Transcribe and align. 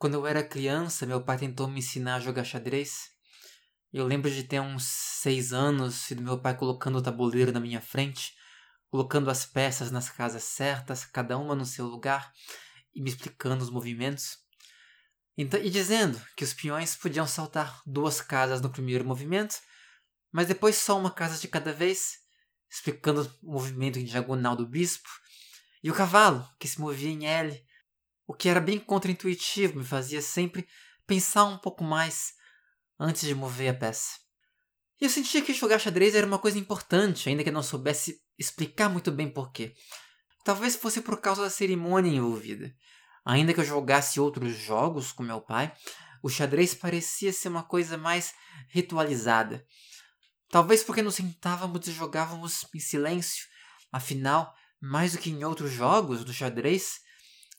Quando 0.00 0.14
eu 0.14 0.26
era 0.26 0.42
criança, 0.42 1.04
meu 1.04 1.22
pai 1.22 1.36
tentou 1.36 1.68
me 1.68 1.80
ensinar 1.80 2.14
a 2.14 2.20
jogar 2.20 2.42
xadrez. 2.42 3.10
Eu 3.92 4.06
lembro 4.06 4.30
de 4.30 4.44
ter 4.44 4.58
uns 4.58 4.84
seis 4.84 5.52
anos 5.52 6.10
e 6.10 6.14
do 6.14 6.22
meu 6.22 6.40
pai 6.40 6.56
colocando 6.56 6.96
o 6.96 7.02
tabuleiro 7.02 7.52
na 7.52 7.60
minha 7.60 7.82
frente, 7.82 8.32
colocando 8.88 9.30
as 9.30 9.44
peças 9.44 9.90
nas 9.90 10.08
casas 10.08 10.42
certas, 10.42 11.04
cada 11.04 11.36
uma 11.36 11.54
no 11.54 11.66
seu 11.66 11.84
lugar, 11.84 12.32
e 12.94 13.02
me 13.02 13.10
explicando 13.10 13.62
os 13.62 13.68
movimentos. 13.68 14.38
Então, 15.36 15.60
e 15.60 15.68
dizendo 15.68 16.18
que 16.34 16.44
os 16.44 16.54
peões 16.54 16.96
podiam 16.96 17.26
saltar 17.26 17.82
duas 17.84 18.22
casas 18.22 18.62
no 18.62 18.70
primeiro 18.70 19.04
movimento, 19.04 19.56
mas 20.32 20.48
depois 20.48 20.76
só 20.76 20.98
uma 20.98 21.10
casa 21.10 21.38
de 21.38 21.46
cada 21.46 21.74
vez, 21.74 22.20
explicando 22.70 23.30
o 23.42 23.52
movimento 23.52 23.98
em 23.98 24.06
diagonal 24.06 24.56
do 24.56 24.66
bispo, 24.66 25.10
e 25.84 25.90
o 25.90 25.94
cavalo, 25.94 26.48
que 26.58 26.66
se 26.66 26.80
movia 26.80 27.10
em 27.10 27.26
L, 27.26 27.69
o 28.30 28.32
que 28.32 28.48
era 28.48 28.60
bem 28.60 28.78
contraintuitivo, 28.78 29.80
me 29.80 29.84
fazia 29.84 30.22
sempre 30.22 30.64
pensar 31.04 31.46
um 31.46 31.58
pouco 31.58 31.82
mais 31.82 32.32
antes 32.96 33.22
de 33.26 33.34
mover 33.34 33.70
a 33.70 33.74
peça. 33.74 34.20
E 35.00 35.04
eu 35.04 35.10
sentia 35.10 35.42
que 35.42 35.52
jogar 35.52 35.80
xadrez 35.80 36.14
era 36.14 36.28
uma 36.28 36.38
coisa 36.38 36.56
importante, 36.56 37.28
ainda 37.28 37.42
que 37.42 37.50
não 37.50 37.60
soubesse 37.60 38.22
explicar 38.38 38.88
muito 38.88 39.10
bem 39.10 39.28
porquê. 39.28 39.74
Talvez 40.44 40.76
fosse 40.76 41.00
por 41.00 41.20
causa 41.20 41.42
da 41.42 41.50
cerimônia 41.50 42.08
envolvida. 42.08 42.72
Ainda 43.24 43.52
que 43.52 43.58
eu 43.58 43.64
jogasse 43.64 44.20
outros 44.20 44.56
jogos 44.56 45.10
com 45.10 45.24
meu 45.24 45.40
pai, 45.40 45.74
o 46.22 46.28
xadrez 46.28 46.72
parecia 46.72 47.32
ser 47.32 47.48
uma 47.48 47.64
coisa 47.64 47.98
mais 47.98 48.32
ritualizada. 48.68 49.66
Talvez 50.48 50.84
porque 50.84 51.02
nos 51.02 51.16
sentávamos 51.16 51.84
e 51.88 51.90
jogávamos 51.90 52.64
em 52.72 52.78
silêncio. 52.78 53.48
Afinal, 53.90 54.54
mais 54.80 55.14
do 55.14 55.18
que 55.18 55.30
em 55.30 55.42
outros 55.42 55.72
jogos 55.72 56.22
do 56.22 56.32
xadrez, 56.32 57.00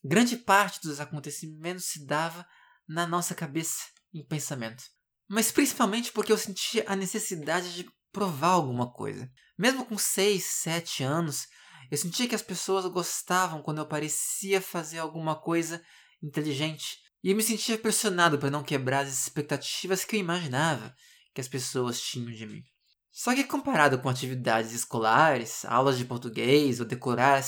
grande 0.03 0.37
parte 0.37 0.81
dos 0.81 0.99
acontecimentos 0.99 1.85
se 1.85 2.05
dava 2.05 2.45
na 2.87 3.07
nossa 3.07 3.33
cabeça, 3.33 3.85
em 4.13 4.25
pensamento. 4.25 4.83
Mas 5.29 5.51
principalmente 5.51 6.11
porque 6.11 6.31
eu 6.31 6.37
sentia 6.37 6.83
a 6.87 6.95
necessidade 6.95 7.73
de 7.73 7.89
provar 8.11 8.49
alguma 8.49 8.91
coisa. 8.91 9.31
Mesmo 9.57 9.85
com 9.85 9.97
6, 9.97 10.43
7 10.43 11.03
anos, 11.03 11.47
eu 11.89 11.97
sentia 11.97 12.27
que 12.27 12.35
as 12.35 12.41
pessoas 12.41 12.85
gostavam 12.87 13.61
quando 13.61 13.77
eu 13.77 13.85
parecia 13.85 14.61
fazer 14.61 14.99
alguma 14.99 15.35
coisa 15.35 15.81
inteligente. 16.21 16.97
E 17.23 17.29
eu 17.29 17.35
me 17.35 17.43
sentia 17.43 17.77
pressionado 17.77 18.37
para 18.39 18.49
não 18.49 18.63
quebrar 18.63 19.05
as 19.05 19.13
expectativas 19.13 20.03
que 20.03 20.15
eu 20.15 20.19
imaginava 20.19 20.93
que 21.33 21.39
as 21.39 21.47
pessoas 21.47 22.01
tinham 22.01 22.31
de 22.31 22.45
mim. 22.45 22.63
Só 23.11 23.35
que 23.35 23.43
comparado 23.43 23.99
com 23.99 24.09
atividades 24.09 24.71
escolares, 24.71 25.65
aulas 25.65 25.97
de 25.97 26.05
português 26.05 26.79
ou 26.79 26.85
decorar 26.85 27.43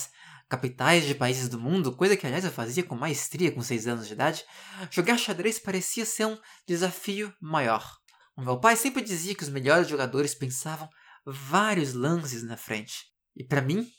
capitais 0.49 1.05
de 1.05 1.16
países 1.16 1.49
do 1.49 1.59
mundo, 1.59 1.95
coisa 1.95 2.16
que 2.16 2.25
aliás 2.25 2.45
eu 2.45 2.52
fazia 2.52 2.83
com 2.83 2.95
maestria 2.95 3.52
com 3.52 3.61
6 3.61 3.88
anos 3.88 4.08
de 4.08 4.13
idade, 4.13 4.45
jogar 4.91 5.17
xadrez 5.17 5.59
parecia 5.59 6.05
ser 6.05 6.25
um 6.25 6.38
desafio 6.67 7.33
maior. 7.41 7.97
O 8.36 8.41
meu 8.41 8.59
pai 8.59 8.75
sempre 8.75 9.02
dizia 9.02 9.36
que 9.36 9.44
os 9.44 9.49
melhores 9.49 9.88
jogadores 9.88 10.33
pensavam 10.33 10.89
vários 11.25 11.94
lances 11.94 12.44
na 12.44 12.58
frente. 12.58 13.05
E 13.36 13.44
para 13.44 13.61
mim, 13.61 13.89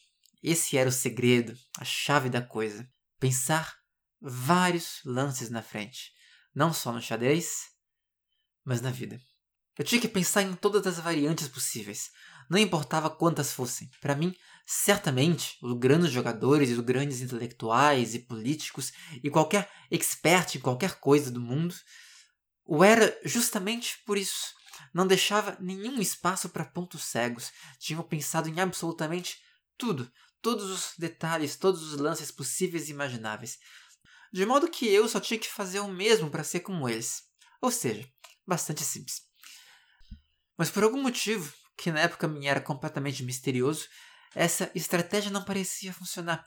esse 0.43 0.77
era 0.77 0.89
o 0.89 0.93
segredo, 0.93 1.57
a 1.79 1.85
chave 1.85 2.29
da 2.29 2.43
coisa. 2.43 2.89
Pensar 3.19 3.75
vários 4.21 5.01
lances 5.05 5.51
na 5.51 5.63
frente. 5.63 6.13
Não 6.55 6.73
só 6.73 6.93
no 6.93 7.01
xadrez, 7.01 7.49
mas 8.65 8.81
na 8.81 8.91
vida. 8.91 9.21
Eu 9.79 9.85
tinha 9.85 10.01
que 10.01 10.09
pensar 10.09 10.43
em 10.43 10.55
todas 10.55 10.87
as 10.87 11.03
variantes 11.03 11.49
possíveis, 11.49 12.11
não 12.51 12.59
importava 12.59 13.11
quantas 13.11 13.53
fossem. 13.53 13.91
Para 14.01 14.15
mim, 14.15 14.35
certamente, 14.67 15.57
os 15.63 15.79
grandes 15.79 16.11
jogadores 16.11 16.71
os 16.71 16.81
grandes 16.81 17.21
intelectuais 17.21 18.15
e 18.15 18.21
políticos 18.21 18.93
e 19.23 19.31
qualquer 19.31 19.71
expert 19.91 20.57
em 20.57 20.61
qualquer 20.61 20.99
coisa 21.01 21.31
do 21.31 21.41
mundo 21.41 21.75
o 22.65 22.83
era 22.83 23.19
justamente 23.25 23.99
por 24.07 24.17
isso. 24.17 24.55
Não 24.93 25.07
deixava 25.07 25.57
nenhum 25.61 26.01
espaço 26.01 26.49
para 26.49 26.65
pontos 26.65 27.05
cegos. 27.05 27.53
Tinham 27.79 28.03
pensado 28.03 28.49
em 28.49 28.61
absolutamente 28.61 29.39
tudo, 29.77 30.11
todos 30.41 30.71
os 30.71 30.93
detalhes, 30.99 31.57
todos 31.57 31.83
os 31.83 31.99
lances 31.99 32.31
possíveis 32.31 32.89
e 32.89 32.93
imagináveis. 32.93 33.59
De 34.33 34.45
modo 34.47 34.71
que 34.71 34.87
eu 34.87 35.09
só 35.09 35.21
tinha 35.21 35.39
que 35.39 35.51
fazer 35.51 35.81
o 35.81 35.89
mesmo 35.89 36.31
para 36.31 36.43
ser 36.43 36.61
como 36.61 36.89
eles. 36.89 37.23
Ou 37.61 37.71
seja, 37.71 38.09
bastante 38.47 38.83
simples. 38.83 39.23
Mas 40.57 40.71
por 40.71 40.83
algum 40.83 41.03
motivo, 41.03 41.53
que 41.77 41.91
na 41.91 42.01
época 42.01 42.29
me 42.29 42.47
era 42.47 42.61
completamente 42.61 43.23
misterioso, 43.23 43.87
essa 44.35 44.71
estratégia 44.75 45.31
não 45.31 45.45
parecia 45.45 45.93
funcionar. 45.93 46.47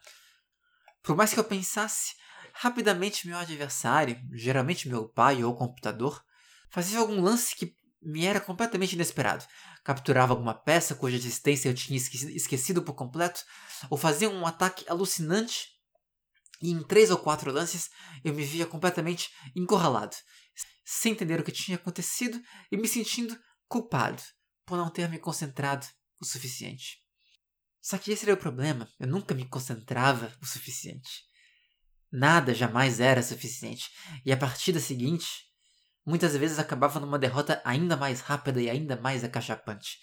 Por 1.02 1.16
mais 1.16 1.34
que 1.34 1.40
eu 1.40 1.44
pensasse, 1.44 2.16
rapidamente 2.54 3.28
meu 3.28 3.38
adversário, 3.38 4.20
geralmente 4.34 4.90
meu 4.90 5.08
pai 5.08 5.44
ou 5.44 5.56
computador, 5.56 6.22
fazia 6.70 7.00
algum 7.00 7.22
lance 7.22 7.56
que 7.56 7.74
me 8.02 8.26
era 8.26 8.42
completamente 8.42 8.94
inesperado. 8.94 9.46
Capturava 9.84 10.34
alguma 10.34 10.54
peça 10.54 10.96
cuja 10.96 11.16
existência 11.16 11.70
eu 11.70 11.74
tinha 11.74 11.98
esquecido 11.98 12.84
por 12.84 12.94
completo, 12.94 13.42
ou 13.90 13.98
fazia 13.98 14.30
um 14.30 14.46
ataque 14.46 14.86
alucinante, 14.90 15.70
e 16.62 16.72
em 16.72 16.84
três 16.84 17.12
ou 17.12 17.18
quatro 17.18 17.52
lances 17.52 17.90
eu 18.24 18.34
me 18.34 18.44
via 18.44 18.66
completamente 18.66 19.30
encurralado, 19.56 20.16
sem 20.84 21.14
entender 21.14 21.40
o 21.40 21.44
que 21.44 21.52
tinha 21.52 21.78
acontecido 21.78 22.42
e 22.72 22.78
me 22.78 22.88
sentindo 22.88 23.38
culpado 23.68 24.22
por 24.68 24.78
não 24.78 24.90
ter 24.90 25.10
me 25.10 25.18
concentrado 25.18 25.88
o 26.20 26.26
suficiente. 26.26 27.02
Só 27.82 27.98
que 27.98 28.12
esse 28.12 28.26
era 28.26 28.34
o 28.34 28.38
problema, 28.38 28.88
eu 29.00 29.08
nunca 29.08 29.34
me 29.34 29.46
concentrava 29.46 30.32
o 30.42 30.46
suficiente. 30.46 31.24
Nada 32.12 32.54
jamais 32.54 33.00
era 33.00 33.24
suficiente, 33.24 33.90
e 34.26 34.32
a 34.32 34.38
partida 34.38 34.80
seguinte 34.80 35.48
muitas 36.06 36.36
vezes 36.36 36.60
acabava 36.60 37.00
numa 37.00 37.18
derrota 37.18 37.62
ainda 37.64 37.96
mais 37.96 38.20
rápida 38.20 38.62
e 38.62 38.70
ainda 38.70 38.98
mais 38.98 39.24
acachapante. 39.24 40.00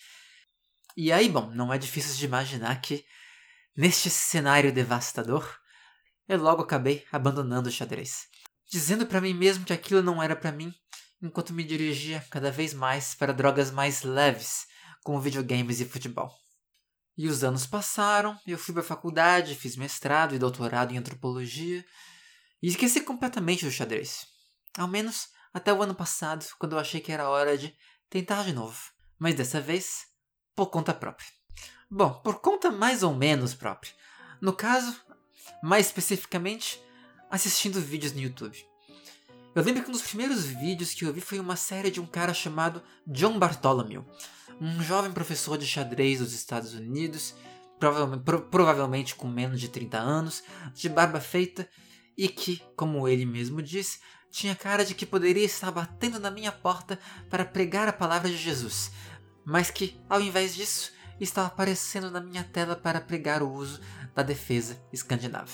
E 0.97 1.13
aí, 1.13 1.29
bom, 1.29 1.51
não 1.51 1.73
é 1.73 1.77
difícil 1.77 2.15
de 2.15 2.25
imaginar 2.25 2.81
que, 2.81 3.05
neste 3.77 4.09
cenário 4.09 4.73
devastador, 4.73 5.59
eu 6.27 6.39
logo 6.39 6.63
acabei 6.63 7.07
abandonando 7.13 7.69
o 7.69 7.73
xadrez, 7.73 8.29
dizendo 8.71 9.07
para 9.07 9.21
mim 9.21 9.35
mesmo 9.35 9.65
que 9.65 9.73
aquilo 9.75 10.03
não 10.03 10.23
era 10.23 10.35
para 10.35 10.53
mim 10.53 10.75
enquanto 11.23 11.53
me 11.53 11.65
dirigia 11.65 12.25
cada 12.31 12.51
vez 12.51 12.75
mais 12.75 13.15
para 13.15 13.33
drogas 13.33 13.71
mais 13.71 14.03
leves, 14.03 14.67
como 15.03 15.21
videogames 15.21 15.81
e 15.81 15.85
futebol. 15.85 16.33
E 17.17 17.29
os 17.29 17.45
anos 17.45 17.67
passaram, 17.67 18.39
eu 18.47 18.59
fui 18.59 18.75
para 18.75 18.83
a 18.83 18.87
faculdade, 18.87 19.55
fiz 19.55 19.77
mestrado 19.77 20.35
e 20.35 20.39
doutorado 20.39 20.93
em 20.93 20.99
antropologia 20.99 21.85
e 22.63 22.69
esqueci 22.69 23.01
completamente 23.03 23.65
do 23.65 23.71
xadrez. 23.71 24.27
Ao 24.77 24.89
menos 24.89 25.29
até 25.53 25.73
o 25.73 25.83
ano 25.83 25.95
passado, 25.95 26.45
quando 26.59 26.73
eu 26.73 26.79
achei 26.79 27.01
que 27.01 27.13
era 27.13 27.29
hora 27.29 27.57
de 27.57 27.75
tentar 28.11 28.43
de 28.43 28.53
novo. 28.53 28.81
Mas 29.19 29.37
dessa 29.37 29.61
vez, 29.61 30.07
por 30.57 30.67
conta 30.67 30.93
própria. 30.93 31.29
Bom, 31.89 32.13
por 32.23 32.41
conta 32.41 32.71
mais 32.71 33.05
ou 33.05 33.15
menos 33.15 33.55
própria. 33.55 33.93
No 34.41 34.53
caso, 34.53 35.01
mais 35.63 35.87
especificamente, 35.87 36.83
assistindo 37.31 37.81
vídeos 37.81 38.13
no 38.13 38.21
YouTube. 38.21 38.74
Eu 39.54 39.62
lembro 39.62 39.84
que 39.84 39.88
um 39.88 39.92
dos 39.92 40.03
primeiros 40.03 40.44
vídeos 40.44 40.92
que 40.92 41.04
eu 41.04 41.12
vi 41.12 41.20
foi 41.20 41.38
uma 41.38 41.54
série 41.54 41.88
de 41.88 42.00
um 42.00 42.06
cara 42.06 42.34
chamado 42.34 42.82
John 43.06 43.38
Bartholomew, 43.38 44.04
um 44.60 44.82
jovem 44.82 45.12
professor 45.12 45.56
de 45.56 45.65
xadrez 45.65 46.19
dos 46.19 46.32
Estados 46.32 46.75
Unidos, 46.75 47.37
provavelmente, 47.78 48.25
pro, 48.25 48.42
provavelmente 48.42 49.15
com 49.15 49.28
menos 49.28 49.60
de 49.60 49.69
30 49.69 49.97
anos, 49.97 50.42
de 50.75 50.88
barba 50.88 51.20
feita 51.20 51.69
e 52.19 52.26
que, 52.26 52.60
como 52.75 53.06
ele 53.06 53.25
mesmo 53.25 53.62
disse, 53.62 54.00
tinha 54.28 54.56
cara 54.56 54.84
de 54.84 54.92
que 54.92 55.06
poderia 55.06 55.44
estar 55.44 55.71
batendo 55.71 56.19
na 56.19 56.32
minha 56.32 56.50
porta 56.50 56.98
para 57.31 57.44
pregar 57.44 57.86
a 57.86 57.92
palavra 57.92 58.28
de 58.28 58.36
Jesus, 58.36 58.91
mas 59.44 59.71
que, 59.71 60.00
ao 60.10 60.21
invés 60.21 60.53
disso, 60.56 60.92
estava 61.21 61.47
aparecendo 61.47 62.10
na 62.10 62.21
minha 62.21 62.42
tela 62.42 62.75
para 62.75 63.00
pregar 63.00 63.41
o 63.41 63.53
uso 63.53 63.81
da 64.16 64.25
defesa 64.25 64.82
escandinava. 64.92 65.53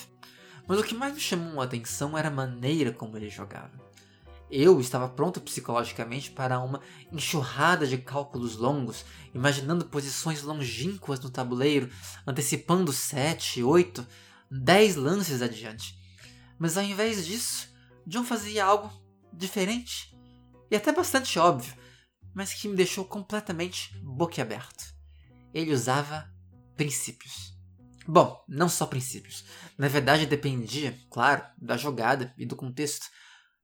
Mas 0.67 0.79
o 0.79 0.83
que 0.83 0.95
mais 0.95 1.13
me 1.13 1.19
chamou 1.19 1.61
a 1.61 1.65
atenção 1.65 2.17
era 2.17 2.29
a 2.29 2.31
maneira 2.31 2.91
como 2.91 3.15
ele 3.15 3.29
jogava. 3.29 3.90
Eu 4.51 4.81
estava 4.81 5.07
pronto 5.07 5.39
psicologicamente 5.39 6.29
para 6.29 6.59
uma 6.59 6.81
enxurrada 7.09 7.87
de 7.87 7.97
cálculos 7.97 8.57
longos, 8.57 9.05
imaginando 9.33 9.85
posições 9.85 10.43
longínquas 10.43 11.21
no 11.21 11.29
tabuleiro, 11.29 11.89
antecipando 12.27 12.91
sete, 12.91 13.63
oito, 13.63 14.05
dez 14.51 14.97
lances 14.97 15.41
adiante. 15.41 15.97
Mas 16.59 16.77
ao 16.77 16.83
invés 16.83 17.25
disso, 17.25 17.69
John 18.05 18.25
fazia 18.25 18.65
algo 18.65 18.91
diferente 19.31 20.13
e 20.69 20.75
até 20.75 20.91
bastante 20.91 21.39
óbvio, 21.39 21.73
mas 22.33 22.53
que 22.53 22.67
me 22.67 22.75
deixou 22.75 23.05
completamente 23.05 23.97
boquiaberto. 24.03 24.83
Ele 25.53 25.73
usava 25.73 26.29
princípios. 26.75 27.51
Bom, 28.05 28.43
não 28.49 28.67
só 28.67 28.85
princípios. 28.85 29.45
Na 29.77 29.87
verdade, 29.87 30.25
dependia, 30.25 30.97
claro, 31.09 31.45
da 31.57 31.77
jogada 31.77 32.33
e 32.37 32.45
do 32.45 32.55
contexto. 32.55 33.07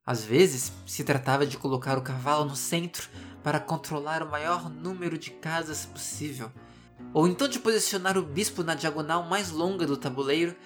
Às 0.08 0.24
vezes, 0.24 0.72
se 0.86 1.04
tratava 1.04 1.46
de 1.46 1.58
colocar 1.58 1.98
o 1.98 2.00
cavalo 2.00 2.46
no 2.46 2.56
centro 2.56 3.10
para 3.42 3.60
controlar 3.60 4.22
o 4.22 4.30
maior 4.30 4.70
número 4.70 5.18
de 5.18 5.30
casas 5.32 5.84
possível, 5.84 6.50
ou 7.12 7.28
então 7.28 7.46
de 7.46 7.58
posicionar 7.58 8.16
o 8.16 8.22
bispo 8.22 8.62
na 8.62 8.74
diagonal 8.74 9.24
mais 9.24 9.50
longa 9.50 9.86
do 9.86 9.98
tabuleiro 9.98 10.56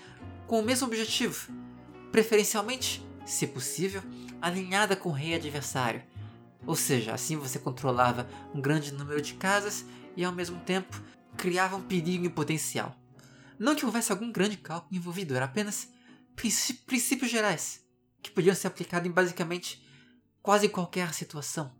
com 0.46 0.60
o 0.60 0.64
mesmo 0.64 0.86
objetivo, 0.86 1.52
preferencialmente 2.12 3.04
se 3.26 3.48
possível, 3.48 4.00
alinhada 4.40 4.94
com 4.94 5.08
o 5.08 5.12
rei 5.12 5.34
adversário. 5.34 6.04
Ou 6.64 6.76
seja, 6.76 7.12
assim 7.12 7.36
você 7.36 7.58
controlava 7.58 8.28
um 8.54 8.60
grande 8.60 8.92
número 8.92 9.20
de 9.20 9.34
casas 9.34 9.84
e 10.16 10.24
ao 10.24 10.30
mesmo 10.30 10.60
tempo 10.60 11.02
criava 11.36 11.74
um 11.74 11.82
perigo 11.82 12.24
em 12.24 12.30
potencial. 12.30 12.94
Não 13.58 13.74
que 13.74 13.84
houvesse 13.84 14.12
algum 14.12 14.30
grande 14.30 14.56
cálculo 14.56 14.96
envolvido, 14.96 15.34
era 15.34 15.46
apenas 15.46 15.88
princípios 16.36 17.28
gerais 17.28 17.81
que 18.22 18.30
podiam 18.30 18.54
ser 18.54 18.68
aplicados 18.68 19.08
em 19.08 19.12
basicamente 19.12 19.84
quase 20.42 20.68
qualquer 20.68 21.12
situação. 21.12 21.72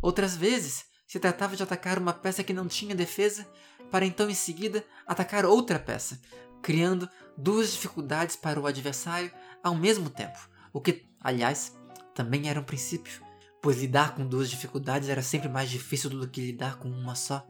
Outras 0.00 0.36
vezes, 0.36 0.86
se 1.06 1.18
tratava 1.18 1.56
de 1.56 1.62
atacar 1.62 1.98
uma 1.98 2.12
peça 2.12 2.44
que 2.44 2.52
não 2.52 2.68
tinha 2.68 2.94
defesa, 2.94 3.46
para 3.90 4.06
então 4.06 4.30
em 4.30 4.34
seguida 4.34 4.84
atacar 5.06 5.44
outra 5.44 5.78
peça, 5.78 6.20
criando 6.62 7.08
duas 7.36 7.72
dificuldades 7.72 8.36
para 8.36 8.60
o 8.60 8.66
adversário 8.66 9.32
ao 9.62 9.74
mesmo 9.74 10.08
tempo, 10.08 10.38
o 10.72 10.80
que, 10.80 11.06
aliás, 11.20 11.76
também 12.14 12.48
era 12.48 12.60
um 12.60 12.64
princípio, 12.64 13.22
pois 13.60 13.78
lidar 13.78 14.14
com 14.14 14.26
duas 14.26 14.48
dificuldades 14.48 15.08
era 15.08 15.22
sempre 15.22 15.48
mais 15.48 15.68
difícil 15.68 16.10
do 16.10 16.28
que 16.28 16.40
lidar 16.40 16.78
com 16.78 16.88
uma 16.88 17.14
só. 17.14 17.46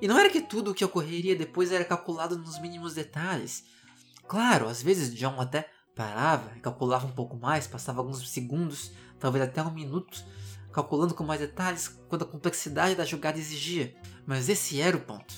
E 0.00 0.08
não 0.08 0.18
era 0.18 0.28
que 0.28 0.40
tudo 0.40 0.70
o 0.70 0.74
que 0.74 0.84
ocorreria 0.84 1.36
depois 1.36 1.70
era 1.70 1.84
calculado 1.84 2.36
nos 2.36 2.60
mínimos 2.60 2.94
detalhes. 2.94 3.64
Claro, 4.26 4.68
às 4.68 4.82
vezes 4.82 5.14
John 5.14 5.40
até 5.40 5.70
parava, 5.94 6.50
calculava 6.60 7.06
um 7.06 7.12
pouco 7.12 7.36
mais, 7.36 7.66
passava 7.66 8.00
alguns 8.00 8.28
segundos, 8.28 8.92
talvez 9.18 9.44
até 9.44 9.62
um 9.62 9.70
minuto, 9.70 10.24
calculando 10.72 11.14
com 11.14 11.24
mais 11.24 11.40
detalhes 11.40 11.88
quando 12.08 12.22
a 12.22 12.26
complexidade 12.26 12.94
da 12.94 13.04
jogada 13.04 13.38
exigia. 13.38 13.94
Mas 14.26 14.48
esse 14.48 14.80
era 14.80 14.96
o 14.96 15.00
ponto. 15.00 15.34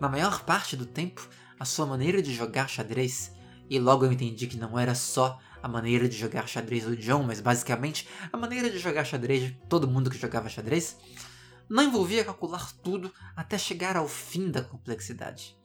Na 0.00 0.08
maior 0.08 0.44
parte 0.44 0.76
do 0.76 0.86
tempo, 0.86 1.28
a 1.58 1.64
sua 1.64 1.86
maneira 1.86 2.22
de 2.22 2.34
jogar 2.34 2.68
xadrez, 2.68 3.32
e 3.68 3.78
logo 3.78 4.04
eu 4.04 4.12
entendi 4.12 4.46
que 4.46 4.56
não 4.56 4.78
era 4.78 4.94
só 4.94 5.38
a 5.62 5.68
maneira 5.68 6.08
de 6.08 6.16
jogar 6.16 6.46
xadrez 6.46 6.84
do 6.84 6.96
John, 6.96 7.24
mas 7.24 7.40
basicamente 7.40 8.06
a 8.32 8.36
maneira 8.36 8.70
de 8.70 8.78
jogar 8.78 9.04
xadrez 9.04 9.42
de 9.42 9.50
todo 9.68 9.88
mundo 9.88 10.10
que 10.10 10.18
jogava 10.18 10.48
xadrez, 10.48 10.96
não 11.68 11.82
envolvia 11.82 12.24
calcular 12.24 12.72
tudo 12.82 13.12
até 13.34 13.58
chegar 13.58 13.96
ao 13.96 14.06
fim 14.06 14.50
da 14.50 14.62
complexidade. 14.62 15.56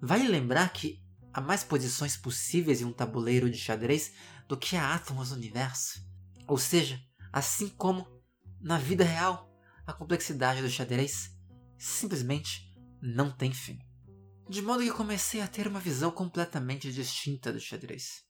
Vale 0.00 0.28
lembrar 0.28 0.72
que 0.72 1.02
há 1.34 1.40
mais 1.40 1.64
posições 1.64 2.16
possíveis 2.16 2.80
em 2.80 2.84
um 2.84 2.92
tabuleiro 2.92 3.50
de 3.50 3.58
xadrez 3.58 4.12
do 4.48 4.56
que 4.56 4.76
há 4.76 4.94
átomos 4.94 5.30
no 5.30 5.36
universo. 5.36 6.00
Ou 6.46 6.56
seja, 6.56 7.00
assim 7.32 7.68
como 7.68 8.06
na 8.60 8.78
vida 8.78 9.02
real, 9.02 9.52
a 9.84 9.92
complexidade 9.92 10.62
do 10.62 10.70
xadrez 10.70 11.36
simplesmente 11.76 12.72
não 13.02 13.30
tem 13.32 13.52
fim. 13.52 13.78
De 14.48 14.62
modo 14.62 14.82
que 14.82 14.92
comecei 14.92 15.40
a 15.40 15.48
ter 15.48 15.66
uma 15.66 15.80
visão 15.80 16.10
completamente 16.10 16.92
distinta 16.92 17.52
do 17.52 17.58
xadrez. 17.58 18.22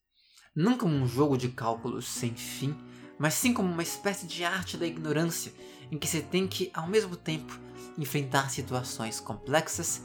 Não 0.57 0.79
como 0.79 0.95
um 0.95 1.07
jogo 1.07 1.37
de 1.37 1.49
cálculos 1.51 2.07
sem 2.07 2.35
fim, 2.35 2.75
mas 3.19 3.35
sim 3.35 3.53
como 3.53 3.71
uma 3.71 3.83
espécie 3.83 4.27
de 4.27 4.45
arte 4.45 4.77
da 4.77 4.87
ignorância 4.87 5.53
em 5.91 5.99
que 5.99 6.07
você 6.07 6.23
tem 6.23 6.49
que, 6.49 6.71
ao 6.73 6.89
mesmo 6.89 7.17
tempo, 7.17 7.59
enfrentar 7.99 8.51
situações 8.51 9.21
complexas, 9.21 10.01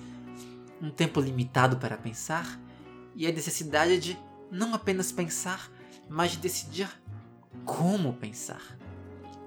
um 0.81 0.91
tempo 0.91 1.21
limitado 1.21 1.77
para 1.77 1.97
pensar 1.97 2.59
e 3.15 3.27
a 3.27 3.31
necessidade 3.31 3.97
de 3.99 4.17
não 4.51 4.73
apenas 4.73 5.11
pensar, 5.11 5.71
mas 6.07 6.31
de 6.31 6.37
decidir 6.37 6.89
como 7.65 8.13
pensar. 8.13 8.77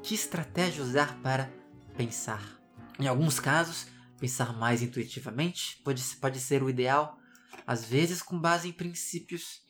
Que 0.03 0.15
estratégia 0.15 0.83
usar 0.83 1.21
para 1.21 1.53
pensar? 1.97 2.61
Em 2.99 3.07
alguns 3.07 3.41
casos, 3.41 3.87
pensar 4.19 4.53
mais 4.53 4.83
intuitivamente 4.83 5.81
pode, 5.83 6.03
pode 6.17 6.39
ser 6.39 6.63
o 6.63 6.71
ideal, 6.71 7.19
às 7.67 7.85
vezes 7.85 8.23
com 8.23 8.39
base 8.39 8.69
em 8.69 8.73
princípios, 8.73 9.63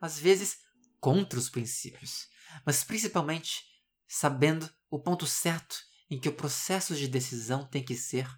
às 0.00 0.18
vezes 0.18 0.58
contra 1.00 1.38
os 1.38 1.48
princípios, 1.48 2.28
mas 2.64 2.84
principalmente 2.84 3.64
sabendo 4.06 4.68
o 4.90 4.98
ponto 4.98 5.26
certo 5.26 5.76
em 6.08 6.18
que 6.18 6.28
o 6.28 6.32
processo 6.32 6.94
de 6.94 7.08
decisão 7.08 7.64
tem 7.64 7.82
que 7.82 7.96
ser 7.96 8.28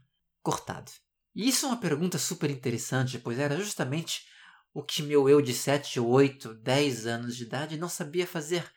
cortado. 0.42 0.90
E 1.34 1.48
isso 1.48 1.66
é 1.66 1.68
uma 1.68 1.80
pergunta 1.80 2.18
super 2.18 2.50
interessante, 2.50 3.18
pois 3.18 3.38
era 3.38 3.56
justamente 3.56 4.26
o 4.72 4.82
que 4.82 5.02
meu 5.02 5.28
eu 5.28 5.40
de 5.40 5.54
7, 5.54 5.98
8, 6.00 6.54
10 6.54 7.06
anos 7.06 7.36
de 7.36 7.44
idade 7.44 7.76
não 7.76 7.88
sabia 7.88 8.26
fazer: 8.26 8.70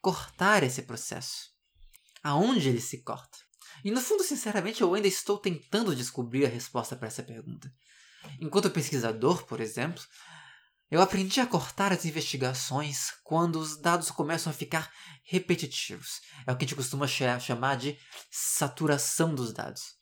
cortar 0.00 0.62
esse 0.62 0.82
processo. 0.82 1.50
Aonde 2.22 2.68
ele 2.68 2.80
se 2.80 3.02
corta? 3.02 3.38
E 3.84 3.90
no 3.90 4.00
fundo, 4.00 4.22
sinceramente, 4.22 4.80
eu 4.80 4.94
ainda 4.94 5.08
estou 5.08 5.38
tentando 5.38 5.96
descobrir 5.96 6.46
a 6.46 6.48
resposta 6.48 6.94
para 6.94 7.08
essa 7.08 7.22
pergunta. 7.22 7.72
Enquanto 8.40 8.70
pesquisador, 8.70 9.44
por 9.44 9.60
exemplo, 9.60 10.02
eu 10.90 11.00
aprendi 11.00 11.40
a 11.40 11.46
cortar 11.46 11.92
as 11.92 12.04
investigações 12.04 13.10
quando 13.24 13.56
os 13.56 13.80
dados 13.80 14.10
começam 14.10 14.50
a 14.50 14.54
ficar 14.54 14.92
repetitivos. 15.24 16.20
É 16.46 16.52
o 16.52 16.56
que 16.56 16.64
a 16.64 16.68
gente 16.68 16.76
costuma 16.76 17.06
chamar 17.06 17.76
de 17.76 17.98
saturação 18.30 19.34
dos 19.34 19.52
dados. 19.52 19.94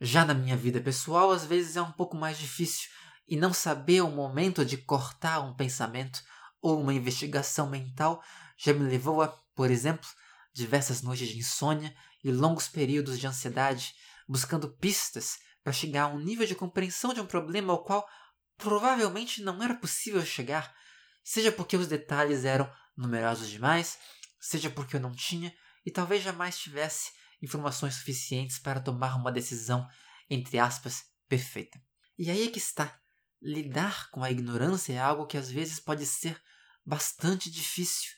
Já 0.00 0.24
na 0.24 0.34
minha 0.34 0.56
vida 0.56 0.80
pessoal, 0.80 1.30
às 1.30 1.44
vezes 1.44 1.76
é 1.76 1.82
um 1.82 1.92
pouco 1.92 2.16
mais 2.16 2.38
difícil 2.38 2.88
e 3.28 3.36
não 3.36 3.52
saber 3.52 4.00
o 4.00 4.10
momento 4.10 4.64
de 4.64 4.78
cortar 4.78 5.40
um 5.40 5.54
pensamento 5.54 6.22
ou 6.60 6.80
uma 6.80 6.94
investigação 6.94 7.68
mental 7.68 8.22
já 8.56 8.72
me 8.72 8.88
levou 8.88 9.22
a, 9.22 9.28
por 9.54 9.70
exemplo, 9.70 10.08
diversas 10.52 11.02
noites 11.02 11.28
de 11.28 11.38
insônia 11.38 11.94
e 12.24 12.32
longos 12.32 12.66
períodos 12.68 13.18
de 13.18 13.26
ansiedade, 13.26 13.94
buscando 14.26 14.72
pistas 14.76 15.38
para 15.62 15.72
chegar 15.72 16.04
a 16.04 16.08
um 16.08 16.18
nível 16.18 16.46
de 16.46 16.54
compreensão 16.54 17.12
de 17.12 17.20
um 17.20 17.26
problema 17.26 17.72
ao 17.72 17.84
qual 17.84 18.08
provavelmente 18.56 19.42
não 19.42 19.62
era 19.62 19.74
possível 19.74 20.24
chegar, 20.24 20.74
seja 21.22 21.52
porque 21.52 21.76
os 21.76 21.86
detalhes 21.86 22.44
eram 22.44 22.70
numerosos 22.96 23.48
demais, 23.48 23.98
seja 24.40 24.70
porque 24.70 24.96
eu 24.96 25.00
não 25.00 25.14
tinha 25.14 25.54
e 25.86 25.90
talvez 25.90 26.22
jamais 26.22 26.58
tivesse 26.58 27.12
informações 27.40 27.94
suficientes 27.94 28.58
para 28.58 28.80
tomar 28.80 29.14
uma 29.14 29.30
decisão, 29.30 29.86
entre 30.28 30.58
aspas, 30.58 31.04
perfeita. 31.28 31.80
E 32.18 32.30
aí 32.30 32.48
é 32.48 32.50
que 32.50 32.58
está. 32.58 32.98
Lidar 33.40 34.10
com 34.10 34.22
a 34.24 34.30
ignorância 34.30 34.92
é 34.92 34.98
algo 34.98 35.26
que 35.26 35.36
às 35.36 35.50
vezes 35.50 35.78
pode 35.78 36.04
ser 36.04 36.40
bastante 36.84 37.50
difícil. 37.50 38.10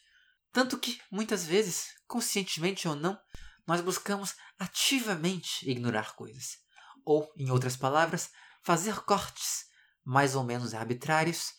Tanto 0.53 0.79
que, 0.79 1.01
muitas 1.11 1.45
vezes, 1.45 1.89
conscientemente 2.07 2.89
ou 2.89 2.97
não, 2.97 3.19
nós 3.67 3.81
buscamos 3.81 4.35
ativamente 4.59 5.69
ignorar 5.69 6.15
coisas. 6.15 6.59
Ou, 7.05 7.31
em 7.37 7.51
outras 7.51 7.77
palavras, 7.77 8.31
fazer 8.63 9.01
cortes 9.03 9.67
mais 10.05 10.35
ou 10.35 10.43
menos 10.43 10.75
arbitrários, 10.75 11.53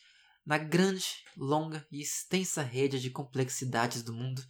na 0.46 0.58
grande, 0.58 1.24
longa 1.38 1.86
e 1.92 2.02
extensa 2.02 2.64
rede 2.64 3.00
de 3.00 3.12
complexidades 3.12 4.02
do 4.02 4.14
mundo, 4.14 4.44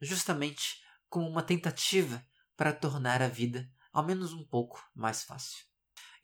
justamente 0.00 0.80
como 1.08 1.28
uma 1.28 1.42
tentativa 1.42 2.24
para 2.56 2.72
tornar 2.72 3.20
a 3.20 3.28
vida 3.28 3.68
ao 3.92 4.04
menos 4.04 4.32
um 4.32 4.44
pouco 4.44 4.82
mais 4.94 5.22
fácil. 5.22 5.58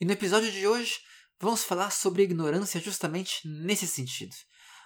E 0.01 0.05
no 0.05 0.13
episódio 0.13 0.51
de 0.51 0.67
hoje, 0.67 1.01
vamos 1.41 1.65
falar 1.65 1.91
sobre 1.91 2.23
ignorância 2.23 2.81
justamente 2.81 3.49
nesse 3.49 3.87
sentido. 3.87 4.37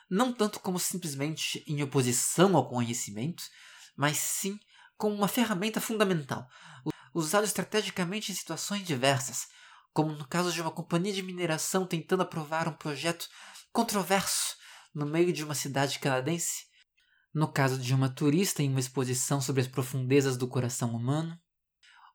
Não 0.08 0.32
tanto 0.32 0.60
como 0.60 0.78
simplesmente 0.78 1.64
em 1.66 1.82
oposição 1.82 2.56
ao 2.56 2.68
conhecimento, 2.68 3.42
mas 3.96 4.16
sim 4.18 4.58
como 4.96 5.14
uma 5.14 5.26
ferramenta 5.26 5.80
fundamental, 5.80 6.46
usada 7.12 7.44
estrategicamente 7.44 8.30
em 8.30 8.34
situações 8.34 8.86
diversas, 8.86 9.48
como 9.92 10.12
no 10.12 10.26
caso 10.26 10.52
de 10.52 10.60
uma 10.60 10.70
companhia 10.70 11.12
de 11.12 11.22
mineração 11.22 11.86
tentando 11.86 12.22
aprovar 12.22 12.68
um 12.68 12.76
projeto 12.76 13.28
controverso 13.72 14.56
no 14.94 15.04
meio 15.04 15.32
de 15.32 15.42
uma 15.42 15.54
cidade 15.54 15.98
canadense, 15.98 16.66
no 17.34 17.48
caso 17.48 17.76
de 17.78 17.92
uma 17.92 18.08
turista 18.08 18.62
em 18.62 18.70
uma 18.70 18.78
exposição 18.78 19.40
sobre 19.40 19.62
as 19.62 19.68
profundezas 19.68 20.36
do 20.36 20.46
coração 20.46 20.94
humano, 20.94 21.36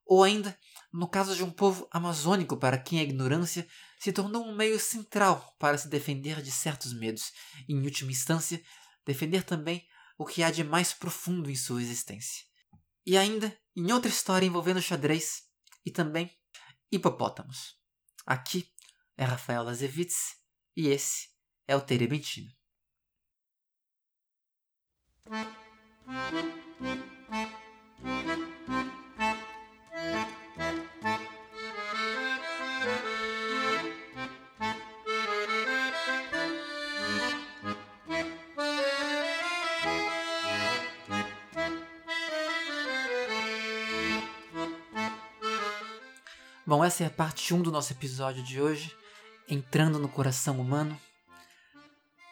ou 0.06 0.24
ainda 0.24 0.58
no 0.92 1.08
caso 1.08 1.36
de 1.36 1.44
um 1.44 1.52
povo 1.52 1.88
amazônico 1.92 2.58
para 2.58 2.78
quem 2.78 3.00
a 3.00 3.04
ignorância 3.04 3.68
se 4.00 4.12
tornou 4.12 4.46
um 4.46 4.56
meio 4.56 4.80
central 4.80 5.56
para 5.60 5.78
se 5.78 5.88
defender 5.88 6.42
de 6.42 6.52
certos 6.52 6.94
medos 6.94 7.32
e, 7.68 7.74
em 7.74 7.84
última 7.84 8.12
instância, 8.12 8.62
defender 9.06 9.44
também 9.44 9.86
o 10.18 10.26
que 10.26 10.44
há 10.44 10.52
de 10.52 10.64
mais 10.64 10.94
profundo 10.94 11.50
em 11.50 11.56
sua 11.56 11.82
existência. 11.82 12.46
E 13.06 13.18
ainda 13.18 13.56
em 13.76 13.92
outra 13.92 14.10
história 14.10 14.46
envolvendo 14.46 14.82
xadrez 14.82 15.44
e 15.86 15.92
também 15.92 16.30
hipopótamos. 16.92 17.78
Aqui 18.26 18.70
é 19.18 19.24
Rafael 19.24 19.64
Lazevitz 19.64 20.38
e 20.76 20.88
esse 20.88 21.30
é 21.68 21.76
o 21.76 21.82
Terebentino. 21.82 22.52
Bom, 46.70 46.84
essa 46.84 47.04
é 47.04 47.08
a 47.08 47.10
parte 47.10 47.52
1 47.52 47.64
do 47.64 47.72
nosso 47.72 47.92
episódio 47.94 48.44
de 48.44 48.62
hoje, 48.62 48.96
entrando 49.48 49.98
no 49.98 50.08
coração 50.08 50.62
humano. 50.62 51.02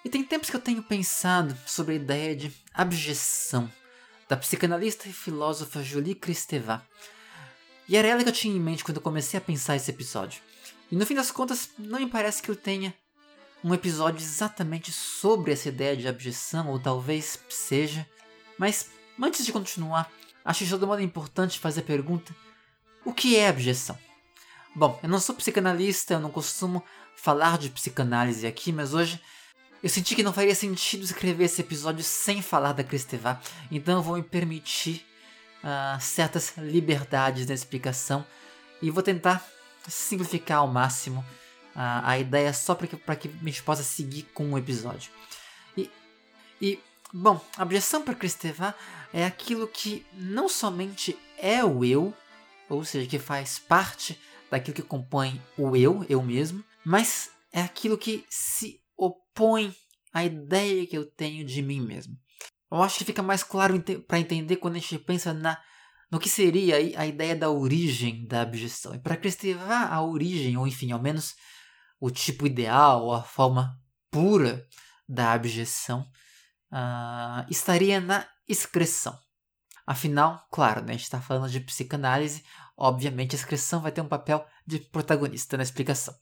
E 0.06 0.10
tem 0.10 0.24
tempos 0.24 0.48
que 0.48 0.56
eu 0.56 0.62
tenho 0.62 0.84
pensado 0.84 1.58
sobre 1.66 1.94
a 1.94 1.96
ideia 1.96 2.36
de 2.36 2.56
abjeção, 2.72 3.68
da 4.30 4.38
psicanalista 4.38 5.10
e 5.10 5.12
filósofa 5.12 5.82
Julie 5.82 6.14
Kristeva. 6.14 6.86
E 7.88 7.96
era 7.96 8.08
ela 8.08 8.24
que 8.24 8.29
eu 8.29 8.34
tinha 8.34 8.56
em 8.56 8.60
mente 8.60 8.84
quando 8.84 8.98
eu 8.98 9.03
comecei 9.03 9.38
a 9.38 9.41
pensar 9.41 9.75
esse 9.75 9.89
episódio. 9.89 10.41
E 10.91 10.96
no 10.96 11.06
fim 11.06 11.15
das 11.15 11.32
contas, 11.32 11.70
não 11.77 12.00
me 12.00 12.08
parece 12.08 12.41
que 12.41 12.50
eu 12.50 12.56
tenha 12.56 12.94
um 13.63 13.74
episódio 13.74 14.22
exatamente 14.22 14.91
sobre 14.91 15.51
essa 15.51 15.70
ideia 15.70 15.96
de 15.96 16.08
abjeção, 16.08 16.70
ou 16.70 16.79
talvez 16.79 17.39
seja. 17.50 18.08
Mas 18.58 18.89
antes 19.22 19.46
de 19.46 19.51
continuar, 19.51 20.12
acho 20.44 20.63
de 20.63 20.70
todo 20.70 20.88
modo 20.88 21.01
importante 21.01 21.60
fazer 21.60 21.82
a 21.82 21.84
pergunta: 21.84 22.36
o 23.06 23.13
que 23.13 23.36
é 23.36 23.48
abjeção? 23.48 23.98
Bom, 24.75 25.00
eu 25.01 25.10
não 25.10 25.20
sou 25.20 25.36
psicanalista, 25.36 26.13
eu 26.13 26.20
não 26.20 26.29
costumo 26.29 26.84
falar 27.15 27.58
de 27.58 27.70
psicanálise 27.70 28.46
aqui, 28.46 28.72
mas 28.72 28.94
hoje 28.94 29.20
eu 29.82 29.89
senti 29.89 30.15
que 30.15 30.24
não 30.24 30.34
faria 30.34 30.53
sentido 30.53 31.03
escrever 31.03 31.46
esse 31.46 31.62
episódio 31.62 32.03
sem 32.03 32.41
falar 32.41 32.74
da 32.74 32.84
Kristeva, 32.84 33.41
então 33.72 33.98
eu 33.98 34.03
vou 34.03 34.15
me 34.17 34.24
permitir 34.24 35.06
uh, 35.68 36.00
certas 36.00 36.54
liberdades 36.58 37.46
na 37.46 37.54
explicação 37.54 38.26
e 38.82 38.90
vou 38.90 39.04
tentar 39.04 39.46
simplificar 39.88 40.60
ao 40.60 40.68
máximo 40.68 41.20
uh, 41.76 42.04
a 42.04 42.18
ideia 42.18 42.54
só 42.54 42.74
para 42.74 42.88
que, 42.88 42.96
que 42.96 43.28
a 43.28 43.46
gente 43.46 43.64
possa 43.64 43.84
seguir 43.84 44.24
com 44.34 44.54
o 44.54 44.58
episódio. 44.58 45.12
E, 45.76 45.92
e 46.62 46.80
bom, 47.14 47.40
a 47.58 47.64
objeção 47.64 48.02
para 48.02 48.16
Kristeva 48.16 48.74
é 49.14 49.26
aquilo 49.26 49.68
que 49.68 50.06
não 50.14 50.48
somente 50.48 51.18
é 51.38 51.64
o 51.64 51.84
eu, 51.84 52.14
ou 52.70 52.84
seja, 52.84 53.08
que 53.08 53.20
faz 53.20 53.60
parte 53.60 54.20
daquilo 54.50 54.76
que 54.76 54.82
compõe 54.82 55.42
o 55.58 55.76
eu, 55.76 56.06
eu 56.10 56.24
mesmo, 56.24 56.64
mas 56.86 57.30
é 57.52 57.62
aquilo 57.62 57.98
que 57.98 58.26
se 58.30 58.82
opõe 58.96 59.76
à 60.14 60.24
ideia 60.24 60.88
que 60.88 60.98
eu 60.98 61.06
tenho 61.06 61.46
de 61.46 61.62
mim 61.62 61.82
mesmo. 61.82 62.18
Eu 62.72 62.84
acho 62.84 62.98
que 62.98 63.06
fica 63.06 63.24
mais 63.24 63.44
claro 63.44 63.82
para 64.08 64.20
entender 64.20 64.58
quando 64.58 64.76
a 64.76 64.80
gente 64.80 65.00
pensa 65.00 65.34
na 65.34 65.58
no 66.10 66.20
que 66.20 66.30
seria 66.30 66.78
a 66.78 67.06
ideia 67.06 67.36
da 67.36 67.50
origem 67.50 68.26
da 68.26 68.42
abjeção. 68.42 68.96
E 68.96 69.00
para 69.00 69.18
cristvar 69.18 69.92
a 69.92 70.02
origem, 70.02 70.56
ou 70.56 70.66
enfim, 70.66 70.92
ao 70.92 71.02
menos 71.02 71.36
o 72.00 72.10
tipo 72.10 72.48
ideal, 72.48 73.14
a 73.14 73.24
forma 73.24 73.78
pura 74.10 74.66
da 75.08 75.34
abjeção, 75.34 76.10
uh, 76.72 77.46
estaria 77.50 78.00
na 78.00 78.26
excreção. 78.48 79.18
Afinal, 79.86 80.46
claro, 80.52 80.82
né, 80.82 80.90
a 80.90 80.94
gente 80.94 81.04
está 81.04 81.20
falando 81.20 81.50
de 81.50 81.60
psicanálise, 81.60 82.44
obviamente 82.76 83.36
a 83.36 83.40
excreção 83.40 83.82
vai 83.82 83.92
ter 83.92 84.02
um 84.02 84.08
papel 84.08 84.46
de 84.66 84.80
protagonista 84.80 85.58
na 85.58 85.64
explicação. 85.64 86.14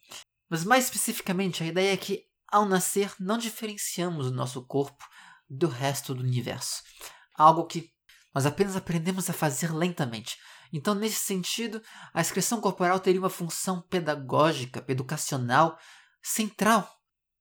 Mas 0.50 0.64
mais 0.64 0.86
especificamente, 0.86 1.64
a 1.64 1.68
ideia 1.68 1.94
é 1.94 1.98
que 1.98 2.24
ao 2.48 2.66
nascer 2.66 3.14
não 3.20 3.38
diferenciamos 3.38 4.28
o 4.28 4.34
nosso 4.34 4.66
corpo 4.66 5.04
do 5.50 5.68
resto 5.68 6.14
do 6.14 6.24
universo. 6.24 6.82
Algo 7.36 7.66
que 7.66 7.90
nós 8.34 8.46
apenas 8.46 8.75
aprendemos 8.75 9.30
a 9.30 9.34
fazer 9.34 9.74
lentamente. 9.74 10.38
Então, 10.74 10.94
nesse 10.94 11.20
sentido, 11.20 11.82
a 12.14 12.22
excreção 12.22 12.60
corporal 12.60 13.00
teria 13.00 13.20
uma 13.20 13.30
função 13.30 13.82
pedagógica, 13.82 14.84
educacional, 14.88 15.78
central 16.22 16.90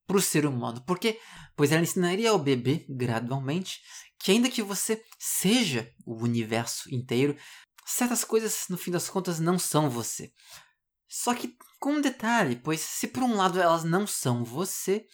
para 0.07 0.17
o 0.17 0.21
ser 0.21 0.45
humano. 0.45 0.81
Por 0.85 0.99
quê? 0.99 1.19
Pois 1.55 1.71
ela 1.71 1.81
ensinaria 1.81 2.29
ao 2.29 2.39
bebê, 2.39 2.85
gradualmente, 2.87 3.81
que 4.19 4.31
ainda 4.31 4.49
que 4.49 4.61
você 4.61 5.03
seja 5.19 5.91
o 6.05 6.23
universo 6.23 6.93
inteiro, 6.93 7.35
certas 7.85 8.23
coisas, 8.23 8.65
no 8.69 8.77
fim 8.77 8.91
das 8.91 9.09
contas, 9.09 9.39
não 9.39 9.59
são 9.59 9.89
você. 9.89 10.31
Só 11.07 11.33
que 11.33 11.55
com 11.79 11.93
um 11.93 12.01
detalhe, 12.01 12.55
pois 12.55 12.81
se 12.81 13.07
por 13.07 13.23
um 13.23 13.35
lado 13.35 13.61
elas 13.61 13.83
não 13.83 14.07
são 14.07 14.43
você, 14.43 15.05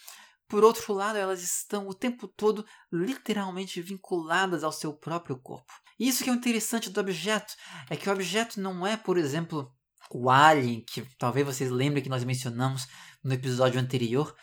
por 0.51 0.65
outro 0.65 0.93
lado 0.93 1.17
elas 1.17 1.41
estão 1.41 1.87
o 1.87 1.93
tempo 1.93 2.27
todo 2.27 2.65
literalmente 2.91 3.81
vinculadas 3.81 4.65
ao 4.65 4.71
seu 4.73 4.93
próprio 4.93 5.39
corpo. 5.39 5.71
E 5.97 6.09
isso 6.09 6.25
que 6.25 6.29
é 6.29 6.33
o 6.33 6.35
interessante 6.35 6.89
do 6.89 6.99
objeto, 6.99 7.53
é 7.89 7.95
que 7.95 8.09
o 8.09 8.11
objeto 8.11 8.59
não 8.59 8.85
é, 8.85 8.97
por 8.97 9.17
exemplo, 9.17 9.73
o 10.13 10.29
alien, 10.29 10.81
que 10.81 11.07
talvez 11.17 11.45
vocês 11.45 11.71
lembrem 11.71 12.03
que 12.03 12.09
nós 12.09 12.25
mencionamos 12.25 12.85
no 13.23 13.33
episódio 13.33 13.79
anterior, 13.79 14.35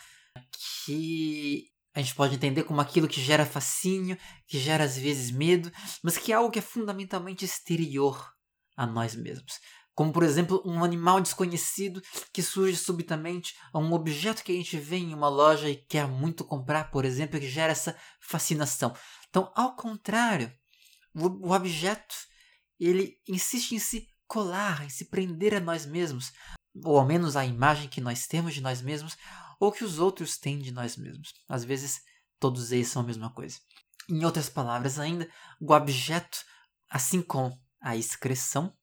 que 0.78 1.66
a 1.94 2.00
gente 2.00 2.14
pode 2.14 2.36
entender 2.36 2.62
como 2.62 2.80
aquilo 2.80 3.06
que 3.06 3.20
gera 3.20 3.44
fascínio, 3.44 4.16
que 4.46 4.58
gera 4.58 4.84
às 4.84 4.96
vezes 4.96 5.30
medo, 5.30 5.70
mas 6.02 6.16
que 6.16 6.32
é 6.32 6.36
algo 6.36 6.50
que 6.50 6.58
é 6.58 6.62
fundamentalmente 6.62 7.44
exterior 7.44 8.32
a 8.74 8.86
nós 8.86 9.14
mesmos 9.14 9.58
como 9.98 10.12
por 10.12 10.22
exemplo 10.22 10.62
um 10.64 10.84
animal 10.84 11.20
desconhecido 11.20 12.00
que 12.32 12.40
surge 12.40 12.76
subitamente 12.76 13.56
a 13.72 13.80
um 13.80 13.92
objeto 13.92 14.44
que 14.44 14.52
a 14.52 14.54
gente 14.54 14.78
vê 14.78 14.94
em 14.94 15.12
uma 15.12 15.28
loja 15.28 15.68
e 15.68 15.74
quer 15.74 16.06
muito 16.06 16.44
comprar, 16.44 16.92
por 16.92 17.04
exemplo, 17.04 17.40
que 17.40 17.50
gera 17.50 17.72
essa 17.72 17.98
fascinação. 18.20 18.94
Então, 19.28 19.50
ao 19.56 19.74
contrário, 19.74 20.52
o, 21.12 21.50
objeto 21.50 22.14
ele 22.78 23.16
insiste 23.28 23.72
em 23.72 23.80
se 23.80 24.06
colar, 24.28 24.84
em 24.84 24.88
se 24.88 25.06
prender 25.06 25.52
a 25.52 25.58
nós 25.58 25.84
mesmos, 25.84 26.30
ou 26.84 26.96
ao 26.96 27.04
menos 27.04 27.34
a 27.34 27.44
imagem 27.44 27.88
que 27.88 28.00
nós 28.00 28.28
temos 28.28 28.54
de 28.54 28.60
nós 28.60 28.80
mesmos, 28.80 29.16
ou 29.58 29.72
que 29.72 29.82
os 29.82 29.98
outros 29.98 30.38
têm 30.38 30.60
de 30.60 30.70
nós 30.70 30.96
mesmos. 30.96 31.32
Às 31.48 31.64
vezes, 31.64 32.02
todos 32.38 32.70
eles 32.70 32.86
são 32.86 33.02
a 33.02 33.04
mesma 33.04 33.34
coisa. 33.34 33.58
Em 34.08 34.24
outras 34.24 34.48
palavras 34.48 34.96
ainda, 34.96 35.28
o 35.60 35.72
objeto, 35.72 36.38
assim 36.88 37.20
como 37.20 37.60
a 37.80 37.96
excreção, 37.96 38.77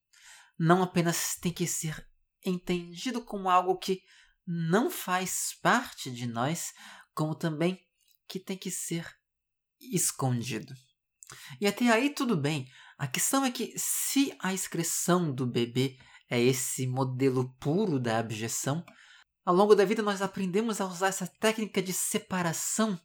não 0.57 0.81
apenas 0.81 1.35
tem 1.35 1.51
que 1.51 1.67
ser 1.67 2.07
entendido 2.45 3.21
como 3.21 3.49
algo 3.49 3.77
que 3.77 4.01
não 4.45 4.89
faz 4.89 5.57
parte 5.61 6.11
de 6.11 6.27
nós, 6.27 6.73
como 7.13 7.33
também 7.33 7.79
que 8.27 8.39
tem 8.39 8.57
que 8.57 8.69
ser 8.69 9.07
escondido. 9.79 10.73
E 11.59 11.67
até 11.67 11.89
aí 11.89 12.11
tudo 12.11 12.37
bem. 12.37 12.67
A 12.97 13.07
questão 13.07 13.43
é 13.43 13.51
que 13.51 13.73
se 13.77 14.35
a 14.39 14.53
excreção 14.53 15.33
do 15.33 15.45
bebê 15.45 15.97
é 16.29 16.41
esse 16.41 16.87
modelo 16.87 17.53
puro 17.59 17.99
da 17.99 18.19
abjeção, 18.19 18.83
ao 19.43 19.53
longo 19.53 19.75
da 19.75 19.85
vida 19.85 20.01
nós 20.01 20.21
aprendemos 20.21 20.79
a 20.79 20.85
usar 20.85 21.07
essa 21.07 21.27
técnica 21.27 21.81
de 21.81 21.93
separação 21.93 22.99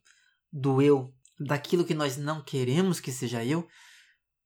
do 0.52 0.80
eu 0.80 1.14
daquilo 1.38 1.84
que 1.84 1.94
nós 1.94 2.16
não 2.16 2.42
queremos 2.42 3.00
que 3.00 3.10
seja 3.10 3.44
eu 3.44 3.66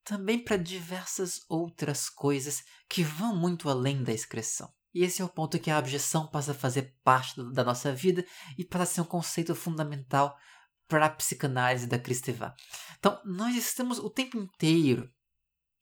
também 0.04 0.38
para 0.38 0.56
diversas 0.56 1.44
outras 1.48 2.08
coisas 2.10 2.62
que 2.88 3.02
vão 3.02 3.34
muito 3.34 3.68
além 3.68 4.02
da 4.02 4.12
excreção. 4.12 4.72
E 4.92 5.02
esse 5.02 5.20
é 5.20 5.24
o 5.24 5.28
ponto 5.28 5.58
que 5.58 5.70
a 5.70 5.78
abjeção 5.78 6.26
passa 6.28 6.52
a 6.52 6.54
fazer 6.54 6.94
parte 7.02 7.42
da 7.52 7.64
nossa 7.64 7.92
vida 7.92 8.24
e 8.56 8.64
passa 8.64 8.84
a 8.84 8.86
ser 8.86 9.00
um 9.00 9.06
conceito 9.06 9.54
fundamental 9.54 10.38
para 10.86 11.06
a 11.06 11.10
psicanálise 11.10 11.86
da 11.86 11.98
Kristeva. 11.98 12.54
Então, 12.98 13.20
nós 13.24 13.56
estamos 13.56 13.98
o 13.98 14.08
tempo 14.08 14.36
inteiro, 14.36 15.12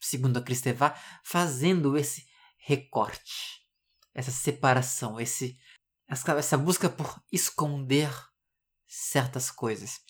segundo 0.00 0.38
a 0.38 0.42
Kristeva, 0.42 0.94
fazendo 1.24 1.98
esse 1.98 2.26
recorte, 2.56 3.60
essa 4.14 4.30
separação, 4.30 5.20
esse, 5.20 5.58
essa, 6.08 6.32
essa 6.32 6.56
busca 6.56 6.88
por 6.88 7.20
esconder 7.30 8.10
certas 8.86 9.50
coisas. 9.50 10.00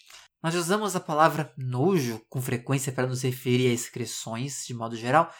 Nós 0.42 0.54
usamos 0.56 0.96
a 0.96 1.00
palavra 1.00 1.52
nojo 1.56 2.20
com 2.28 2.42
frequência 2.42 2.92
para 2.92 3.06
nos 3.06 3.22
referir 3.22 3.68
a 3.68 3.72
excreções 3.72 4.64
de 4.66 4.74
modo 4.74 4.96
geral, 4.96 5.32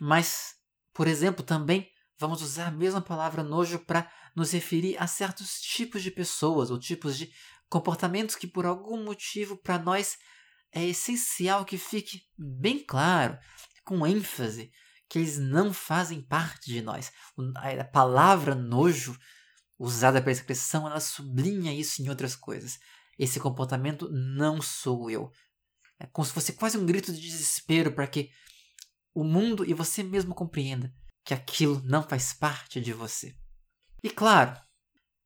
mas, 0.00 0.54
por 0.94 1.08
exemplo, 1.08 1.44
também 1.44 1.90
vamos 2.18 2.42
usar 2.42 2.68
a 2.68 2.70
mesma 2.70 3.00
palavra 3.00 3.42
nojo 3.42 3.78
para 3.80 4.10
nos 4.36 4.52
referir 4.52 4.96
a 4.98 5.06
certos 5.06 5.60
tipos 5.60 6.02
de 6.02 6.10
pessoas 6.10 6.70
ou 6.70 6.78
tipos 6.78 7.18
de 7.18 7.30
comportamentos 7.68 8.36
que, 8.36 8.46
por 8.46 8.66
algum 8.66 9.02
motivo, 9.02 9.56
para 9.56 9.78
nós 9.78 10.16
é 10.72 10.84
essencial 10.84 11.64
que 11.64 11.76
fique 11.76 12.22
bem 12.38 12.78
claro, 12.78 13.38
com 13.84 14.06
ênfase, 14.06 14.70
que 15.08 15.18
eles 15.18 15.38
não 15.38 15.72
fazem 15.72 16.20
parte 16.20 16.70
de 16.70 16.82
nós. 16.82 17.12
A 17.56 17.84
palavra 17.84 18.54
nojo, 18.54 19.18
usada 19.78 20.22
para 20.22 20.32
expressão, 20.32 20.86
ela 20.86 21.00
sublinha 21.00 21.74
isso 21.74 22.02
em 22.02 22.08
outras 22.08 22.36
coisas. 22.36 22.78
Esse 23.18 23.40
comportamento 23.40 24.08
não 24.10 24.60
sou 24.60 25.10
eu. 25.10 25.30
É 25.98 26.06
como 26.06 26.26
se 26.26 26.32
fosse 26.32 26.52
quase 26.52 26.76
um 26.76 26.84
grito 26.84 27.12
de 27.12 27.20
desespero 27.20 27.92
para 27.92 28.06
que 28.06 28.30
o 29.14 29.24
mundo 29.24 29.64
e 29.64 29.72
você 29.72 30.02
mesmo 30.02 30.34
compreenda 30.34 30.92
que 31.24 31.32
aquilo 31.32 31.80
não 31.84 32.02
faz 32.02 32.32
parte 32.32 32.80
de 32.80 32.92
você. 32.92 33.34
E 34.02 34.10
claro, 34.10 34.54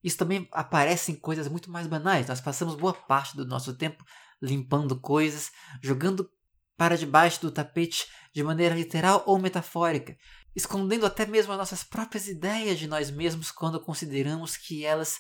isso 0.02 0.16
também 0.16 0.48
aparece 0.52 1.12
em 1.12 1.16
coisas 1.16 1.48
muito 1.48 1.70
mais 1.70 1.86
banais. 1.86 2.28
Nós 2.28 2.40
passamos 2.40 2.74
boa 2.74 2.94
parte 2.94 3.36
do 3.36 3.44
nosso 3.44 3.74
tempo 3.74 4.04
limpando 4.40 4.98
coisas, 4.98 5.50
jogando 5.82 6.30
para 6.76 6.96
debaixo 6.96 7.42
do 7.42 7.50
tapete 7.50 8.06
de 8.32 8.42
maneira 8.42 8.74
literal 8.74 9.22
ou 9.26 9.38
metafórica, 9.38 10.16
escondendo 10.56 11.04
até 11.04 11.26
mesmo 11.26 11.52
as 11.52 11.58
nossas 11.58 11.84
próprias 11.84 12.26
ideias 12.26 12.78
de 12.78 12.86
nós 12.86 13.10
mesmos 13.10 13.50
quando 13.50 13.82
consideramos 13.82 14.56
que 14.56 14.84
elas 14.84 15.18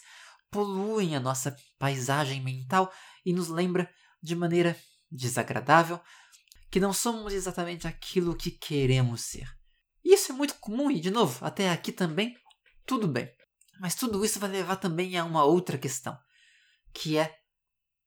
poluem 0.50 1.16
a 1.16 1.20
nossa 1.20 1.56
paisagem 1.78 2.40
mental 2.40 2.92
e 3.24 3.32
nos 3.32 3.48
lembra 3.48 3.90
de 4.22 4.34
maneira 4.34 4.76
desagradável 5.10 6.00
que 6.70 6.80
não 6.80 6.92
somos 6.92 7.32
exatamente 7.32 7.86
aquilo 7.86 8.36
que 8.36 8.50
queremos 8.50 9.22
ser. 9.22 9.48
Isso 10.04 10.32
é 10.32 10.34
muito 10.34 10.54
comum 10.54 10.90
e, 10.90 11.00
de 11.00 11.10
novo, 11.10 11.44
até 11.44 11.70
aqui 11.70 11.92
também, 11.92 12.36
tudo 12.86 13.08
bem. 13.08 13.28
Mas 13.80 13.94
tudo 13.94 14.24
isso 14.24 14.38
vai 14.38 14.50
levar 14.50 14.76
também 14.76 15.16
a 15.16 15.24
uma 15.24 15.44
outra 15.44 15.78
questão, 15.78 16.16
que 16.92 17.16
é 17.16 17.34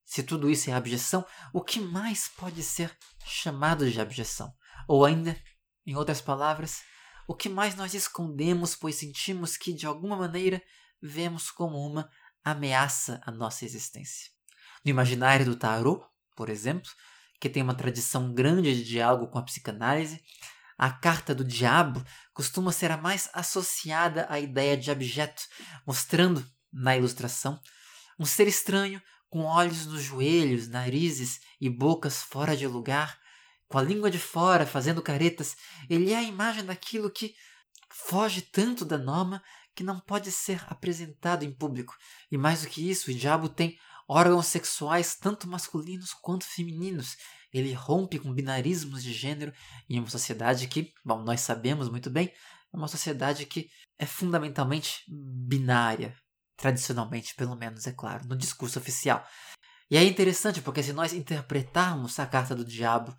se 0.06 0.22
tudo 0.24 0.50
isso 0.50 0.70
é 0.70 0.74
abjeção, 0.74 1.26
o 1.54 1.62
que 1.62 1.80
mais 1.80 2.28
pode 2.28 2.62
ser 2.62 2.96
chamado 3.26 3.90
de 3.90 4.00
abjeção? 4.00 4.54
Ou 4.88 5.06
ainda, 5.06 5.36
em 5.86 5.96
outras 5.96 6.22
palavras, 6.22 6.82
o 7.28 7.36
que 7.36 7.50
mais 7.50 7.76
nós 7.76 7.94
escondemos, 7.94 8.76
pois 8.76 8.96
sentimos 8.96 9.58
que, 9.58 9.74
de 9.74 9.86
alguma 9.86 10.16
maneira, 10.16 10.62
vemos 11.02 11.50
como 11.50 11.78
uma 11.78 12.10
ameaça 12.44 13.22
à 13.26 13.32
nossa 13.32 13.66
existência? 13.66 14.32
No 14.84 14.92
imaginário 14.92 15.46
do 15.46 15.56
tarot, 15.56 16.04
por 16.36 16.50
exemplo, 16.50 16.90
que 17.40 17.50
tem 17.50 17.64
uma 17.64 17.76
tradição 17.76 18.34
grande 18.34 18.74
de 18.76 18.84
diálogo 18.84 19.28
com 19.28 19.38
a 19.38 19.44
psicanálise, 19.44 20.22
a 20.78 20.92
carta 20.92 21.34
do 21.36 21.44
diabo 21.44 22.04
costuma 22.34 22.72
ser 22.72 22.92
a 22.92 22.98
mais 22.98 23.30
associada 23.34 24.26
à 24.30 24.40
ideia 24.40 24.76
de 24.76 24.92
objeto, 24.92 25.44
mostrando, 25.86 26.46
na 26.72 26.98
ilustração, 26.98 27.60
um 28.20 28.26
ser 28.26 28.48
estranho 28.48 29.02
com 29.30 29.44
olhos 29.44 29.86
nos 29.86 30.02
joelhos, 30.02 30.68
narizes 30.68 31.40
e 31.60 31.70
bocas 31.70 32.22
fora 32.22 32.56
de 32.56 32.68
lugar, 32.68 33.18
com 33.68 33.78
a 33.78 33.82
língua 33.82 34.12
de 34.12 34.20
fora, 34.20 34.66
fazendo 34.66 35.02
caretas. 35.02 35.56
Ele 35.90 36.12
é 36.12 36.18
a 36.18 36.24
imagem 36.24 36.66
daquilo 36.66 37.10
que 37.10 37.34
foge 37.90 38.42
tanto 38.42 38.86
da 38.86 38.98
norma 38.98 39.44
que 39.76 39.84
não 39.84 40.00
pode 40.00 40.32
ser 40.32 40.64
apresentado 40.68 41.44
em 41.44 41.52
público. 41.52 41.96
E 42.32 42.38
mais 42.38 42.62
do 42.62 42.68
que 42.68 42.90
isso, 42.90 43.12
o 43.12 43.14
diabo 43.14 43.50
tem 43.50 43.78
órgãos 44.08 44.48
sexuais 44.48 45.16
tanto 45.16 45.48
masculinos 45.48 46.14
quanto 46.14 46.46
femininos. 46.46 47.16
Ele 47.54 47.74
rompe 47.74 48.20
com 48.20 48.34
binarismos 48.34 49.04
de 49.04 49.14
gênero 49.14 49.54
em 49.90 50.00
uma 50.00 50.10
sociedade 50.10 50.68
que, 50.68 50.92
bom, 51.06 51.24
nós 51.24 51.42
sabemos 51.42 51.90
muito 51.90 52.10
bem, 52.10 52.32
é 52.74 52.78
uma 52.78 52.88
sociedade 52.88 53.46
que 53.46 53.70
é 54.00 54.06
fundamentalmente 54.06 55.04
binária, 55.08 56.16
tradicionalmente, 56.58 57.36
pelo 57.36 57.56
menos, 57.56 57.86
é 57.86 57.92
claro, 57.92 58.28
no 58.28 58.36
discurso 58.36 58.80
oficial. 58.80 59.26
E 59.90 59.98
é 59.98 60.04
interessante 60.04 60.62
porque 60.62 60.82
se 60.82 60.94
nós 60.94 61.14
interpretarmos 61.14 62.18
a 62.18 62.26
carta 62.26 62.56
do 62.56 62.66
diabo 62.66 63.16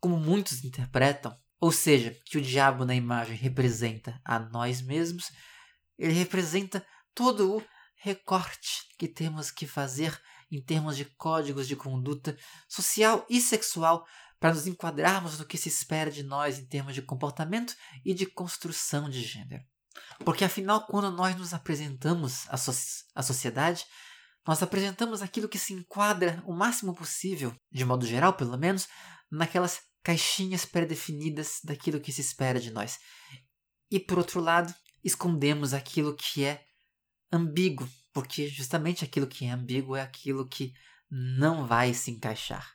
como 0.00 0.18
muitos 0.18 0.64
interpretam, 0.64 1.36
ou 1.60 1.70
seja, 1.70 2.16
que 2.24 2.38
o 2.38 2.42
diabo 2.42 2.84
na 2.84 2.94
imagem 2.94 3.36
representa 3.36 4.18
a 4.24 4.38
nós 4.38 4.80
mesmos, 4.80 5.30
ele 6.00 6.14
representa 6.14 6.84
todo 7.14 7.56
o 7.56 7.64
recorte 7.96 8.86
que 8.98 9.06
temos 9.06 9.50
que 9.50 9.66
fazer 9.66 10.18
em 10.50 10.60
termos 10.60 10.96
de 10.96 11.04
códigos 11.04 11.68
de 11.68 11.76
conduta 11.76 12.36
social 12.66 13.26
e 13.28 13.40
sexual 13.40 14.04
para 14.40 14.54
nos 14.54 14.66
enquadrarmos 14.66 15.38
no 15.38 15.44
que 15.44 15.58
se 15.58 15.68
espera 15.68 16.10
de 16.10 16.22
nós 16.22 16.58
em 16.58 16.66
termos 16.66 16.94
de 16.94 17.02
comportamento 17.02 17.76
e 18.04 18.14
de 18.14 18.24
construção 18.24 19.10
de 19.10 19.22
gênero. 19.22 19.62
Porque 20.24 20.44
afinal, 20.44 20.86
quando 20.86 21.10
nós 21.10 21.36
nos 21.36 21.52
apresentamos 21.52 22.48
à, 22.48 22.56
so 22.56 22.72
à 23.14 23.22
sociedade, 23.22 23.84
nós 24.46 24.62
apresentamos 24.62 25.20
aquilo 25.20 25.48
que 25.48 25.58
se 25.58 25.74
enquadra 25.74 26.42
o 26.46 26.54
máximo 26.54 26.94
possível, 26.94 27.54
de 27.70 27.84
modo 27.84 28.06
geral 28.06 28.32
pelo 28.32 28.56
menos, 28.56 28.88
naquelas 29.30 29.80
caixinhas 30.02 30.64
pré-definidas 30.64 31.60
daquilo 31.62 32.00
que 32.00 32.10
se 32.10 32.22
espera 32.22 32.58
de 32.58 32.70
nós. 32.70 32.98
E 33.90 34.00
por 34.00 34.16
outro 34.16 34.40
lado, 34.40 34.74
escondemos 35.04 35.72
aquilo 35.72 36.14
que 36.14 36.44
é 36.44 36.64
ambíguo, 37.32 37.88
porque 38.12 38.48
justamente 38.48 39.04
aquilo 39.04 39.26
que 39.26 39.44
é 39.44 39.50
ambíguo 39.50 39.96
é 39.96 40.02
aquilo 40.02 40.46
que 40.46 40.72
não 41.10 41.66
vai 41.66 41.94
se 41.94 42.10
encaixar. 42.10 42.74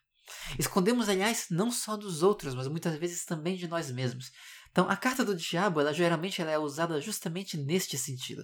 Escondemos, 0.57 1.07
aliás, 1.07 1.47
não 1.49 1.71
só 1.71 1.95
dos 1.95 2.23
outros, 2.23 2.55
mas 2.55 2.67
muitas 2.67 2.97
vezes 2.97 3.25
também 3.25 3.55
de 3.55 3.67
nós 3.67 3.91
mesmos. 3.91 4.31
Então, 4.71 4.89
a 4.89 4.97
carta 4.97 5.23
do 5.23 5.35
diabo, 5.35 5.79
ela 5.79 5.93
geralmente 5.93 6.41
ela 6.41 6.51
é 6.51 6.57
usada 6.57 6.99
justamente 6.99 7.57
neste 7.57 7.97
sentido, 7.97 8.43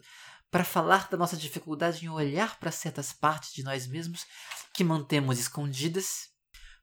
para 0.49 0.63
falar 0.63 1.09
da 1.09 1.17
nossa 1.17 1.37
dificuldade 1.37 2.05
em 2.05 2.09
olhar 2.09 2.59
para 2.59 2.71
certas 2.71 3.13
partes 3.13 3.53
de 3.53 3.63
nós 3.63 3.87
mesmos 3.87 4.25
que 4.73 4.83
mantemos 4.83 5.39
escondidas, 5.39 6.29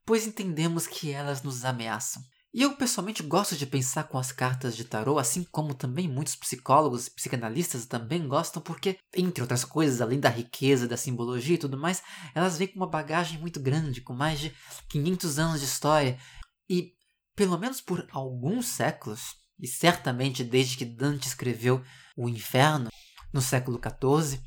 pois 0.05 0.27
entendemos 0.27 0.87
que 0.87 1.13
elas 1.13 1.43
nos 1.43 1.65
ameaçam. 1.65 2.23
E 2.53 2.63
eu 2.63 2.75
pessoalmente 2.77 3.23
gosto 3.23 3.57
de 3.57 3.67
pensar 3.67 4.05
com 4.05 4.17
as 4.17 4.33
cartas 4.33 4.75
de 4.75 4.85
tarô, 4.85 5.19
assim 5.19 5.45
como 5.45 5.75
também 5.75 6.09
muitos 6.09 6.35
psicólogos 6.35 7.07
e 7.07 7.11
psicanalistas 7.11 7.85
também 7.85 8.27
gostam, 8.27 8.63
porque, 8.63 8.99
entre 9.15 9.43
outras 9.43 9.65
coisas, 9.65 10.01
além 10.01 10.19
da 10.19 10.31
riqueza 10.31 10.89
da 10.89 10.97
simbologia 10.97 11.57
e 11.57 11.59
tudo 11.59 11.77
mais, 11.77 12.03
elas 12.35 12.57
vêm 12.57 12.69
com 12.69 12.77
uma 12.77 12.89
bagagem 12.89 13.39
muito 13.39 13.61
grande, 13.61 14.01
com 14.01 14.15
mais 14.15 14.41
de 14.41 14.55
500 14.89 15.39
anos 15.39 15.61
de 15.61 15.67
história. 15.67 16.19
E, 16.71 16.95
pelo 17.37 17.59
menos 17.59 17.83
por 17.83 18.07
alguns 18.11 18.67
séculos, 18.67 19.37
e 19.61 19.67
certamente 19.67 20.43
desde 20.43 20.79
que 20.79 20.87
Dante 20.87 21.29
escreveu 21.29 21.85
O 22.17 22.31
Inferno, 22.31 22.89
no 23.31 23.43
século 23.43 23.79
XIV, 23.79 24.41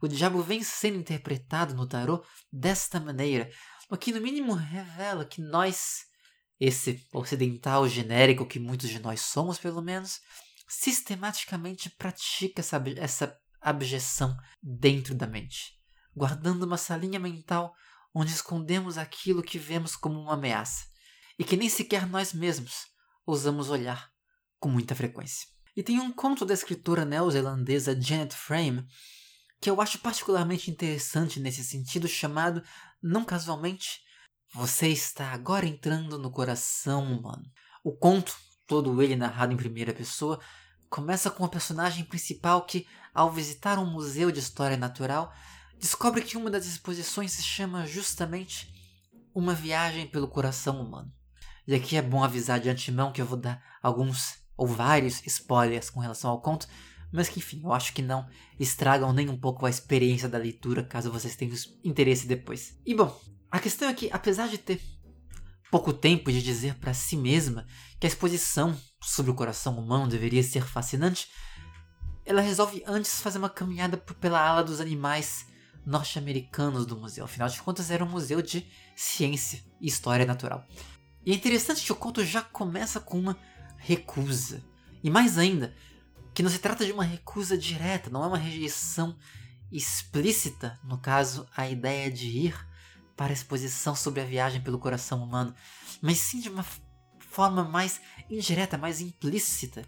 o 0.00 0.06
diabo 0.06 0.42
vem 0.42 0.62
sendo 0.62 0.98
interpretado 0.98 1.74
no 1.74 1.88
tarô 1.88 2.24
desta 2.52 3.00
maneira, 3.00 3.50
o 3.90 3.96
que 3.96 4.12
no 4.12 4.20
mínimo 4.20 4.54
revela 4.54 5.24
que 5.24 5.40
nós 5.40 6.11
esse 6.64 7.04
ocidental 7.12 7.88
genérico 7.88 8.46
que 8.46 8.60
muitos 8.60 8.88
de 8.88 9.00
nós 9.00 9.20
somos, 9.22 9.58
pelo 9.58 9.82
menos, 9.82 10.20
sistematicamente 10.68 11.90
pratica 11.90 12.60
essa, 12.60 12.80
essa 12.98 13.36
abjeção 13.60 14.36
dentro 14.62 15.12
da 15.12 15.26
mente, 15.26 15.72
guardando 16.14 16.62
uma 16.62 16.76
salinha 16.76 17.18
mental 17.18 17.74
onde 18.14 18.30
escondemos 18.30 18.96
aquilo 18.96 19.42
que 19.42 19.58
vemos 19.58 19.96
como 19.96 20.20
uma 20.20 20.34
ameaça 20.34 20.84
e 21.36 21.42
que 21.42 21.56
nem 21.56 21.68
sequer 21.68 22.06
nós 22.06 22.32
mesmos 22.32 22.86
ousamos 23.26 23.68
olhar 23.68 24.08
com 24.60 24.68
muita 24.68 24.94
frequência. 24.94 25.48
E 25.74 25.82
tem 25.82 25.98
um 25.98 26.12
conto 26.12 26.44
da 26.44 26.54
escritora 26.54 27.04
neozelandesa 27.04 28.00
Janet 28.00 28.36
Frame 28.36 28.86
que 29.60 29.68
eu 29.68 29.80
acho 29.80 29.98
particularmente 29.98 30.70
interessante 30.70 31.40
nesse 31.40 31.64
sentido, 31.64 32.06
chamado, 32.06 32.62
não 33.02 33.24
casualmente, 33.24 34.00
você 34.54 34.88
está 34.88 35.32
agora 35.32 35.66
entrando 35.66 36.18
no 36.18 36.30
coração 36.30 37.10
humano. 37.10 37.50
O 37.82 37.90
conto, 37.90 38.36
todo 38.66 39.02
ele 39.02 39.16
narrado 39.16 39.52
em 39.52 39.56
primeira 39.56 39.94
pessoa, 39.94 40.38
começa 40.90 41.30
com 41.30 41.44
a 41.44 41.48
personagem 41.48 42.04
principal 42.04 42.66
que, 42.66 42.86
ao 43.14 43.32
visitar 43.32 43.78
um 43.78 43.90
museu 43.90 44.30
de 44.30 44.40
história 44.40 44.76
natural, 44.76 45.32
descobre 45.78 46.22
que 46.22 46.36
uma 46.36 46.50
das 46.50 46.66
exposições 46.66 47.32
se 47.32 47.42
chama 47.42 47.86
justamente 47.86 48.70
Uma 49.34 49.54
Viagem 49.54 50.06
pelo 50.06 50.28
Coração 50.28 50.82
Humano. 50.82 51.10
E 51.66 51.74
aqui 51.74 51.96
é 51.96 52.02
bom 52.02 52.22
avisar 52.22 52.60
de 52.60 52.68
antemão 52.68 53.10
que 53.10 53.22
eu 53.22 53.26
vou 53.26 53.38
dar 53.38 53.62
alguns 53.82 54.42
ou 54.54 54.66
vários 54.66 55.26
spoilers 55.26 55.88
com 55.88 56.00
relação 56.00 56.30
ao 56.30 56.42
conto, 56.42 56.68
mas 57.10 57.28
que 57.28 57.38
enfim, 57.38 57.62
eu 57.64 57.72
acho 57.72 57.94
que 57.94 58.02
não 58.02 58.28
estragam 58.60 59.12
nem 59.12 59.30
um 59.30 59.38
pouco 59.38 59.64
a 59.64 59.70
experiência 59.70 60.28
da 60.28 60.38
leitura 60.38 60.84
caso 60.84 61.10
vocês 61.10 61.36
tenham 61.36 61.56
interesse 61.82 62.26
depois. 62.26 62.78
E 62.84 62.94
bom, 62.94 63.18
a 63.52 63.60
questão 63.60 63.86
é 63.86 63.92
que, 63.92 64.08
apesar 64.10 64.48
de 64.48 64.56
ter 64.56 64.80
pouco 65.70 65.92
tempo 65.92 66.32
de 66.32 66.42
dizer 66.42 66.74
para 66.76 66.94
si 66.94 67.18
mesma 67.18 67.66
que 68.00 68.06
a 68.06 68.08
exposição 68.08 68.74
sobre 69.02 69.30
o 69.30 69.34
coração 69.34 69.78
humano 69.78 70.08
deveria 70.08 70.42
ser 70.42 70.66
fascinante, 70.66 71.28
ela 72.24 72.40
resolve 72.40 72.82
antes 72.86 73.20
fazer 73.20 73.38
uma 73.38 73.50
caminhada 73.50 73.98
pela 73.98 74.40
ala 74.40 74.64
dos 74.64 74.80
animais 74.80 75.46
norte-americanos 75.84 76.86
do 76.86 76.96
museu. 76.96 77.26
Afinal 77.26 77.48
de 77.48 77.60
contas, 77.60 77.90
era 77.90 78.02
um 78.02 78.08
museu 78.08 78.40
de 78.40 78.66
ciência 78.96 79.62
e 79.78 79.86
história 79.86 80.24
natural. 80.24 80.66
E 81.26 81.30
é 81.30 81.34
interessante 81.34 81.84
que 81.84 81.92
o 81.92 81.96
conto 81.96 82.24
já 82.24 82.40
começa 82.40 83.00
com 83.00 83.18
uma 83.18 83.36
recusa. 83.76 84.64
E 85.04 85.10
mais 85.10 85.36
ainda, 85.36 85.74
que 86.32 86.42
não 86.42 86.50
se 86.50 86.58
trata 86.58 86.86
de 86.86 86.92
uma 86.92 87.04
recusa 87.04 87.58
direta, 87.58 88.08
não 88.08 88.24
é 88.24 88.28
uma 88.28 88.38
rejeição 88.38 89.14
explícita, 89.70 90.80
no 90.82 90.96
caso, 90.96 91.46
a 91.54 91.68
ideia 91.68 92.10
de 92.10 92.28
ir 92.28 92.71
para 93.16 93.32
a 93.32 93.34
exposição 93.34 93.94
sobre 93.94 94.20
a 94.20 94.24
viagem 94.24 94.60
pelo 94.60 94.78
coração 94.78 95.22
humano, 95.22 95.54
mas 96.00 96.18
sim 96.18 96.40
de 96.40 96.48
uma 96.48 96.64
forma 97.20 97.64
mais 97.64 98.00
indireta, 98.28 98.76
mais 98.76 99.00
implícita, 99.00 99.86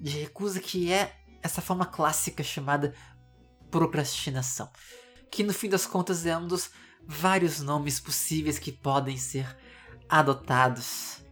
de 0.00 0.18
recusa 0.18 0.60
que 0.60 0.92
é 0.92 1.16
essa 1.42 1.60
forma 1.60 1.86
clássica 1.86 2.42
chamada 2.42 2.94
procrastinação, 3.70 4.70
que 5.30 5.42
no 5.42 5.52
fim 5.52 5.68
das 5.68 5.86
contas 5.86 6.26
é 6.26 6.36
um 6.36 6.46
dos 6.46 6.70
vários 7.06 7.60
nomes 7.60 8.00
possíveis 8.00 8.58
que 8.58 8.72
podem 8.72 9.16
ser 9.16 9.56
adotados, 10.08 11.22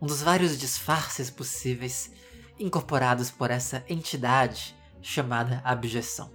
um 0.00 0.06
dos 0.06 0.22
vários 0.22 0.58
disfarces 0.58 1.30
possíveis 1.30 2.10
incorporados 2.58 3.30
por 3.30 3.50
essa 3.50 3.84
entidade 3.88 4.74
chamada 5.00 5.60
abjeção. 5.64 6.30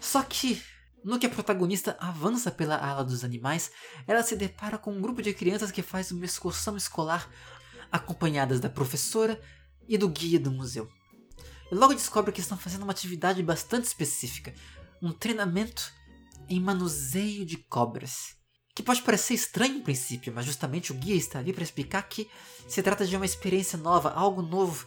Só 0.00 0.22
que 0.22 0.62
no 1.04 1.18
que 1.18 1.26
a 1.26 1.30
protagonista 1.30 1.96
avança 1.98 2.50
pela 2.50 2.76
ala 2.76 3.04
dos 3.04 3.24
animais, 3.24 3.70
ela 4.06 4.22
se 4.22 4.36
depara 4.36 4.78
com 4.78 4.92
um 4.92 5.00
grupo 5.00 5.22
de 5.22 5.34
crianças 5.34 5.70
que 5.70 5.82
faz 5.82 6.10
uma 6.12 6.24
excursão 6.24 6.76
escolar 6.76 7.28
acompanhadas 7.90 8.60
da 8.60 8.70
professora 8.70 9.40
e 9.88 9.98
do 9.98 10.08
guia 10.08 10.38
do 10.38 10.50
museu. 10.50 10.88
E 11.70 11.74
logo 11.74 11.94
descobre 11.94 12.32
que 12.32 12.40
estão 12.40 12.56
fazendo 12.56 12.82
uma 12.82 12.92
atividade 12.92 13.42
bastante 13.42 13.84
específica, 13.84 14.54
um 15.00 15.12
treinamento 15.12 15.92
em 16.48 16.60
manuseio 16.60 17.44
de 17.44 17.56
cobras. 17.56 18.36
Que 18.74 18.82
pode 18.82 19.02
parecer 19.02 19.34
estranho 19.34 19.76
em 19.76 19.82
princípio, 19.82 20.32
mas 20.32 20.46
justamente 20.46 20.92
o 20.92 20.94
guia 20.94 21.16
está 21.16 21.38
ali 21.38 21.52
para 21.52 21.62
explicar 21.62 22.02
que 22.02 22.30
se 22.66 22.82
trata 22.82 23.06
de 23.06 23.16
uma 23.16 23.26
experiência 23.26 23.76
nova, 23.76 24.10
algo 24.10 24.40
novo, 24.40 24.86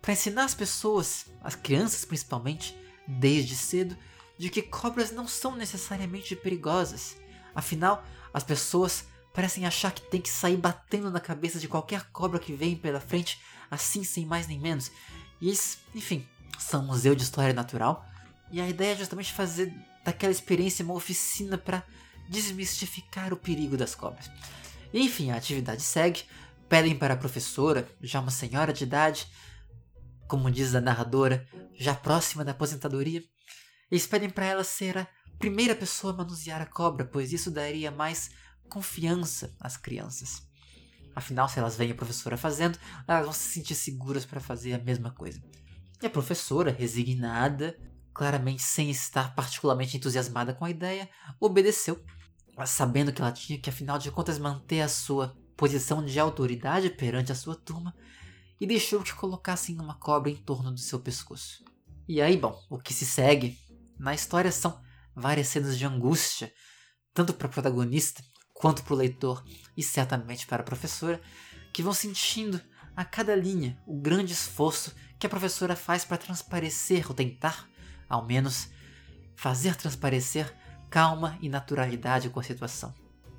para 0.00 0.12
ensinar 0.12 0.44
as 0.44 0.54
pessoas, 0.54 1.26
as 1.40 1.54
crianças 1.54 2.04
principalmente, 2.04 2.76
desde 3.06 3.54
cedo, 3.54 3.96
de 4.42 4.50
que 4.50 4.60
cobras 4.60 5.12
não 5.12 5.28
são 5.28 5.54
necessariamente 5.54 6.34
perigosas. 6.34 7.16
Afinal, 7.54 8.04
as 8.34 8.42
pessoas 8.42 9.04
parecem 9.32 9.64
achar 9.64 9.92
que 9.92 10.02
tem 10.10 10.20
que 10.20 10.28
sair 10.28 10.56
batendo 10.56 11.12
na 11.12 11.20
cabeça 11.20 11.60
de 11.60 11.68
qualquer 11.68 12.10
cobra 12.10 12.40
que 12.40 12.52
vem 12.52 12.74
pela 12.74 12.98
frente, 12.98 13.40
assim 13.70 14.02
sem 14.02 14.26
mais 14.26 14.48
nem 14.48 14.58
menos. 14.58 14.90
E 15.40 15.48
enfim, 15.94 16.26
são 16.58 16.82
um 16.82 16.86
museu 16.86 17.14
de 17.14 17.22
história 17.22 17.54
natural. 17.54 18.04
E 18.50 18.60
a 18.60 18.68
ideia 18.68 18.94
é 18.94 18.96
justamente 18.96 19.32
fazer 19.32 19.72
daquela 20.04 20.32
experiência 20.32 20.84
uma 20.84 20.94
oficina 20.94 21.56
para 21.56 21.84
desmistificar 22.28 23.32
o 23.32 23.36
perigo 23.36 23.76
das 23.76 23.94
cobras. 23.94 24.28
E, 24.92 25.02
enfim, 25.02 25.30
a 25.30 25.36
atividade 25.36 25.82
segue. 25.82 26.24
Pedem 26.68 26.98
para 26.98 27.14
a 27.14 27.16
professora, 27.16 27.88
já 28.00 28.18
uma 28.18 28.32
senhora 28.32 28.72
de 28.72 28.82
idade, 28.82 29.28
como 30.26 30.50
diz 30.50 30.74
a 30.74 30.80
narradora, 30.80 31.46
já 31.78 31.94
próxima 31.94 32.44
da 32.44 32.50
aposentadoria, 32.50 33.22
eles 33.92 34.06
pedem 34.06 34.30
para 34.30 34.46
ela 34.46 34.64
ser 34.64 34.96
a 34.96 35.06
primeira 35.38 35.74
pessoa 35.74 36.14
a 36.14 36.16
manusear 36.16 36.62
a 36.62 36.66
cobra, 36.66 37.04
pois 37.04 37.30
isso 37.30 37.50
daria 37.50 37.90
mais 37.90 38.30
confiança 38.66 39.54
às 39.60 39.76
crianças. 39.76 40.48
Afinal, 41.14 41.46
se 41.46 41.58
elas 41.58 41.76
veem 41.76 41.90
a 41.90 41.94
professora 41.94 42.38
fazendo, 42.38 42.78
elas 43.06 43.24
vão 43.24 43.34
se 43.34 43.50
sentir 43.50 43.74
seguras 43.74 44.24
para 44.24 44.40
fazer 44.40 44.72
a 44.72 44.78
mesma 44.78 45.10
coisa. 45.10 45.42
E 46.02 46.06
a 46.06 46.10
professora, 46.10 46.70
resignada, 46.72 47.78
claramente 48.14 48.62
sem 48.62 48.90
estar 48.90 49.34
particularmente 49.34 49.94
entusiasmada 49.94 50.54
com 50.54 50.64
a 50.64 50.70
ideia, 50.70 51.06
obedeceu, 51.38 52.02
sabendo 52.64 53.12
que 53.12 53.20
ela 53.20 53.30
tinha 53.30 53.58
que, 53.58 53.68
afinal 53.68 53.98
de 53.98 54.10
contas, 54.10 54.38
manter 54.38 54.80
a 54.80 54.88
sua 54.88 55.36
posição 55.54 56.02
de 56.02 56.18
autoridade 56.18 56.88
perante 56.88 57.30
a 57.30 57.34
sua 57.34 57.54
turma, 57.54 57.94
e 58.58 58.66
deixou 58.66 59.02
que 59.02 59.12
colocassem 59.12 59.78
uma 59.78 59.96
cobra 59.96 60.30
em 60.30 60.36
torno 60.36 60.72
do 60.72 60.80
seu 60.80 60.98
pescoço. 60.98 61.62
E 62.08 62.20
aí, 62.20 62.36
bom, 62.36 62.60
o 62.68 62.78
que 62.78 62.92
se 62.92 63.06
segue 63.06 63.58
na 64.02 64.12
história 64.12 64.50
são 64.50 64.82
várias 65.14 65.46
cenas 65.46 65.78
de 65.78 65.86
angústia, 65.86 66.52
tanto 67.14 67.32
para 67.32 67.46
o 67.46 67.50
protagonista 67.50 68.20
quanto 68.52 68.82
para 68.82 68.94
o 68.94 68.96
leitor 68.96 69.44
e 69.76 69.82
certamente 69.82 70.44
para 70.44 70.60
a 70.60 70.66
professora, 70.66 71.22
que 71.72 71.84
vão 71.84 71.92
sentindo 71.92 72.60
a 72.96 73.04
cada 73.04 73.36
linha 73.36 73.80
o 73.86 74.00
grande 74.00 74.32
esforço 74.32 74.92
que 75.20 75.26
a 75.26 75.30
professora 75.30 75.76
faz 75.76 76.04
para 76.04 76.18
transparecer, 76.18 77.06
ou 77.08 77.14
tentar, 77.14 77.68
ao 78.08 78.26
menos, 78.26 78.70
fazer 79.36 79.76
transparecer 79.76 80.52
calma 80.90 81.38
e 81.40 81.48
naturalidade 81.48 82.28
com 82.28 82.40
a 82.40 82.42
situação. 82.42 82.92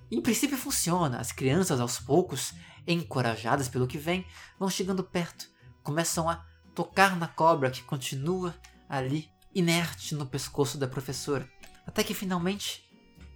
Em 0.10 0.22
princípio 0.22 0.58
funciona, 0.58 1.20
as 1.20 1.34
crianças 1.34 1.82
aos 1.82 2.00
poucos, 2.00 2.54
encorajadas 2.88 3.68
pelo 3.68 3.88
que 3.88 3.98
vem, 3.98 4.26
vão 4.58 4.70
chegando 4.70 5.04
perto, 5.04 5.46
começam 5.84 6.30
a 6.30 6.46
tocar 6.74 7.18
na 7.18 7.28
cobra 7.28 7.70
que 7.70 7.84
continua 7.84 8.56
ali, 8.88 9.33
inerte 9.54 10.16
no 10.16 10.26
pescoço 10.26 10.78
da 10.78 10.88
professora, 10.88 11.50
até 11.86 12.04
que 12.04 12.14
finalmente, 12.14 12.90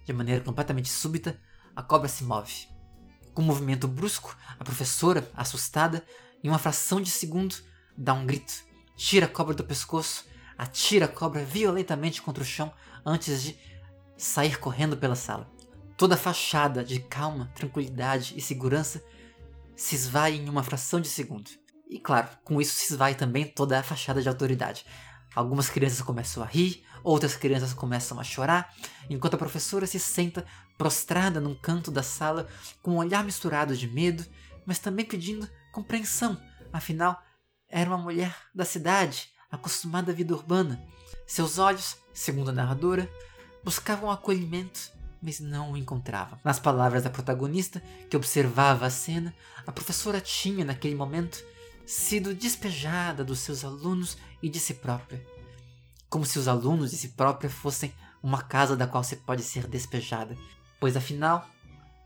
de 0.04 0.12
maneira 0.12 0.42
completamente 0.42 0.88
súbita, 0.88 1.40
a 1.74 1.82
cobra 1.82 2.08
se 2.08 2.24
move. 2.24 2.68
Com 3.34 3.42
um 3.42 3.46
movimento 3.46 3.86
brusco, 3.86 4.36
a 4.58 4.64
professora, 4.64 5.30
assustada, 5.34 6.04
em 6.42 6.48
uma 6.48 6.58
fração 6.58 7.00
de 7.00 7.10
segundo, 7.10 7.56
dá 7.96 8.12
um 8.14 8.26
grito, 8.26 8.64
tira 8.96 9.26
a 9.26 9.28
cobra 9.28 9.54
do 9.54 9.64
pescoço, 9.64 10.26
atira 10.56 11.04
a 11.04 11.08
cobra 11.08 11.44
violentamente 11.44 12.20
contra 12.20 12.42
o 12.42 12.46
chão 12.46 12.72
antes 13.06 13.42
de 13.42 13.56
sair 14.16 14.58
correndo 14.58 14.96
pela 14.96 15.14
sala. 15.14 15.48
Toda 15.96 16.14
a 16.14 16.18
fachada 16.18 16.84
de 16.84 17.00
calma, 17.00 17.50
tranquilidade 17.54 18.34
e 18.36 18.40
segurança 18.40 19.02
se 19.76 19.94
esvai 19.94 20.34
em 20.34 20.48
uma 20.48 20.64
fração 20.64 21.00
de 21.00 21.08
segundo. 21.08 21.50
E 21.88 21.98
claro, 21.98 22.28
com 22.44 22.60
isso 22.60 22.74
se 22.74 22.92
esvai 22.92 23.14
também 23.14 23.46
toda 23.46 23.78
a 23.78 23.82
fachada 23.82 24.20
de 24.20 24.28
autoridade. 24.28 24.84
Algumas 25.38 25.70
crianças 25.70 26.02
começam 26.02 26.42
a 26.42 26.46
rir, 26.46 26.82
outras 27.04 27.36
crianças 27.36 27.72
começam 27.72 28.18
a 28.18 28.24
chorar, 28.24 28.74
enquanto 29.08 29.34
a 29.34 29.38
professora 29.38 29.86
se 29.86 29.96
senta 29.96 30.44
prostrada 30.76 31.40
num 31.40 31.54
canto 31.54 31.92
da 31.92 32.02
sala 32.02 32.48
com 32.82 32.94
um 32.94 32.96
olhar 32.96 33.22
misturado 33.22 33.76
de 33.76 33.86
medo, 33.86 34.26
mas 34.66 34.80
também 34.80 35.04
pedindo 35.04 35.48
compreensão. 35.70 36.36
Afinal, 36.72 37.22
era 37.68 37.88
uma 37.88 37.98
mulher 37.98 38.34
da 38.52 38.64
cidade, 38.64 39.28
acostumada 39.48 40.10
à 40.10 40.14
vida 40.14 40.34
urbana. 40.34 40.84
Seus 41.24 41.56
olhos, 41.56 41.96
segundo 42.12 42.48
a 42.48 42.52
narradora, 42.52 43.08
buscavam 43.62 44.10
acolhimento, 44.10 44.90
mas 45.22 45.38
não 45.38 45.70
o 45.70 45.76
encontravam. 45.76 46.36
Nas 46.42 46.58
palavras 46.58 47.04
da 47.04 47.10
protagonista, 47.10 47.80
que 48.10 48.16
observava 48.16 48.86
a 48.86 48.90
cena, 48.90 49.32
a 49.64 49.70
professora 49.70 50.20
tinha, 50.20 50.64
naquele 50.64 50.96
momento, 50.96 51.44
sido 51.88 52.34
despejada 52.34 53.24
dos 53.24 53.38
seus 53.38 53.64
alunos 53.64 54.18
e 54.42 54.50
de 54.50 54.60
si 54.60 54.74
própria. 54.74 55.24
Como 56.10 56.26
se 56.26 56.38
os 56.38 56.46
alunos 56.46 56.90
de 56.90 56.98
si 56.98 57.08
própria 57.08 57.48
fossem 57.48 57.94
uma 58.22 58.42
casa 58.42 58.76
da 58.76 58.86
qual 58.86 59.02
se 59.02 59.16
pode 59.16 59.42
ser 59.42 59.66
despejada, 59.66 60.36
pois 60.78 60.98
afinal, 60.98 61.48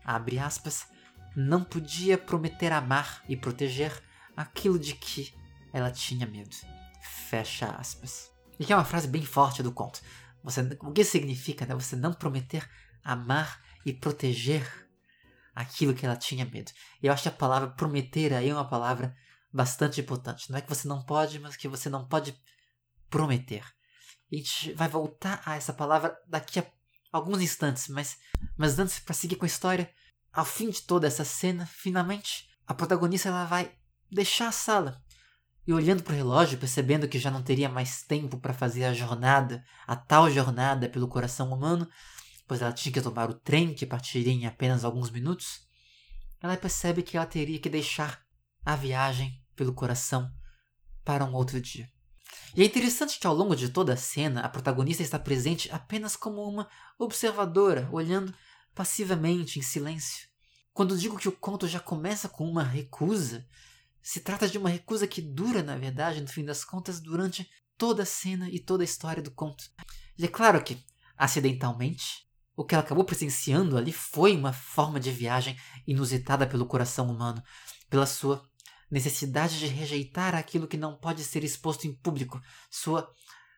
abre 0.05 0.39
aspas, 0.39 0.87
não 1.35 1.65
podia 1.65 2.17
prometer 2.17 2.71
amar 2.71 3.25
e 3.27 3.35
proteger 3.35 3.91
aquilo 4.37 4.79
de 4.79 4.95
que 4.95 5.33
ela 5.73 5.91
tinha 5.91 6.25
medo. 6.25 6.55
Fecha 7.01 7.67
aspas. 7.71 8.31
E 8.57 8.65
que 8.65 8.71
é 8.71 8.75
uma 8.77 8.85
frase 8.85 9.09
bem 9.09 9.25
forte 9.25 9.61
do 9.61 9.73
conto. 9.73 9.99
Você, 10.45 10.61
o 10.79 10.93
que 10.93 11.03
significa 11.03 11.65
né? 11.65 11.75
você 11.75 11.97
não 11.97 12.13
prometer 12.13 12.69
amar 13.03 13.59
e 13.85 13.91
proteger 13.91 14.65
aquilo 15.53 15.93
que 15.93 16.05
ela 16.05 16.15
tinha 16.15 16.45
medo? 16.45 16.71
E 17.01 17.07
eu 17.07 17.11
acho 17.11 17.23
que 17.23 17.29
a 17.29 17.33
palavra 17.33 17.67
prometer 17.71 18.33
aí 18.33 18.47
é 18.47 18.53
uma 18.53 18.67
palavra 18.67 19.13
bastante 19.53 20.01
importante. 20.01 20.49
Não 20.49 20.57
é 20.57 20.61
que 20.61 20.69
você 20.69 20.87
não 20.87 21.01
pode, 21.03 21.39
mas 21.39 21.55
que 21.55 21.67
você 21.67 21.89
não 21.89 22.07
pode 22.07 22.35
prometer. 23.09 23.63
A 24.31 24.35
gente 24.35 24.73
vai 24.73 24.87
voltar 24.87 25.41
a 25.45 25.55
essa 25.55 25.71
palavra 25.71 26.17
daqui 26.27 26.59
a 26.59 26.65
alguns 27.11 27.41
instantes, 27.41 27.87
mas, 27.87 28.17
mas 28.57 28.79
antes, 28.79 28.99
para 28.99 29.13
seguir 29.13 29.35
com 29.35 29.45
a 29.45 29.47
história, 29.47 29.93
ao 30.31 30.43
fim 30.43 30.71
de 30.71 30.81
toda 30.81 31.05
essa 31.05 31.23
cena, 31.23 31.67
finalmente, 31.67 32.49
a 32.65 32.73
protagonista 32.73 33.29
ela 33.29 33.45
vai 33.45 33.71
deixar 34.11 34.47
a 34.47 34.51
sala 34.51 34.99
e 35.67 35.71
olhando 35.71 36.01
para 36.01 36.13
o 36.13 36.17
relógio, 36.17 36.57
percebendo 36.57 37.07
que 37.07 37.19
já 37.19 37.29
não 37.29 37.43
teria 37.43 37.69
mais 37.69 38.01
tempo 38.01 38.39
para 38.39 38.53
fazer 38.53 38.85
a 38.85 38.93
jornada, 38.93 39.63
a 39.85 39.95
tal 39.95 40.29
jornada 40.29 40.89
pelo 40.89 41.07
coração 41.07 41.53
humano, 41.53 41.87
pois 42.47 42.61
ela 42.61 42.73
tinha 42.73 42.91
que 42.91 43.01
tomar 43.01 43.29
o 43.29 43.35
trem 43.35 43.75
que 43.75 43.85
partiria 43.85 44.33
em 44.33 44.47
apenas 44.47 44.83
alguns 44.83 45.11
minutos, 45.11 45.61
ela 46.41 46.57
percebe 46.57 47.03
que 47.03 47.15
ela 47.15 47.25
teria 47.27 47.59
que 47.59 47.69
deixar 47.69 48.21
a 48.65 48.75
viagem 48.75 49.42
pelo 49.55 49.73
coração 49.73 50.31
para 51.03 51.25
um 51.25 51.33
outro 51.33 51.59
dia. 51.59 51.89
E 52.55 52.61
é 52.61 52.65
interessante 52.65 53.19
que 53.19 53.27
ao 53.27 53.33
longo 53.33 53.55
de 53.55 53.69
toda 53.69 53.93
a 53.93 53.97
cena, 53.97 54.41
a 54.41 54.49
protagonista 54.49 55.03
está 55.03 55.17
presente 55.19 55.71
apenas 55.71 56.15
como 56.15 56.43
uma 56.43 56.69
observadora, 56.97 57.89
olhando 57.91 58.33
passivamente, 58.73 59.59
em 59.59 59.61
silêncio. 59.61 60.27
Quando 60.73 60.97
digo 60.97 61.17
que 61.17 61.27
o 61.27 61.31
conto 61.31 61.67
já 61.67 61.79
começa 61.79 62.27
com 62.27 62.49
uma 62.49 62.63
recusa, 62.63 63.45
se 64.01 64.19
trata 64.19 64.47
de 64.47 64.57
uma 64.57 64.69
recusa 64.69 65.07
que 65.07 65.21
dura, 65.21 65.61
na 65.63 65.77
verdade, 65.77 66.21
no 66.21 66.27
fim 66.27 66.43
das 66.43 66.63
contas, 66.63 66.99
durante 66.99 67.47
toda 67.77 68.03
a 68.03 68.05
cena 68.05 68.49
e 68.49 68.59
toda 68.59 68.83
a 68.83 68.85
história 68.85 69.21
do 69.21 69.31
conto. 69.31 69.63
E 70.17 70.25
é 70.25 70.27
claro 70.27 70.63
que, 70.63 70.83
acidentalmente, 71.17 72.27
o 72.55 72.63
que 72.63 72.75
ela 72.75 72.83
acabou 72.83 73.03
presenciando 73.03 73.77
ali 73.77 73.91
foi 73.91 74.35
uma 74.35 74.53
forma 74.53 74.99
de 74.99 75.11
viagem 75.11 75.57
inusitada 75.87 76.45
pelo 76.45 76.65
coração 76.65 77.09
humano, 77.09 77.41
pela 77.89 78.05
sua 78.05 78.47
necessidade 78.93 79.57
de 79.57 79.65
rejeitar 79.65 80.35
aquilo 80.35 80.67
que 80.67 80.77
não 80.77 80.95
pode 80.95 81.23
ser 81.23 81.43
exposto 81.43 81.87
em 81.87 81.95
público, 81.95 82.39
sua 82.69 83.11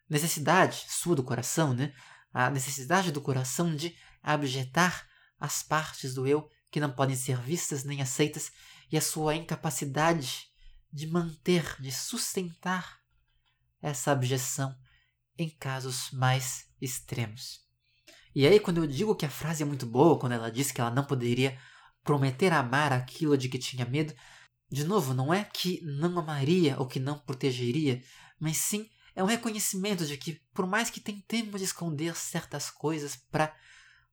necessidade, 0.10 0.86
sua 0.88 1.14
do 1.14 1.24
coração, 1.24 1.74
né? 1.74 1.94
A 2.34 2.50
necessidade 2.50 3.12
do 3.12 3.20
coração 3.20 3.76
de 3.76 3.94
abjetar 4.24 5.06
as 5.38 5.62
partes 5.62 6.14
do 6.14 6.26
eu 6.26 6.50
que 6.72 6.80
não 6.80 6.90
podem 6.90 7.18
ser 7.18 7.38
vistas 7.42 7.84
nem 7.84 8.02
aceitas 8.02 8.50
e 8.90 8.96
a 8.96 9.02
sua 9.02 9.36
incapacidade 9.36 10.48
de 10.92 11.06
manter, 11.08 11.76
de 11.82 11.92
sustentar 11.92 13.00
essa 13.82 14.14
abjeção 14.14 14.74
em 15.38 15.50
casos 15.50 16.12
mais 16.12 16.66
extremos. 16.82 17.60
E 18.34 18.48
aí, 18.48 18.58
quando 18.58 18.78
eu 18.78 18.88
digo 18.88 19.16
que 19.16 19.26
a 19.26 19.30
frase 19.30 19.64
é 19.64 19.66
muito 19.66 19.86
boa, 19.86 20.18
quando 20.18 20.32
ela 20.32 20.50
diz 20.50 20.72
que 20.72 20.80
ela 20.80 20.92
não 20.92 21.04
poderia 21.04 21.60
prometer 22.06 22.54
amar 22.54 22.94
aquilo 22.94 23.38
de 23.38 23.50
que 23.50 23.60
tinha 23.60 23.86
medo, 23.86 24.14
de 24.76 24.84
novo, 24.84 25.14
não 25.14 25.34
é 25.34 25.46
que 25.46 25.82
não 25.84 26.20
amaria 26.20 26.78
ou 26.78 26.86
que 26.86 27.00
não 27.00 27.18
protegeria, 27.18 28.04
mas 28.38 28.58
sim 28.58 28.90
é 29.16 29.24
um 29.24 29.26
reconhecimento 29.26 30.06
de 30.06 30.18
que, 30.18 30.42
por 30.54 30.68
mais 30.68 30.90
que 30.90 31.00
tentemos 31.00 31.62
esconder 31.62 32.14
certas 32.18 32.70
coisas 32.70 33.16
para 33.16 33.56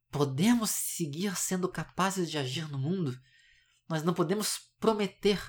podermos 0.09 0.71
seguir 0.71 1.35
sendo 1.35 1.69
capazes 1.69 2.31
de 2.31 2.39
agir 2.39 2.71
no 2.71 2.79
mundo, 2.79 3.19
nós 3.89 4.05
não 4.05 4.15
podemos 4.15 4.61
prometer 4.79 5.43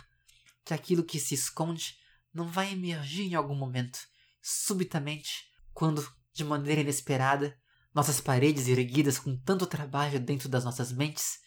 que 0.66 0.74
aquilo 0.74 1.04
que 1.04 1.20
se 1.20 1.36
esconde 1.36 1.96
não 2.34 2.48
vai 2.48 2.74
emergir 2.74 3.22
em 3.22 3.36
algum 3.36 3.54
momento, 3.54 4.00
subitamente, 4.42 5.44
quando, 5.76 6.12
de 6.34 6.44
maneira 6.44 6.82
inesperada, 6.82 7.56
nossas 7.94 8.20
paredes 8.20 8.68
erguidas 8.68 9.20
com 9.20 9.38
tanto 9.38 9.68
trabalho 9.68 10.20
dentro 10.20 10.50
das 10.50 10.66
nossas 10.66 10.92
mentes, 10.92 11.38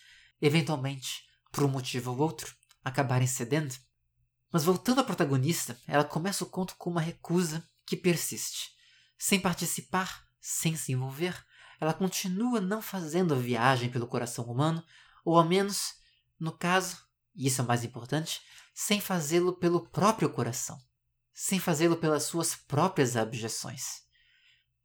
eventualmente, 0.40 1.24
por 1.50 1.64
um 1.64 1.68
motivo 1.68 2.12
ou 2.12 2.18
outro, 2.20 2.54
acabarem 2.86 3.26
cedendo. 3.26 3.74
Mas 4.52 4.62
voltando 4.62 5.00
à 5.00 5.04
protagonista, 5.04 5.76
ela 5.88 6.04
começa 6.04 6.44
o 6.44 6.48
conto 6.48 6.76
com 6.76 6.88
uma 6.88 7.00
recusa 7.00 7.68
que 7.84 7.96
persiste. 7.96 8.70
Sem 9.18 9.40
participar, 9.40 10.24
sem 10.40 10.76
se 10.76 10.92
envolver, 10.92 11.36
ela 11.80 11.92
continua 11.92 12.60
não 12.60 12.80
fazendo 12.80 13.34
a 13.34 13.38
viagem 13.38 13.90
pelo 13.90 14.06
coração 14.06 14.44
humano, 14.44 14.84
ou 15.24 15.36
ao 15.36 15.44
menos, 15.44 15.94
no 16.38 16.52
caso, 16.52 16.96
e 17.34 17.48
isso 17.48 17.60
é 17.60 17.64
o 17.64 17.66
mais 17.66 17.82
importante, 17.82 18.40
sem 18.72 19.00
fazê-lo 19.00 19.54
pelo 19.54 19.88
próprio 19.88 20.30
coração, 20.30 20.78
sem 21.34 21.58
fazê-lo 21.58 21.96
pelas 21.96 22.22
suas 22.22 22.54
próprias 22.54 23.16
abjeções. 23.16 24.02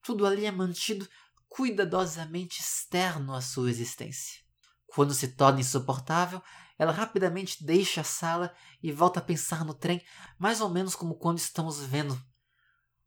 Tudo 0.02 0.26
ali 0.26 0.46
é 0.46 0.52
mantido 0.52 1.08
cuidadosamente 1.48 2.62
externo 2.62 3.36
à 3.36 3.42
sua 3.42 3.70
existência. 3.70 4.42
Quando 4.88 5.14
se 5.14 5.28
torna 5.30 5.60
insuportável, 5.60 6.42
ela 6.82 6.92
rapidamente 6.92 7.64
deixa 7.64 8.02
a 8.02 8.04
sala 8.04 8.52
e 8.82 8.92
volta 8.92 9.20
a 9.20 9.24
pensar 9.24 9.64
no 9.64 9.72
trem, 9.72 10.04
mais 10.40 10.62
ou 10.62 10.68
menos 10.68 10.96
como 10.96 11.14
quando 11.14 11.38
estamos 11.38 11.80
vendo 11.86 12.20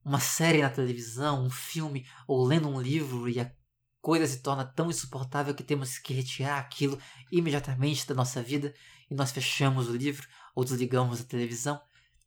uma 0.04 0.20
série 0.20 0.62
na 0.62 0.70
televisão, 0.70 1.44
um 1.44 1.50
filme 1.50 2.06
ou 2.28 2.44
lendo 2.44 2.68
um 2.68 2.80
livro 2.80 3.28
e 3.28 3.40
a 3.40 3.52
coisa 4.00 4.28
se 4.28 4.42
torna 4.42 4.64
tão 4.64 4.90
insuportável 4.90 5.52
que 5.56 5.64
temos 5.64 5.98
que 5.98 6.14
retirar 6.14 6.60
aquilo 6.60 6.96
imediatamente 7.32 8.06
da 8.06 8.14
nossa 8.14 8.40
vida 8.40 8.72
e 9.10 9.14
nós 9.16 9.32
fechamos 9.32 9.88
o 9.88 9.96
livro 9.96 10.24
ou 10.54 10.64
desligamos 10.64 11.20
a 11.20 11.24
televisão. 11.24 11.82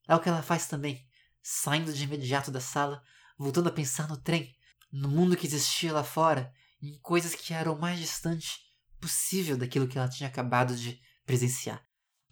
É 0.06 0.14
o 0.14 0.20
que 0.20 0.28
ela 0.28 0.44
faz 0.44 0.68
também, 0.68 1.08
saindo 1.42 1.94
de 1.94 2.04
imediato 2.04 2.52
da 2.52 2.60
sala, 2.60 3.02
voltando 3.40 3.70
a 3.70 3.72
pensar 3.72 4.10
no 4.10 4.18
trem, 4.18 4.54
no 4.92 5.08
mundo 5.08 5.38
que 5.38 5.48
existia 5.48 5.94
lá 5.94 6.04
fora, 6.04 6.52
em 6.82 7.00
coisas 7.00 7.34
que 7.34 7.54
eram 7.54 7.74
o 7.74 7.80
mais 7.80 7.98
distante 7.98 8.60
possível 9.00 9.56
daquilo 9.56 9.88
que 9.88 9.98
ela 9.98 10.10
tinha 10.10 10.28
acabado 10.28 10.76
de 10.76 11.07
presenciar. 11.28 11.86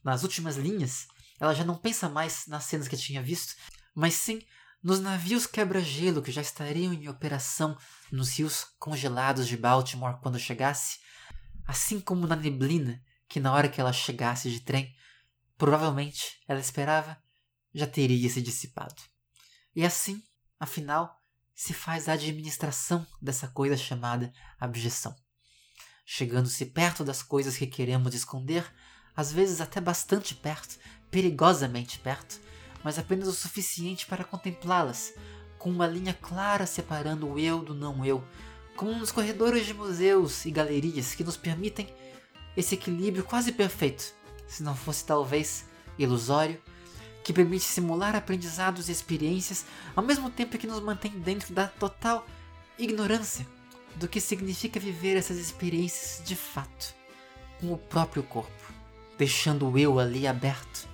Nas 0.04 0.24
últimas 0.24 0.56
linhas, 0.56 1.06
ela 1.40 1.54
já 1.54 1.64
não 1.64 1.78
pensa 1.78 2.10
mais 2.10 2.48
nas 2.48 2.64
cenas 2.64 2.88
que 2.88 2.98
tinha 2.98 3.22
visto, 3.22 3.56
mas 3.94 4.16
sim 4.16 4.42
nos 4.82 5.00
navios 5.00 5.46
quebra-gelo 5.46 6.22
que 6.22 6.32
já 6.32 6.42
estariam 6.42 6.94
em 6.94 7.10
operação 7.10 7.78
nos 8.12 8.38
rios 8.38 8.66
congelados 8.80 9.48
de 9.48 9.58
Baltimore 9.58 10.20
quando 10.22 10.40
chegasse, 10.40 11.00
assim 11.68 12.00
como 12.00 12.26
na 12.26 12.36
neblina 12.36 13.04
que 13.28 13.40
na 13.40 13.52
hora 13.54 13.68
que 13.68 13.82
ela 13.82 13.92
chegasse 13.92 14.50
de 14.50 14.62
trem, 14.62 14.96
provavelmente 15.58 16.40
ela 16.48 16.60
esperava 16.60 17.22
já 17.74 17.86
teria 17.86 18.30
se 18.30 18.42
dissipado. 18.42 19.02
E 19.76 19.84
assim, 19.84 20.24
afinal, 20.60 21.20
se 21.54 21.74
faz 21.74 22.08
a 22.08 22.14
administração 22.14 23.06
dessa 23.22 23.48
coisa 23.48 23.76
chamada 23.76 24.32
abjeção 24.60 25.16
chegando-se 26.06 26.68
perto 26.68 27.04
das 27.04 27.24
coisas 27.24 27.58
que 27.58 27.66
queremos 27.66 28.14
esconder, 28.14 28.64
às 29.16 29.32
vezes 29.32 29.62
até 29.62 29.80
bastante 29.80 30.36
perto, 30.36 30.78
perigosamente 31.10 32.00
perto, 32.00 32.40
mas 32.84 33.00
apenas 33.00 33.28
o 33.28 33.34
suficiente 33.34 34.06
para 34.06 34.24
contemplá-las, 34.24 35.14
com 35.58 35.70
uma 35.70 35.88
linha 35.88 36.14
clara 36.14 36.66
separando 36.66 37.28
o 37.28 37.40
eu 37.40 37.64
do 37.64 37.74
não 37.74 38.06
eu, 38.06 38.24
como 38.76 38.94
nos 38.94 39.12
corredores 39.12 39.66
de 39.66 39.74
museus 39.74 40.46
e 40.46 40.52
galerias 40.52 41.16
que 41.16 41.24
nos 41.24 41.38
permitem 41.38 41.88
esse 42.56 42.76
equilíbrio 42.76 43.24
quase 43.24 43.52
perfeito, 43.52 44.14
se 44.48 44.62
não 44.62 44.76
fosse 44.76 45.06
talvez 45.06 45.66
ilusório, 45.98 46.62
que 47.24 47.34
permite 47.34 47.64
simular 47.64 48.16
aprendizados 48.16 48.88
e 48.88 48.92
experiências 48.92 49.66
ao 49.96 50.04
mesmo 50.04 50.30
tempo 50.30 50.58
que 50.58 50.68
nos 50.68 50.80
mantém 50.80 51.12
dentro 51.12 51.54
da 51.54 51.68
total 51.68 52.26
ignorância 52.78 53.48
do 53.96 54.08
que 54.08 54.22
significa 54.22 54.80
viver 54.80 55.18
essas 55.18 55.38
experiências 55.38 56.22
de 56.24 56.36
fato, 56.36 56.94
com 57.60 57.74
o 57.74 57.78
próprio 57.78 58.22
corpo, 58.22 58.74
deixando 59.18 59.78
eu 59.78 60.00
ali 60.00 60.28
aberto, 60.28 60.88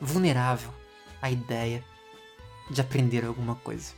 vulnerável 0.00 0.72
à 1.20 1.30
ideia 1.30 1.84
de 2.70 2.80
aprender 2.80 3.24
alguma 3.24 3.54
coisa. 3.56 3.92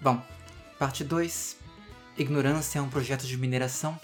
Bom, 0.00 0.22
parte 0.78 1.04
2 1.04 1.58
ignorância 2.16 2.78
é 2.78 2.82
um 2.82 2.88
projeto 2.88 3.26
de 3.26 3.36
mineração? 3.36 3.98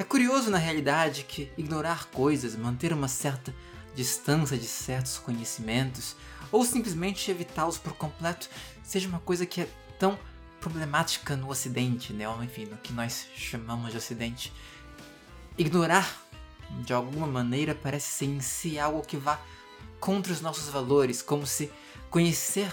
É 0.00 0.02
curioso, 0.02 0.50
na 0.50 0.56
realidade, 0.56 1.24
que 1.24 1.52
ignorar 1.58 2.06
coisas, 2.06 2.56
manter 2.56 2.90
uma 2.90 3.06
certa 3.06 3.54
distância 3.94 4.56
de 4.56 4.64
certos 4.64 5.18
conhecimentos, 5.18 6.16
ou 6.50 6.64
simplesmente 6.64 7.30
evitá-los 7.30 7.76
por 7.76 7.92
completo, 7.92 8.48
seja 8.82 9.06
uma 9.06 9.20
coisa 9.20 9.44
que 9.44 9.60
é 9.60 9.68
tão 9.98 10.18
problemática 10.58 11.36
no 11.36 11.50
Ocidente, 11.50 12.14
né? 12.14 12.26
ou 12.26 12.42
enfim, 12.42 12.64
no 12.64 12.78
que 12.78 12.94
nós 12.94 13.26
chamamos 13.36 13.90
de 13.90 13.98
Ocidente. 13.98 14.50
Ignorar, 15.58 16.10
de 16.82 16.94
alguma 16.94 17.26
maneira, 17.26 17.74
parece 17.74 18.08
ser 18.08 18.24
em 18.24 18.40
si 18.40 18.78
algo 18.78 19.02
que 19.02 19.18
vá 19.18 19.38
contra 20.00 20.32
os 20.32 20.40
nossos 20.40 20.70
valores, 20.70 21.20
como 21.20 21.46
se 21.46 21.70
conhecer 22.08 22.72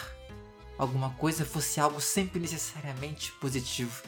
alguma 0.77 1.09
coisa 1.15 1.43
fosse 1.43 1.77
algo 1.77 1.99
sempre 1.99 2.39
necessariamente 2.39 3.33
positivo. 3.33 4.01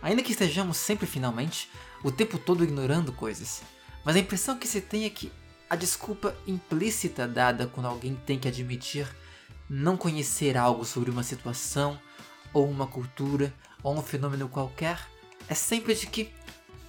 Ainda 0.00 0.22
que 0.22 0.32
estejamos 0.32 0.78
sempre 0.78 1.06
finalmente, 1.06 1.68
o 2.02 2.10
tempo 2.10 2.38
todo 2.38 2.64
ignorando 2.64 3.12
coisas. 3.12 3.62
Mas 4.04 4.16
a 4.16 4.20
impressão 4.20 4.58
que 4.58 4.68
se 4.68 4.80
tem 4.80 5.04
é 5.04 5.10
que 5.10 5.32
a 5.68 5.76
desculpa 5.76 6.36
implícita 6.46 7.26
dada 7.26 7.66
quando 7.66 7.86
alguém 7.86 8.14
tem 8.26 8.38
que 8.38 8.48
admitir 8.48 9.08
não 9.68 9.96
conhecer 9.96 10.56
algo 10.56 10.84
sobre 10.84 11.10
uma 11.10 11.24
situação, 11.24 12.00
ou 12.52 12.70
uma 12.70 12.86
cultura, 12.86 13.52
ou 13.82 13.96
um 13.96 14.02
fenômeno 14.02 14.48
qualquer, 14.48 14.98
é 15.48 15.54
sempre 15.54 15.94
de 15.94 16.06
que 16.06 16.32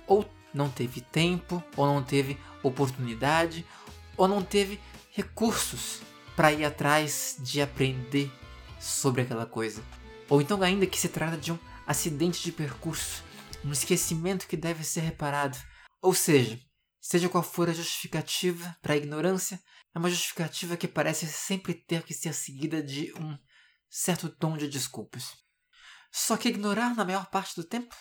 ou 0.05 0.25
não 0.53 0.69
teve 0.69 1.01
tempo, 1.01 1.61
ou 1.75 1.85
não 1.85 2.01
teve 2.01 2.37
oportunidade, 2.63 3.65
ou 4.15 4.27
não 4.27 4.41
teve 4.41 4.79
recursos 5.11 5.99
para 6.35 6.53
ir 6.53 6.63
atrás 6.63 7.37
de 7.39 7.61
aprender 7.61 8.31
sobre 8.79 9.23
aquela 9.23 9.45
coisa. 9.45 9.81
Ou 10.29 10.41
então 10.41 10.61
ainda 10.61 10.85
que 10.85 10.99
se 10.99 11.09
trata 11.09 11.37
de 11.37 11.51
um 11.51 11.59
acidente 11.85 12.43
de 12.43 12.51
percurso, 12.51 13.23
um 13.67 13.73
esquecimento 13.73 14.47
que 14.47 14.55
deve 14.55 14.83
ser 14.83 15.01
reparado. 15.01 15.57
Ou 16.01 16.13
seja, 16.13 16.59
seja 16.99 17.27
qual 17.27 17.43
for 17.43 17.69
a 17.69 17.73
justificativa 17.73 18.77
para 18.81 18.93
a 18.93 18.97
ignorância, 18.97 19.61
é 19.93 19.99
uma 19.99 20.09
justificativa 20.09 20.77
que 20.77 20.87
parece 20.87 21.27
sempre 21.27 21.73
ter 21.73 22.03
que 22.03 22.13
ser 22.13 22.33
seguida 22.33 22.81
de 22.81 23.13
um 23.13 23.37
certo 23.89 24.29
tom 24.29 24.55
de 24.55 24.69
desculpas. 24.69 25.33
Só 26.11 26.37
que 26.37 26.49
ignorar 26.49 26.95
na 26.95 27.03
maior 27.03 27.29
parte 27.29 27.55
do 27.55 27.63
tempo 27.63 27.95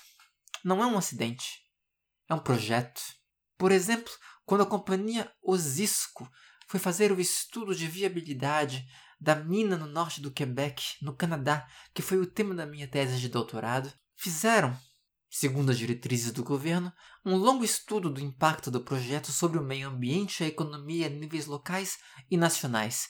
não 0.64 0.82
é 0.82 0.86
um 0.86 0.96
acidente, 0.96 1.62
é 2.28 2.34
um 2.34 2.38
projeto. 2.38 3.00
Por 3.58 3.72
exemplo, 3.72 4.12
quando 4.44 4.62
a 4.62 4.66
companhia 4.66 5.32
Osisco 5.42 6.30
foi 6.68 6.78
fazer 6.78 7.10
o 7.10 7.20
estudo 7.20 7.74
de 7.74 7.86
viabilidade 7.88 8.86
da 9.18 9.34
mina 9.34 9.76
no 9.76 9.86
norte 9.86 10.20
do 10.20 10.30
Quebec, 10.30 10.96
no 11.02 11.16
Canadá, 11.16 11.66
que 11.94 12.02
foi 12.02 12.18
o 12.18 12.26
tema 12.26 12.54
da 12.54 12.66
minha 12.66 12.86
tese 12.86 13.18
de 13.18 13.28
doutorado, 13.28 13.92
fizeram, 14.14 14.78
segundo 15.38 15.70
as 15.70 15.76
diretrizes 15.76 16.32
do 16.32 16.42
governo, 16.42 16.90
um 17.22 17.36
longo 17.36 17.62
estudo 17.62 18.08
do 18.08 18.22
impacto 18.22 18.70
do 18.70 18.80
projeto 18.80 19.30
sobre 19.30 19.58
o 19.58 19.62
meio 19.62 19.88
ambiente 19.88 20.40
e 20.40 20.44
a 20.44 20.48
economia 20.48 21.08
a 21.08 21.10
níveis 21.10 21.44
locais 21.44 21.98
e 22.30 22.38
nacionais, 22.38 23.08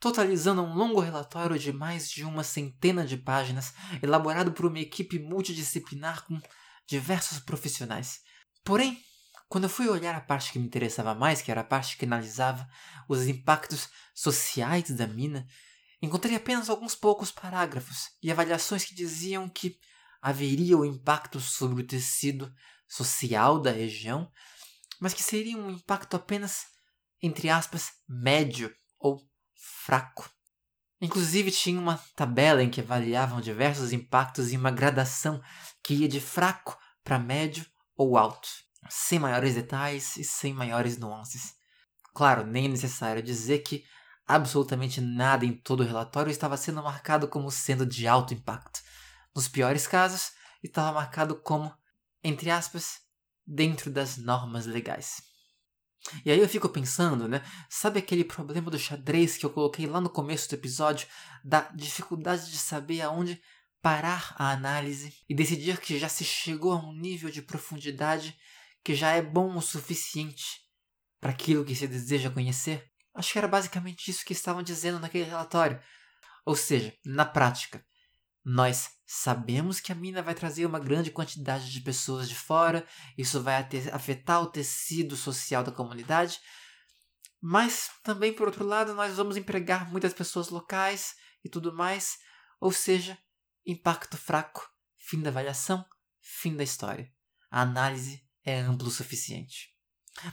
totalizando 0.00 0.62
um 0.62 0.74
longo 0.74 0.98
relatório 0.98 1.58
de 1.58 1.70
mais 1.70 2.10
de 2.10 2.24
uma 2.24 2.42
centena 2.42 3.06
de 3.06 3.18
páginas, 3.18 3.74
elaborado 4.02 4.50
por 4.52 4.64
uma 4.64 4.78
equipe 4.78 5.18
multidisciplinar 5.18 6.24
com 6.24 6.40
diversos 6.86 7.38
profissionais. 7.38 8.20
Porém, 8.64 8.98
quando 9.46 9.64
eu 9.64 9.70
fui 9.70 9.88
olhar 9.88 10.14
a 10.14 10.22
parte 10.22 10.50
que 10.50 10.58
me 10.58 10.64
interessava 10.64 11.14
mais, 11.14 11.42
que 11.42 11.50
era 11.50 11.60
a 11.60 11.64
parte 11.64 11.98
que 11.98 12.06
analisava 12.06 12.66
os 13.06 13.26
impactos 13.26 13.90
sociais 14.14 14.90
da 14.90 15.06
mina, 15.06 15.46
encontrei 16.00 16.34
apenas 16.34 16.70
alguns 16.70 16.94
poucos 16.94 17.30
parágrafos 17.30 18.08
e 18.22 18.32
avaliações 18.32 18.86
que 18.86 18.94
diziam 18.94 19.50
que 19.50 19.78
haveria 20.20 20.76
o 20.76 20.84
impacto 20.84 21.40
sobre 21.40 21.82
o 21.82 21.86
tecido 21.86 22.52
social 22.86 23.60
da 23.60 23.70
região, 23.70 24.30
mas 25.00 25.14
que 25.14 25.22
seria 25.22 25.56
um 25.56 25.70
impacto 25.70 26.16
apenas, 26.16 26.66
entre 27.22 27.48
aspas, 27.48 27.92
médio 28.08 28.74
ou 28.98 29.20
fraco. 29.84 30.28
Inclusive 31.00 31.50
tinha 31.50 31.78
uma 31.78 31.98
tabela 32.16 32.62
em 32.62 32.70
que 32.70 32.80
avaliavam 32.80 33.40
diversos 33.40 33.92
impactos 33.92 34.52
em 34.52 34.56
uma 34.56 34.70
gradação 34.70 35.40
que 35.82 35.94
ia 35.94 36.08
de 36.08 36.20
fraco 36.20 36.76
para 37.04 37.18
médio 37.18 37.64
ou 37.96 38.18
alto 38.18 38.48
sem 38.88 39.18
maiores 39.18 39.54
detalhes 39.54 40.16
e 40.16 40.24
sem 40.24 40.52
maiores 40.52 40.98
nuances. 40.98 41.54
Claro, 42.14 42.46
nem 42.46 42.66
é 42.66 42.68
necessário 42.68 43.22
dizer 43.22 43.60
que 43.60 43.84
absolutamente 44.26 45.00
nada 45.00 45.44
em 45.44 45.52
todo 45.52 45.80
o 45.80 45.86
relatório 45.86 46.30
estava 46.30 46.56
sendo 46.56 46.82
marcado 46.82 47.28
como 47.28 47.50
sendo 47.50 47.86
de 47.86 48.06
alto 48.06 48.34
impacto. 48.34 48.80
Nos 49.34 49.48
piores 49.48 49.86
casos, 49.86 50.32
estava 50.62 50.92
marcado 50.92 51.40
como, 51.40 51.74
entre 52.22 52.50
aspas, 52.50 53.00
dentro 53.46 53.90
das 53.90 54.16
normas 54.16 54.66
legais. 54.66 55.22
E 56.24 56.30
aí 56.30 56.38
eu 56.38 56.48
fico 56.48 56.68
pensando, 56.68 57.28
né? 57.28 57.42
Sabe 57.68 57.98
aquele 57.98 58.24
problema 58.24 58.70
do 58.70 58.78
xadrez 58.78 59.36
que 59.36 59.44
eu 59.44 59.50
coloquei 59.50 59.86
lá 59.86 60.00
no 60.00 60.10
começo 60.10 60.48
do 60.48 60.54
episódio, 60.54 61.08
da 61.44 61.62
dificuldade 61.74 62.50
de 62.50 62.58
saber 62.58 63.00
aonde 63.00 63.40
parar 63.80 64.34
a 64.38 64.50
análise 64.50 65.14
e 65.28 65.34
decidir 65.34 65.78
que 65.80 65.98
já 65.98 66.08
se 66.08 66.24
chegou 66.24 66.72
a 66.72 66.76
um 66.76 66.92
nível 66.92 67.30
de 67.30 67.42
profundidade 67.42 68.36
que 68.84 68.94
já 68.94 69.12
é 69.12 69.22
bom 69.22 69.56
o 69.56 69.62
suficiente 69.62 70.62
para 71.20 71.30
aquilo 71.30 71.64
que 71.64 71.74
se 71.74 71.86
deseja 71.86 72.30
conhecer? 72.30 72.90
Acho 73.14 73.32
que 73.32 73.38
era 73.38 73.48
basicamente 73.48 74.10
isso 74.10 74.24
que 74.24 74.32
estavam 74.32 74.62
dizendo 74.62 75.00
naquele 75.00 75.24
relatório. 75.24 75.80
Ou 76.46 76.56
seja, 76.56 76.94
na 77.04 77.24
prática, 77.24 77.84
nós 78.44 78.90
sabemos 79.10 79.80
que 79.80 79.90
a 79.90 79.94
mina 79.94 80.20
vai 80.20 80.34
trazer 80.34 80.66
uma 80.66 80.78
grande 80.78 81.10
quantidade 81.10 81.72
de 81.72 81.80
pessoas 81.80 82.28
de 82.28 82.34
fora, 82.34 82.86
isso 83.16 83.42
vai 83.42 83.66
afetar 83.90 84.42
o 84.42 84.50
tecido 84.50 85.16
social 85.16 85.64
da 85.64 85.72
comunidade, 85.72 86.38
mas 87.40 87.90
também, 88.02 88.34
por 88.34 88.48
outro 88.48 88.66
lado, 88.66 88.94
nós 88.94 89.16
vamos 89.16 89.38
empregar 89.38 89.90
muitas 89.90 90.12
pessoas 90.12 90.50
locais 90.50 91.16
e 91.42 91.48
tudo 91.48 91.74
mais, 91.74 92.18
ou 92.60 92.70
seja, 92.70 93.16
impacto 93.64 94.18
fraco, 94.18 94.70
fim 94.98 95.22
da 95.22 95.30
avaliação, 95.30 95.82
fim 96.20 96.54
da 96.54 96.62
história. 96.62 97.10
A 97.50 97.62
análise 97.62 98.22
é 98.44 98.60
ampla 98.60 98.88
o 98.88 98.90
suficiente. 98.90 99.74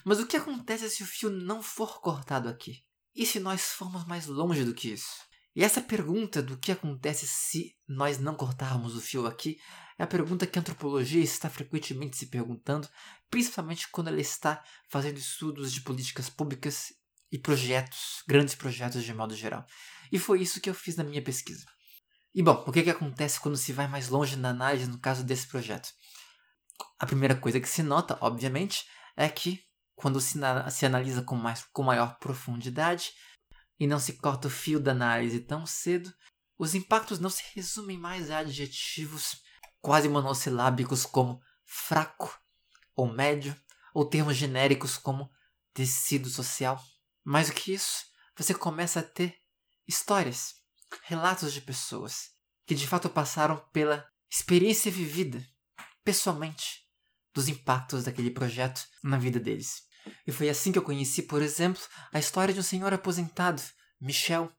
Mas 0.04 0.20
o 0.20 0.28
que 0.28 0.36
acontece 0.36 0.90
se 0.90 1.02
o 1.02 1.06
fio 1.06 1.30
não 1.30 1.64
for 1.64 2.02
cortado 2.02 2.50
aqui? 2.50 2.84
E 3.16 3.26
se 3.26 3.40
nós 3.40 3.72
formos 3.72 4.06
mais 4.06 4.26
longe 4.26 4.66
do 4.66 4.74
que 4.74 4.92
isso? 4.92 5.16
E 5.56 5.64
essa 5.64 5.82
pergunta 5.82 6.42
do 6.42 6.58
que 6.58 6.72
acontece 6.72 7.26
se 7.26 7.78
nós 7.88 8.20
não 8.20 8.36
cortarmos 8.36 8.96
o 8.96 9.02
fio 9.02 9.26
aqui 9.26 9.58
é 9.98 10.04
a 10.04 10.08
pergunta 10.08 10.46
que 10.46 10.60
a 10.60 10.62
antropologia 10.62 11.24
está 11.24 11.50
frequentemente 11.50 12.18
se 12.18 12.28
perguntando, 12.28 12.90
principalmente 13.30 13.88
quando 13.90 14.10
ela 14.10 14.20
está 14.20 14.62
fazendo 14.90 15.18
estudos 15.18 15.72
de 15.72 15.80
políticas 15.82 16.30
públicas 16.30 16.92
e 17.32 17.40
projetos, 17.40 18.22
grandes 18.28 18.54
projetos 18.54 19.04
de 19.04 19.14
modo 19.14 19.34
geral. 19.34 19.66
E 20.12 20.20
foi 20.20 20.42
isso 20.42 20.60
que 20.60 20.70
eu 20.70 20.74
fiz 20.74 20.98
na 20.98 21.06
minha 21.06 21.24
pesquisa. 21.24 21.66
E 22.34 22.44
bom, 22.44 22.66
o 22.68 22.72
que, 22.72 22.84
que 22.84 22.90
acontece 22.90 23.40
quando 23.40 23.56
se 23.56 23.72
vai 23.72 23.88
mais 23.88 24.10
longe 24.10 24.36
na 24.36 24.50
análise 24.50 24.88
no 24.88 25.00
caso 25.00 25.24
desse 25.24 25.48
projeto? 25.48 25.88
A 27.00 27.06
primeira 27.06 27.36
coisa 27.36 27.62
que 27.62 27.70
se 27.70 27.82
nota, 27.82 28.18
obviamente, 28.20 28.86
é 29.16 29.30
que 29.30 29.64
quando 29.96 30.20
se, 30.20 30.38
se 30.70 30.86
analisa 30.86 31.22
com, 31.22 31.36
mais, 31.36 31.64
com 31.72 31.82
maior 31.82 32.20
profundidade 32.20 33.14
e 33.80 33.88
não 33.88 34.00
se 34.00 34.14
corta 34.14 34.48
o 34.48 34.52
fio 34.52 34.80
da 34.80 34.92
análise 34.92 35.40
tão 35.40 35.66
cedo, 35.66 36.14
os 36.58 36.74
impactos 36.74 37.20
não 37.20 37.30
se 37.30 37.44
resumem 37.54 37.98
mais 37.98 38.32
a 38.32 38.40
adjetivos 38.40 39.42
quase 39.82 40.08
monossilábicos 40.08 41.06
como 41.06 41.42
fraco 41.64 42.40
ou 42.96 43.12
médio, 43.12 43.56
ou 43.94 44.06
termos 44.06 44.36
genéricos 44.38 44.98
como 44.98 45.30
tecido 45.74 46.30
social. 46.30 46.82
Mais 47.24 47.48
do 47.48 47.54
que 47.54 47.74
isso, 47.74 48.06
você 48.38 48.54
começa 48.54 49.00
a 49.00 49.04
ter 49.04 49.36
histórias, 49.88 50.56
relatos 51.04 51.54
de 51.54 51.62
pessoas 51.62 52.32
que 52.66 52.76
de 52.76 52.88
fato 52.88 53.10
passaram 53.10 53.58
pela 53.72 54.08
experiência 54.30 54.92
vivida, 54.92 55.46
pessoalmente, 56.04 56.86
dos 57.34 57.48
impactos 57.48 58.06
daquele 58.06 58.32
projeto 58.32 58.86
na 59.04 59.18
vida 59.18 59.40
deles. 59.40 59.84
E 60.26 60.32
foi 60.32 60.50
assim 60.50 60.72
que 60.72 60.78
eu 60.78 60.84
conheci, 60.84 61.24
por 61.24 61.42
exemplo, 61.42 61.82
a 62.12 62.20
história 62.20 62.54
de 62.54 62.60
um 62.60 62.64
senhor 62.64 62.94
aposentado, 62.94 63.62
Michel, 64.00 64.52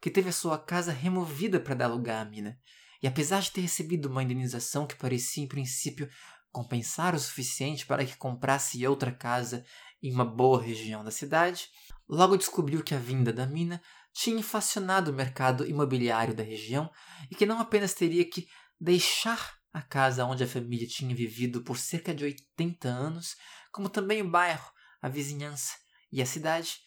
que 0.00 0.10
teve 0.10 0.28
a 0.28 0.32
sua 0.32 0.58
casa 0.58 0.92
removida 0.92 1.58
para 1.58 1.74
dar 1.74 1.86
lugar 1.88 2.24
à 2.24 2.28
mina. 2.28 2.58
E 3.02 3.06
apesar 3.06 3.40
de 3.40 3.50
ter 3.50 3.60
recebido 3.60 4.06
uma 4.06 4.22
indenização 4.22 4.86
que 4.86 4.96
parecia, 4.96 5.42
em 5.42 5.48
princípio, 5.48 6.08
compensar 6.50 7.14
o 7.14 7.18
suficiente 7.18 7.86
para 7.86 8.04
que 8.04 8.16
comprasse 8.16 8.86
outra 8.86 9.12
casa 9.12 9.64
em 10.02 10.12
uma 10.12 10.24
boa 10.24 10.62
região 10.62 11.04
da 11.04 11.10
cidade, 11.10 11.68
logo 12.08 12.36
descobriu 12.36 12.82
que 12.82 12.94
a 12.94 12.98
vinda 12.98 13.32
da 13.32 13.46
mina 13.46 13.80
tinha 14.12 14.38
inflacionado 14.38 15.10
o 15.10 15.14
mercado 15.14 15.66
imobiliário 15.66 16.34
da 16.34 16.42
região 16.42 16.90
e 17.30 17.34
que 17.34 17.46
não 17.46 17.60
apenas 17.60 17.94
teria 17.94 18.28
que 18.28 18.46
deixar 18.80 19.56
a 19.72 19.82
casa 19.82 20.24
onde 20.24 20.42
a 20.42 20.48
família 20.48 20.86
tinha 20.86 21.14
vivido 21.14 21.62
por 21.62 21.78
cerca 21.78 22.14
de 22.14 22.24
80 22.24 22.88
anos, 22.88 23.36
como 23.70 23.88
também 23.88 24.22
o 24.22 24.30
bairro, 24.30 24.70
a 25.00 25.08
vizinhança 25.08 25.74
e 26.10 26.22
a 26.22 26.26
cidade, 26.26 26.78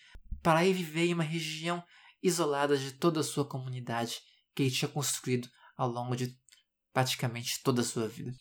para 0.41 0.65
ir 0.65 0.73
viver 0.73 1.05
em 1.05 1.13
uma 1.13 1.23
região 1.23 1.83
isolada 2.21 2.77
de 2.77 2.93
toda 2.93 3.19
a 3.19 3.23
sua 3.23 3.47
comunidade 3.47 4.19
que 4.55 4.63
ele 4.63 4.71
tinha 4.71 4.89
construído 4.89 5.49
ao 5.77 5.89
longo 5.89 6.15
de 6.15 6.35
praticamente 6.93 7.61
toda 7.63 7.81
a 7.81 7.85
sua 7.85 8.07
vida. 8.07 8.33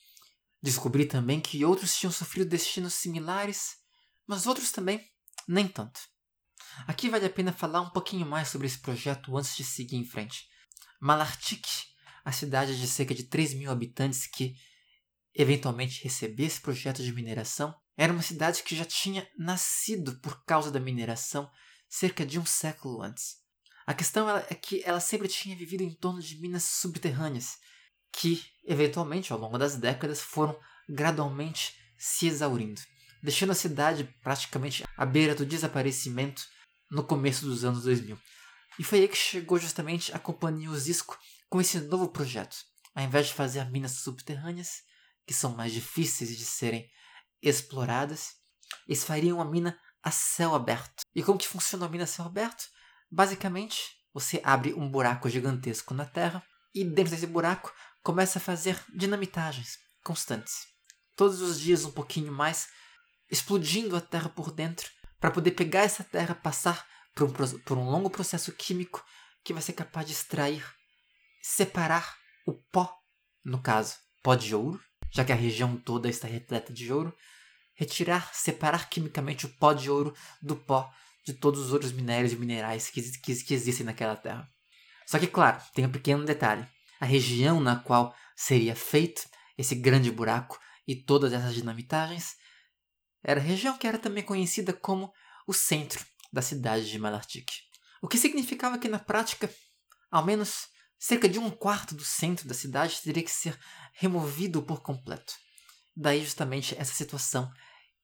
Descobri 0.63 1.07
também 1.07 1.41
que 1.41 1.65
outros 1.65 1.97
tinham 1.97 2.13
sofrido 2.13 2.51
destinos 2.51 2.95
similares, 2.95 3.77
mas 4.27 4.47
outros 4.47 4.71
também 4.73 5.01
nem 5.49 5.67
tanto. 5.67 6.01
Aqui 6.87 7.09
vale 7.09 7.27
a 7.27 7.31
pena 7.31 7.53
falar 7.53 7.81
um 7.81 7.91
pouquinho 7.91 8.27
mais 8.27 8.49
sobre 8.49 8.67
esse 8.67 8.79
projeto 8.79 9.37
antes 9.37 9.57
de 9.57 9.65
seguir 9.65 9.97
em 9.97 10.05
frente. 10.05 10.47
Malartic, 11.01 11.67
a 12.25 12.33
cidade 12.33 12.79
de 12.79 12.87
cerca 12.87 13.15
de 13.15 13.25
3 13.25 13.55
mil 13.55 13.71
habitantes 13.71 14.27
que 14.27 14.55
eventualmente 15.35 16.03
recebeu 16.03 16.47
esse 16.47 16.61
projeto 16.61 17.03
de 17.03 17.13
mineração, 17.13 17.75
era 18.01 18.15
uma 18.15 18.23
cidade 18.23 18.63
que 18.63 18.75
já 18.75 18.87
tinha 18.87 19.29
nascido 19.37 20.19
por 20.21 20.43
causa 20.47 20.71
da 20.71 20.81
mineração 20.81 21.51
cerca 21.87 22.25
de 22.25 22.39
um 22.39 22.47
século 22.47 23.03
antes. 23.03 23.37
A 23.87 23.93
questão 23.93 24.27
é 24.27 24.55
que 24.55 24.83
ela 24.87 25.01
sempre 25.01 25.29
tinha 25.29 25.55
vivido 25.55 25.83
em 25.83 25.95
torno 25.95 26.19
de 26.19 26.41
minas 26.41 26.65
subterrâneas, 26.65 27.59
que, 28.11 28.43
eventualmente, 28.65 29.35
ao 29.35 29.39
longo 29.39 29.59
das 29.59 29.77
décadas, 29.77 30.19
foram 30.19 30.59
gradualmente 30.89 31.75
se 31.99 32.27
exaurindo, 32.27 32.81
deixando 33.23 33.51
a 33.51 33.55
cidade 33.55 34.05
praticamente 34.23 34.83
à 34.97 35.05
beira 35.05 35.35
do 35.35 35.45
desaparecimento 35.45 36.43
no 36.91 37.05
começo 37.05 37.45
dos 37.45 37.67
anos 37.67 37.83
2000. 37.83 38.19
E 38.79 38.83
foi 38.83 39.01
aí 39.01 39.09
que 39.09 39.17
chegou 39.17 39.59
justamente 39.59 40.11
a 40.15 40.19
companhia 40.19 40.71
Osisco 40.71 41.19
com 41.51 41.61
esse 41.61 41.79
novo 41.81 42.09
projeto. 42.09 42.57
Ao 42.95 43.05
invés 43.05 43.27
de 43.27 43.35
fazer 43.35 43.71
minas 43.71 43.93
subterrâneas, 43.93 44.85
que 45.27 45.35
são 45.35 45.55
mais 45.55 45.71
difíceis 45.71 46.35
de 46.35 46.47
serem 46.47 46.89
exploradas, 47.43 48.35
eles 48.87 49.05
fariam 49.05 49.39
uma 49.39 49.45
mina 49.45 49.79
a 50.03 50.11
céu 50.11 50.55
aberto. 50.55 51.03
E 51.15 51.23
como 51.23 51.39
que 51.39 51.49
funciona 51.49 51.87
a 51.87 51.89
mina 51.89 52.05
a 52.05 52.07
céu 52.07 52.25
aberto? 52.25 52.69
Basicamente, 53.11 53.83
você 54.13 54.41
abre 54.45 54.75
um 54.75 54.89
buraco 54.89 55.29
gigantesco 55.29 55.95
na 55.95 56.05
terra 56.05 56.43
e 56.75 56.85
dentro 56.85 57.13
desse 57.13 57.27
buraco 57.27 57.73
começa 58.03 58.39
a 58.39 58.43
fazer 58.43 58.81
dinamitagens 58.95 59.79
constantes. 60.03 60.67
Todos 61.17 61.41
os 61.41 61.61
dias 61.61 61.85
um 61.85 61.93
pouquinho 61.93 62.33
mais, 62.33 62.69
explodindo 63.31 63.97
a 63.97 64.01
terra 64.01 64.29
por 64.29 64.51
dentro 64.51 64.91
para 65.19 65.31
poder 65.31 65.53
pegar 65.53 65.83
essa 65.83 66.03
terra, 66.03 66.35
passar 66.35 66.87
por 67.15 67.29
um, 67.29 67.59
por 67.61 67.79
um 67.79 67.91
longo 67.91 68.09
processo 68.09 68.53
químico 68.53 69.05
que 69.45 69.53
vai 69.53 69.63
ser 69.63 69.75
capaz 69.75 70.07
de 70.07 70.13
extrair, 70.13 70.65
separar 71.43 72.17
o 72.47 72.55
pó, 72.55 72.99
no 73.45 73.61
caso, 73.61 73.97
pó 74.23 74.35
de 74.35 74.55
ouro, 74.55 74.83
já 75.11 75.25
que 75.25 75.33
a 75.33 75.37
região 75.37 75.77
toda 75.77 76.09
está 76.09 76.27
repleta 76.27 76.73
de 76.73 76.93
ouro, 76.93 77.15
retirar, 77.75 78.35
separar 78.35 78.89
quimicamente 78.89 79.47
o 79.47 79.49
pó 79.49 79.73
de 79.73 79.91
ouro 79.91 80.15
do 80.43 80.57
pó 80.57 80.93
de 81.25 81.35
todos 81.35 81.61
os 81.61 81.73
outros 81.73 81.93
minérios 81.93 82.33
e 82.33 82.37
minerais 82.37 82.91
que, 82.91 83.03
que, 83.21 83.35
que 83.35 83.55
existem 83.55 83.87
naquela 83.87 84.17
terra. 84.17 84.49
Só 85.07 85.19
que, 85.19 85.27
claro, 85.27 85.61
tem 85.75 85.87
um 85.87 85.91
pequeno 85.91 86.25
detalhe. 86.25 86.67
A 87.01 87.05
região 87.05 87.61
na 87.61 87.77
qual 87.77 88.15
seria 88.37 88.77
feito 88.77 89.23
esse 89.57 89.75
grande 89.75 90.11
buraco 90.11 90.59
e 90.87 90.95
todas 90.95 91.33
essas 91.33 91.55
dinamitagens 91.55 92.37
era 93.23 93.41
a 93.41 93.43
região 93.43 93.77
que 93.77 93.87
era 93.87 93.99
também 93.99 94.23
conhecida 94.23 94.73
como 94.73 95.13
o 95.47 95.53
centro 95.53 96.05
da 96.33 96.41
cidade 96.41 96.91
de 96.91 96.99
Malartic. 96.99 97.51
O 98.01 98.09
que 98.09 98.17
significava 98.17 98.79
que, 98.79 98.89
na 98.89 98.99
prática, 98.99 99.53
ao 100.11 100.25
menos 100.25 100.69
cerca 101.01 101.29
de 101.29 101.39
um 101.39 101.51
quarto 101.51 101.95
do 101.95 102.05
centro 102.05 102.47
da 102.47 102.55
cidade 102.55 103.01
teria 103.03 103.23
que 103.23 103.31
ser 103.31 103.59
removido 103.95 104.63
por 104.63 104.83
completo. 104.83 105.33
Daí 105.97 106.23
justamente 106.23 106.77
essa 106.79 106.95
situação 106.95 107.51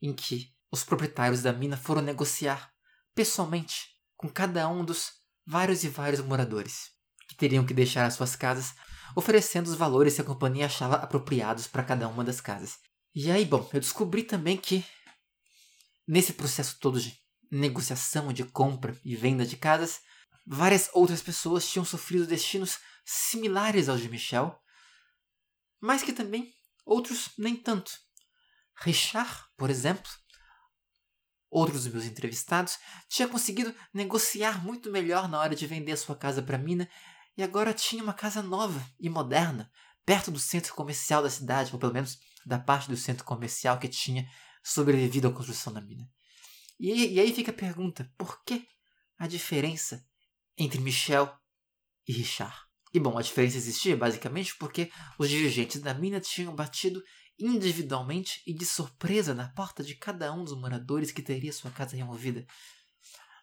em 0.02 0.12
que 0.12 0.52
os 0.72 0.82
proprietários 0.82 1.42
da 1.42 1.52
mina 1.52 1.76
foram 1.76 2.02
negociar 2.02 2.72
pessoalmente 3.14 3.86
com 4.16 4.28
cada 4.28 4.68
um 4.68 4.84
dos 4.84 5.12
vários 5.46 5.84
e 5.84 5.88
vários 5.88 6.20
moradores, 6.20 6.90
que 7.28 7.36
teriam 7.36 7.64
que 7.64 7.74
deixar 7.74 8.06
as 8.06 8.14
suas 8.14 8.34
casas, 8.34 8.74
oferecendo 9.14 9.68
os 9.68 9.76
valores 9.76 10.14
que 10.14 10.22
a 10.22 10.24
companhia 10.24 10.66
achava 10.66 10.96
apropriados 10.96 11.66
para 11.68 11.84
cada 11.84 12.08
uma 12.08 12.24
das 12.24 12.40
casas. 12.40 12.78
E 13.14 13.30
aí, 13.30 13.44
bom, 13.44 13.68
eu 13.72 13.80
descobri 13.80 14.22
também 14.24 14.56
que 14.56 14.84
Nesse 16.06 16.34
processo 16.34 16.78
todo 16.78 17.00
de 17.00 17.18
negociação, 17.50 18.32
de 18.32 18.44
compra 18.44 18.96
e 19.04 19.16
venda 19.16 19.44
de 19.44 19.56
casas, 19.56 20.00
várias 20.46 20.88
outras 20.92 21.20
pessoas 21.20 21.68
tinham 21.68 21.84
sofrido 21.84 22.26
destinos 22.26 22.78
similares 23.04 23.88
aos 23.88 24.00
de 24.00 24.08
Michel, 24.08 24.56
mas 25.80 26.02
que 26.02 26.12
também 26.12 26.52
outros 26.84 27.30
nem 27.36 27.56
tanto. 27.56 27.92
Richard, 28.76 29.44
por 29.56 29.70
exemplo, 29.70 30.10
outros 31.50 31.84
dos 31.84 31.92
meus 31.92 32.04
entrevistados, 32.04 32.78
tinha 33.08 33.26
conseguido 33.26 33.74
negociar 33.92 34.62
muito 34.62 34.90
melhor 34.90 35.28
na 35.28 35.40
hora 35.40 35.54
de 35.54 35.66
vender 35.66 35.96
sua 35.96 36.16
casa 36.16 36.42
para 36.42 36.56
a 36.56 36.60
mina 36.60 36.88
e 37.36 37.42
agora 37.42 37.72
tinha 37.72 38.02
uma 38.02 38.12
casa 38.12 38.42
nova 38.42 38.84
e 39.00 39.08
moderna, 39.08 39.70
perto 40.04 40.30
do 40.30 40.38
centro 40.38 40.74
comercial 40.74 41.22
da 41.22 41.30
cidade, 41.30 41.72
ou 41.72 41.78
pelo 41.78 41.92
menos 41.92 42.18
da 42.44 42.58
parte 42.58 42.88
do 42.88 42.96
centro 42.96 43.24
comercial 43.24 43.78
que 43.78 43.88
tinha 43.88 44.28
sobrevivido 44.62 45.28
à 45.28 45.32
construção 45.32 45.72
da 45.72 45.80
mina. 45.80 46.08
E, 46.78 47.14
e 47.14 47.20
aí 47.20 47.32
fica 47.32 47.50
a 47.50 47.54
pergunta: 47.54 48.10
por 48.16 48.44
que 48.44 48.66
a 49.18 49.26
diferença 49.26 50.06
entre 50.56 50.80
Michel 50.80 51.32
e 52.06 52.12
Richard? 52.12 52.56
E 52.92 53.00
bom, 53.00 53.18
a 53.18 53.22
diferença 53.22 53.56
existia 53.56 53.96
basicamente 53.96 54.56
porque 54.56 54.90
os 55.18 55.28
dirigentes 55.28 55.80
da 55.80 55.92
mina 55.92 56.20
tinham 56.20 56.54
batido 56.54 57.02
individualmente 57.38 58.42
e 58.46 58.54
de 58.54 58.64
surpresa 58.64 59.34
na 59.34 59.48
porta 59.50 59.82
de 59.82 59.94
cada 59.94 60.32
um 60.32 60.42
dos 60.42 60.58
moradores 60.58 61.10
que 61.10 61.20
teria 61.20 61.52
sua 61.52 61.70
casa 61.70 61.96
removida. 61.96 62.46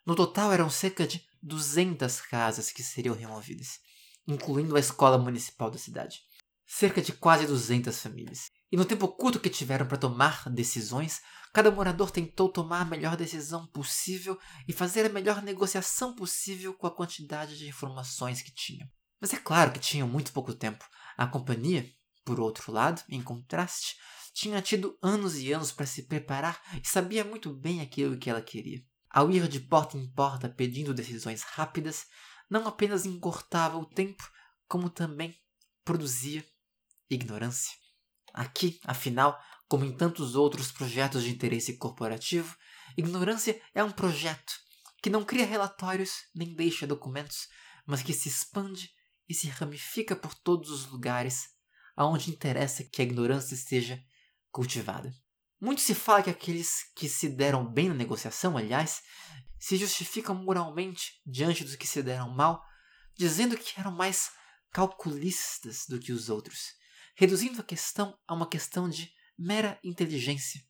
No 0.06 0.16
total 0.16 0.52
eram 0.52 0.70
cerca 0.70 1.06
de 1.06 1.24
200 1.42 2.22
casas 2.22 2.72
que 2.72 2.82
seriam 2.82 3.16
removidas, 3.16 3.80
incluindo 4.28 4.76
a 4.76 4.80
escola 4.80 5.18
municipal 5.18 5.70
da 5.70 5.78
cidade. 5.78 6.22
Cerca 6.66 7.02
de 7.02 7.14
quase 7.14 7.46
200 7.46 7.98
famílias. 8.00 8.50
E 8.74 8.76
no 8.76 8.86
tempo 8.86 9.08
curto 9.08 9.40
que 9.40 9.52
tiveram 9.52 9.86
para 9.86 10.00
tomar 10.00 10.50
decisões, 10.50 11.22
cada 11.54 11.70
morador 11.70 12.10
tentou 12.10 12.50
tomar 12.50 12.82
a 12.82 12.86
melhor 12.86 13.16
decisão 13.16 13.68
possível 13.68 14.36
e 14.68 14.74
fazer 14.74 15.06
a 15.06 15.10
melhor 15.10 15.44
negociação 15.44 16.16
possível 16.16 16.74
com 16.74 16.88
a 16.88 16.96
quantidade 16.96 17.56
de 17.56 17.68
informações 17.68 18.42
que 18.42 18.52
tinham. 18.52 18.90
Mas 19.22 19.32
é 19.32 19.38
claro 19.38 19.72
que 19.72 19.80
tinham 19.80 20.08
muito 20.08 20.34
pouco 20.34 20.56
tempo. 20.56 20.84
A 21.16 21.28
companhia, 21.28 21.88
por 22.26 22.40
outro 22.40 22.72
lado, 22.72 23.04
em 23.08 23.22
contraste, 23.22 23.96
tinha 24.34 24.60
tido 24.60 24.98
anos 25.04 25.38
e 25.38 25.54
anos 25.54 25.72
para 25.72 25.86
se 25.86 26.08
preparar 26.08 26.60
e 26.84 26.88
sabia 26.88 27.24
muito 27.24 27.54
bem 27.54 27.80
aquilo 27.80 28.18
que 28.18 28.28
ela 28.28 28.42
queria. 28.42 28.84
Ao 29.08 29.30
ir 29.30 29.48
de 29.48 29.60
porta 29.60 30.00
em 30.00 30.12
porta 30.14 30.50
pedindo 30.50 30.96
decisões 30.96 31.44
rápidas, 31.44 32.08
não 32.50 32.68
apenas 32.68 33.06
encurtava 33.06 33.78
o 33.78 33.86
tempo, 33.86 34.28
como 34.68 34.90
também 34.90 35.38
produzia 35.86 36.44
ignorância. 37.08 37.83
Aqui, 38.34 38.80
afinal, 38.84 39.40
como 39.68 39.86
em 39.86 39.96
tantos 39.96 40.36
outros 40.36 40.72
projetos 40.72 41.24
de 41.24 41.30
interesse 41.30 41.78
corporativo, 41.78 42.58
ignorância 42.98 43.62
é 43.76 43.84
um 43.84 43.92
projeto 43.92 44.54
que 45.02 45.10
não 45.10 45.24
cria 45.24 45.46
relatórios 45.46 46.12
nem 46.34 46.56
deixa 46.56 46.88
documentos, 46.88 47.48
mas 47.86 48.02
que 48.02 48.14
se 48.14 48.30
expande 48.30 48.90
e 49.30 49.34
se 49.34 49.48
ramifica 49.48 50.16
por 50.16 50.34
todos 50.34 50.72
os 50.72 50.88
lugares 50.88 51.50
aonde 51.96 52.32
interessa 52.32 52.84
que 52.84 53.02
a 53.02 53.06
ignorância 53.06 53.56
seja 53.56 54.02
cultivada. 54.52 55.14
Muito 55.62 55.82
se 55.82 55.94
fala 55.94 56.24
que 56.24 56.30
aqueles 56.30 56.92
que 56.96 57.08
se 57.08 57.30
deram 57.30 57.66
bem 57.66 57.88
na 57.88 57.94
negociação, 57.94 58.58
aliás, 58.58 59.02
se 59.60 59.78
justificam 59.78 60.36
moralmente 60.36 61.22
diante 61.26 61.64
dos 61.64 61.76
que 61.76 61.88
se 61.88 62.02
deram 62.02 62.30
mal, 62.30 62.62
dizendo 63.16 63.56
que 63.58 63.80
eram 63.80 63.92
mais 63.92 64.32
calculistas 64.72 65.86
do 65.88 66.00
que 66.00 66.12
os 66.12 66.30
outros 66.30 66.74
reduzindo 67.16 67.62
a 67.62 67.64
questão 67.64 68.18
a 68.28 68.34
uma 68.34 68.50
questão 68.50 68.90
de 68.90 69.12
mera 69.38 69.80
inteligência. 69.84 70.62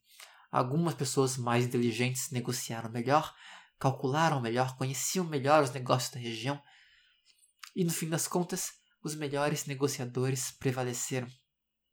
Algumas 0.50 0.94
pessoas 0.94 1.36
mais 1.36 1.64
inteligentes 1.64 2.30
negociaram 2.30 2.90
melhor, 2.90 3.34
calcularam 3.78 4.40
melhor, 4.40 4.76
conheciam 4.76 5.24
melhor 5.24 5.62
os 5.62 5.70
negócios 5.70 6.12
da 6.12 6.20
região, 6.20 6.60
e 7.74 7.84
no 7.84 7.90
fim 7.90 8.08
das 8.08 8.28
contas, 8.28 8.72
os 9.02 9.14
melhores 9.14 9.66
negociadores 9.66 10.52
prevaleceram. 10.52 11.28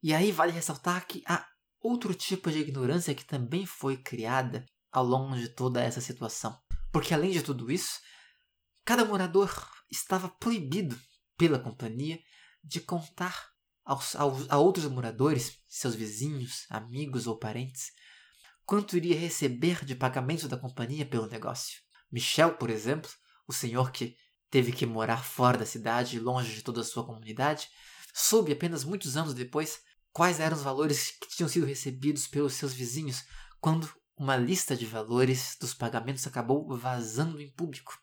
E 0.02 0.14
aí 0.14 0.30
vale 0.30 0.52
ressaltar 0.52 1.06
que 1.06 1.22
há 1.26 1.46
outro 1.80 2.14
tipo 2.14 2.50
de 2.50 2.60
ignorância 2.60 3.14
que 3.14 3.24
também 3.24 3.66
foi 3.66 3.96
criada 3.96 4.64
ao 4.90 5.04
longo 5.04 5.36
de 5.36 5.48
toda 5.48 5.82
essa 5.82 6.00
situação. 6.00 6.56
Porque 6.92 7.12
além 7.12 7.30
de 7.32 7.42
tudo 7.42 7.70
isso, 7.70 8.00
cada 8.84 9.04
morador 9.04 9.50
estava 9.90 10.28
proibido 10.28 10.98
pela 11.36 11.58
companhia 11.58 12.20
de 12.62 12.80
contar 12.80 13.51
aos, 13.84 14.14
aos, 14.16 14.50
a 14.50 14.58
outros 14.58 14.86
moradores, 14.86 15.58
seus 15.68 15.94
vizinhos, 15.94 16.66
amigos 16.70 17.26
ou 17.26 17.38
parentes, 17.38 17.92
quanto 18.64 18.96
iria 18.96 19.18
receber 19.18 19.84
de 19.84 19.94
pagamento 19.94 20.48
da 20.48 20.56
companhia 20.56 21.04
pelo 21.04 21.26
negócio. 21.26 21.80
Michel, 22.10 22.54
por 22.54 22.70
exemplo, 22.70 23.10
o 23.46 23.52
senhor 23.52 23.90
que 23.90 24.16
teve 24.50 24.72
que 24.72 24.86
morar 24.86 25.24
fora 25.24 25.58
da 25.58 25.66
cidade, 25.66 26.20
longe 26.20 26.54
de 26.54 26.62
toda 26.62 26.82
a 26.82 26.84
sua 26.84 27.04
comunidade, 27.04 27.68
soube 28.12 28.52
apenas 28.52 28.84
muitos 28.84 29.16
anos 29.16 29.34
depois 29.34 29.80
quais 30.12 30.40
eram 30.40 30.56
os 30.56 30.62
valores 30.62 31.12
que 31.18 31.28
tinham 31.28 31.48
sido 31.48 31.66
recebidos 31.66 32.26
pelos 32.26 32.52
seus 32.52 32.74
vizinhos 32.74 33.24
quando 33.60 33.90
uma 34.16 34.36
lista 34.36 34.76
de 34.76 34.84
valores 34.84 35.56
dos 35.58 35.72
pagamentos 35.72 36.26
acabou 36.26 36.76
vazando 36.76 37.40
em 37.40 37.50
público, 37.50 37.98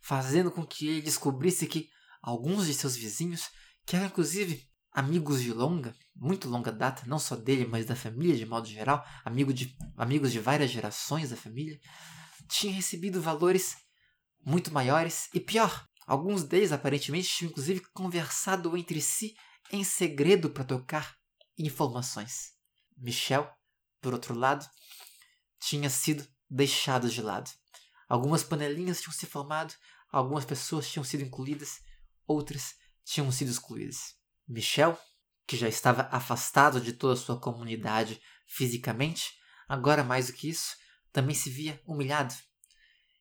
fazendo 0.00 0.50
com 0.50 0.66
que 0.66 0.88
ele 0.88 1.02
descobrisse 1.02 1.66
que 1.66 1.90
alguns 2.22 2.66
de 2.66 2.74
seus 2.74 2.96
vizinhos, 2.96 3.50
que 3.84 3.94
eram 3.94 4.06
inclusive 4.06 4.66
amigos 4.92 5.42
de 5.42 5.52
longa, 5.52 5.94
muito 6.14 6.48
longa 6.48 6.70
data, 6.70 7.04
não 7.06 7.18
só 7.18 7.34
dele, 7.34 7.66
mas 7.66 7.86
da 7.86 7.96
família 7.96 8.36
de 8.36 8.44
modo 8.44 8.68
geral, 8.68 9.04
amigo 9.24 9.52
de, 9.52 9.74
amigos 9.96 10.30
de 10.30 10.38
várias 10.38 10.70
gerações 10.70 11.30
da 11.30 11.36
família, 11.36 11.80
tinham 12.48 12.74
recebido 12.74 13.20
valores 13.20 13.76
muito 14.44 14.72
maiores 14.72 15.28
e 15.32 15.40
pior, 15.40 15.86
alguns 16.06 16.44
deles 16.44 16.72
aparentemente 16.72 17.28
tinham 17.28 17.50
inclusive 17.50 17.80
conversado 17.94 18.76
entre 18.76 19.00
si 19.00 19.34
em 19.70 19.82
segredo 19.82 20.50
para 20.50 20.64
trocar 20.64 21.16
informações. 21.56 22.52
Michel, 22.96 23.50
por 24.00 24.12
outro 24.12 24.34
lado, 24.34 24.68
tinha 25.60 25.88
sido 25.88 26.26
deixado 26.50 27.08
de 27.08 27.22
lado. 27.22 27.50
Algumas 28.08 28.44
panelinhas 28.44 29.00
tinham 29.00 29.12
se 29.12 29.24
formado, 29.24 29.72
algumas 30.10 30.44
pessoas 30.44 30.90
tinham 30.90 31.04
sido 31.04 31.22
incluídas, 31.22 31.80
outras 32.26 32.74
tinham 33.04 33.32
sido 33.32 33.50
excluídas. 33.50 34.21
Michel, 34.48 34.98
que 35.46 35.56
já 35.56 35.68
estava 35.68 36.08
afastado 36.10 36.80
de 36.80 36.92
toda 36.92 37.14
a 37.14 37.16
sua 37.16 37.38
comunidade 37.38 38.20
fisicamente, 38.46 39.32
agora 39.68 40.04
mais 40.04 40.26
do 40.26 40.32
que 40.32 40.48
isso, 40.48 40.76
também 41.12 41.34
se 41.34 41.50
via 41.50 41.80
humilhado. 41.86 42.34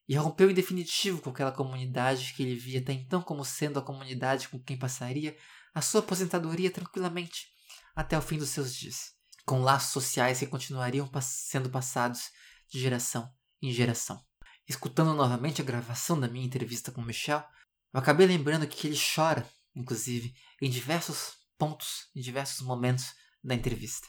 E 0.07 0.15
rompeu 0.15 0.49
em 0.49 0.53
definitivo 0.53 1.21
com 1.21 1.29
aquela 1.29 1.51
comunidade 1.51 2.33
que 2.33 2.43
ele 2.43 2.55
via 2.55 2.79
até 2.79 2.93
então 2.93 3.21
como 3.21 3.45
sendo 3.45 3.79
a 3.79 3.83
comunidade 3.83 4.49
com 4.49 4.59
quem 4.59 4.77
passaria 4.77 5.37
a 5.73 5.81
sua 5.81 6.01
aposentadoria 6.01 6.71
tranquilamente 6.71 7.47
até 7.95 8.17
o 8.17 8.21
fim 8.21 8.37
dos 8.37 8.49
seus 8.49 8.75
dias, 8.75 9.13
com 9.45 9.61
laços 9.61 9.91
sociais 9.91 10.39
que 10.39 10.47
continuariam 10.47 11.09
sendo 11.21 11.69
passados 11.69 12.29
de 12.69 12.79
geração 12.79 13.29
em 13.61 13.71
geração. 13.71 14.21
Escutando 14.67 15.13
novamente 15.13 15.61
a 15.61 15.65
gravação 15.65 16.19
da 16.19 16.27
minha 16.27 16.45
entrevista 16.45 16.91
com 16.91 17.01
Michel, 17.01 17.43
eu 17.93 17.99
acabei 17.99 18.25
lembrando 18.25 18.67
que 18.67 18.87
ele 18.87 18.97
chora 18.97 19.47
inclusive, 19.75 20.33
em 20.61 20.69
diversos 20.69 21.33
pontos, 21.57 22.09
em 22.15 22.21
diversos 22.21 22.65
momentos 22.65 23.13
da 23.43 23.55
entrevista. 23.55 24.07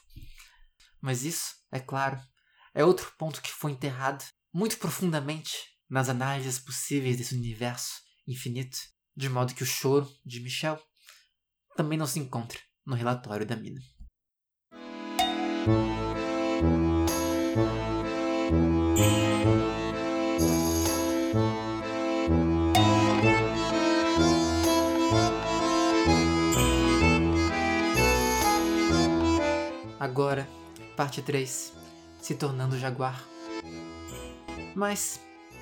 Mas 1.00 1.24
isso, 1.24 1.54
é 1.70 1.80
claro, 1.80 2.20
é 2.74 2.84
outro 2.84 3.12
ponto 3.18 3.42
que 3.42 3.50
foi 3.50 3.72
enterrado 3.72 4.24
muito 4.52 4.78
profundamente 4.78 5.52
nas 5.88 6.08
análises 6.08 6.58
possíveis 6.58 7.16
desse 7.16 7.34
universo 7.34 7.92
infinito, 8.26 8.78
de 9.16 9.28
modo 9.28 9.54
que 9.54 9.62
o 9.62 9.66
choro 9.66 10.10
de 10.24 10.40
Michel 10.40 10.80
também 11.76 11.98
não 11.98 12.06
se 12.06 12.18
encontra 12.18 12.58
no 12.86 12.94
relatório 12.94 13.46
da 13.46 13.56
mina. 13.56 13.80
Agora, 30.02 30.48
parte 30.96 31.22
3 31.22 31.72
Se 32.20 32.34
tornando 32.34 32.76
Jaguar. 32.76 33.22
Mas 34.74 35.20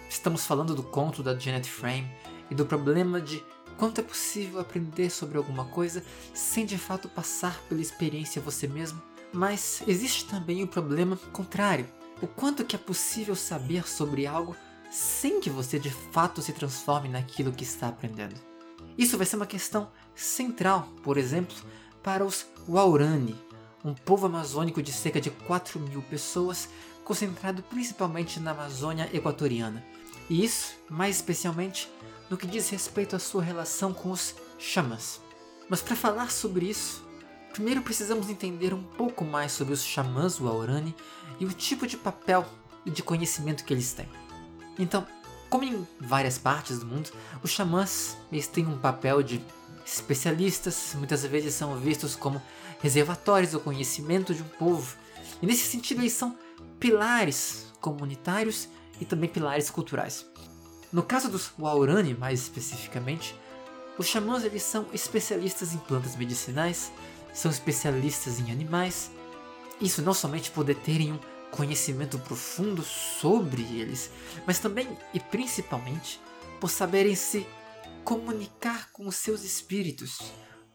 estamos 0.08 0.46
falando 0.46 0.74
do 0.74 0.82
conto 0.82 1.22
da 1.22 1.38
Janet 1.38 1.68
Frame 1.68 2.10
e 2.50 2.54
do 2.54 2.64
problema 2.64 3.20
de 3.20 3.44
quanto 3.76 4.00
é 4.00 4.02
possível 4.02 4.58
aprender 4.58 5.10
sobre 5.10 5.36
alguma 5.36 5.66
coisa 5.66 6.02
sem 6.32 6.64
de 6.64 6.78
fato 6.78 7.06
passar 7.06 7.60
pela 7.68 7.82
experiência 7.82 8.40
você 8.40 8.66
mesmo. 8.66 9.02
Mas 9.30 9.82
existe 9.86 10.24
também 10.24 10.62
o 10.62 10.68
problema 10.68 11.18
contrário. 11.34 11.86
O 12.22 12.26
quanto 12.26 12.64
que 12.64 12.74
é 12.74 12.78
possível 12.78 13.36
saber 13.36 13.86
sobre 13.86 14.26
algo 14.26 14.56
sem 14.90 15.38
que 15.38 15.50
você 15.50 15.78
de 15.78 15.90
fato 15.90 16.40
se 16.40 16.54
transforme 16.54 17.10
naquilo 17.10 17.52
que 17.52 17.64
está 17.64 17.88
aprendendo. 17.88 18.40
Isso 18.96 19.18
vai 19.18 19.26
ser 19.26 19.36
uma 19.36 19.44
questão 19.44 19.90
central, 20.14 20.88
por 21.02 21.18
exemplo, 21.18 21.54
para 22.02 22.24
os 22.24 22.46
Waurani, 22.66 23.36
um 23.84 23.94
povo 23.94 24.26
amazônico 24.26 24.82
de 24.82 24.92
cerca 24.92 25.20
de 25.20 25.30
4 25.30 25.80
mil 25.80 26.02
pessoas, 26.02 26.68
concentrado 27.04 27.62
principalmente 27.62 28.38
na 28.38 28.50
Amazônia 28.52 29.08
equatoriana. 29.12 29.84
E 30.28 30.44
isso, 30.44 30.74
mais 30.88 31.16
especialmente, 31.16 31.90
no 32.28 32.36
que 32.36 32.46
diz 32.46 32.68
respeito 32.70 33.16
à 33.16 33.18
sua 33.18 33.42
relação 33.42 33.92
com 33.92 34.10
os 34.10 34.34
xamãs. 34.58 35.20
Mas 35.68 35.82
para 35.82 35.96
falar 35.96 36.30
sobre 36.30 36.66
isso, 36.66 37.04
primeiro 37.52 37.82
precisamos 37.82 38.28
entender 38.28 38.72
um 38.72 38.82
pouco 38.82 39.24
mais 39.24 39.52
sobre 39.52 39.74
os 39.74 39.82
xamãs 39.82 40.38
Waorani 40.38 40.94
e 41.38 41.44
o 41.44 41.52
tipo 41.52 41.86
de 41.86 41.96
papel 41.96 42.46
e 42.84 42.90
de 42.90 43.02
conhecimento 43.02 43.64
que 43.64 43.72
eles 43.72 43.92
têm. 43.92 44.08
Então, 44.78 45.06
como 45.48 45.64
em 45.64 45.86
várias 46.00 46.38
partes 46.38 46.78
do 46.78 46.86
mundo, 46.86 47.10
os 47.42 47.50
xamãs 47.50 48.16
eles 48.30 48.46
têm 48.46 48.66
um 48.66 48.78
papel 48.78 49.22
de 49.22 49.44
especialistas, 49.84 50.94
muitas 50.94 51.24
vezes 51.24 51.54
são 51.54 51.76
vistos 51.76 52.14
como 52.16 52.40
reservatórios 52.82 53.52
do 53.52 53.60
conhecimento 53.60 54.34
de 54.34 54.42
um 54.42 54.48
povo. 54.48 54.96
E 55.42 55.46
nesse 55.46 55.66
sentido, 55.66 56.00
eles 56.00 56.12
são 56.12 56.36
pilares 56.78 57.66
comunitários 57.80 58.68
e 59.00 59.04
também 59.04 59.28
pilares 59.28 59.70
culturais. 59.70 60.26
No 60.92 61.02
caso 61.02 61.28
dos 61.28 61.52
Waurani, 61.58 62.14
mais 62.14 62.40
especificamente, 62.40 63.34
Os 64.00 64.06
xamãs 64.06 64.44
eles 64.44 64.62
são 64.62 64.86
especialistas 64.94 65.74
em 65.74 65.76
plantas 65.76 66.16
medicinais, 66.16 66.90
são 67.34 67.50
especialistas 67.50 68.40
em 68.40 68.50
animais. 68.50 69.10
Isso 69.78 70.00
não 70.00 70.14
somente 70.14 70.50
por 70.50 70.64
terem 70.74 71.12
um 71.12 71.18
conhecimento 71.50 72.18
profundo 72.18 72.82
sobre 72.82 73.60
eles, 73.60 74.10
mas 74.46 74.58
também 74.58 74.88
e 75.12 75.20
principalmente 75.20 76.18
por 76.58 76.70
saberem 76.70 77.14
se 77.14 77.46
comunicar 78.04 78.90
com 78.92 79.06
os 79.06 79.16
seus 79.16 79.44
espíritos 79.44 80.18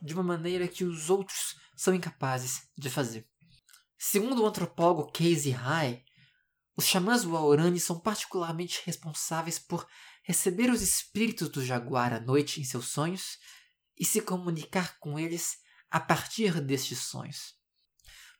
de 0.02 0.14
uma 0.14 0.24
maneira 0.24 0.68
que 0.68 0.84
os 0.84 1.10
outros 1.10 1.56
são 1.76 1.94
incapazes 1.94 2.68
de 2.78 2.90
fazer. 2.90 3.28
Segundo 3.98 4.44
o 4.44 4.46
antropólogo 4.46 5.12
Casey 5.12 5.52
High, 5.52 6.04
os 6.78 6.86
xamãs 6.86 7.24
Waorani 7.24 7.80
são 7.80 8.00
particularmente 8.00 8.82
responsáveis 8.86 9.58
por 9.58 9.88
receber 10.24 10.70
os 10.70 10.82
espíritos 10.82 11.50
do 11.50 11.64
jaguar 11.64 12.14
à 12.14 12.20
noite 12.20 12.60
em 12.60 12.64
seus 12.64 12.88
sonhos 12.88 13.38
e 13.98 14.06
se 14.06 14.22
comunicar 14.22 15.00
com 15.00 15.18
eles 15.18 15.58
a 15.90 16.00
partir 16.00 16.60
destes 16.62 17.00
sonhos. 17.00 17.56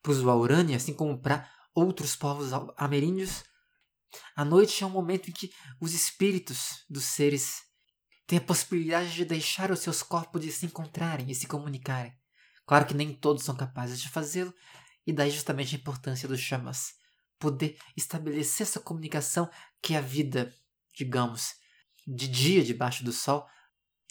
Para 0.02 0.12
os 0.12 0.22
Waorani, 0.22 0.76
assim 0.76 0.94
como 0.94 1.20
para 1.20 1.50
outros 1.74 2.16
povos 2.16 2.52
ameríndios, 2.78 3.44
a 4.36 4.46
noite 4.46 4.84
é 4.84 4.88
um 4.88 4.92
momento 4.92 5.30
em 5.30 5.34
que 5.34 5.52
os 5.80 5.94
espíritos 5.94 6.84
dos 6.90 7.06
seres 7.06 7.65
têm 8.28 8.40
a 8.40 8.42
possibilidade 8.42 9.14
de 9.14 9.26
deixar 9.26 9.72
os 9.72 9.80
seus 9.80 10.02
corpos 10.02 10.42
de 10.42 10.52
se 10.52 10.66
encontrarem 10.66 11.30
e 11.30 11.36
se 11.36 11.48
comunicarem. 11.48 12.14
Claro 12.66 12.86
que 12.86 12.94
nem 12.94 13.14
todos 13.14 13.44
são 13.44 13.56
capazes 13.56 14.02
de 14.02 14.10
fazê-lo, 14.10 14.54
e 15.06 15.14
daí 15.14 15.30
justamente 15.30 15.76
a 15.76 15.80
importância 15.80 16.28
dos 16.28 16.40
chamas. 16.40 16.94
Poder 17.38 17.78
estabelecer 17.96 18.66
essa 18.66 18.80
comunicação 18.80 19.50
que 19.82 19.96
a 19.96 20.02
vida, 20.02 20.52
digamos, 20.96 21.54
de 22.08 22.28
dia 22.28 22.64
debaixo 22.64 23.04
do 23.04 23.12
sol, 23.12 23.46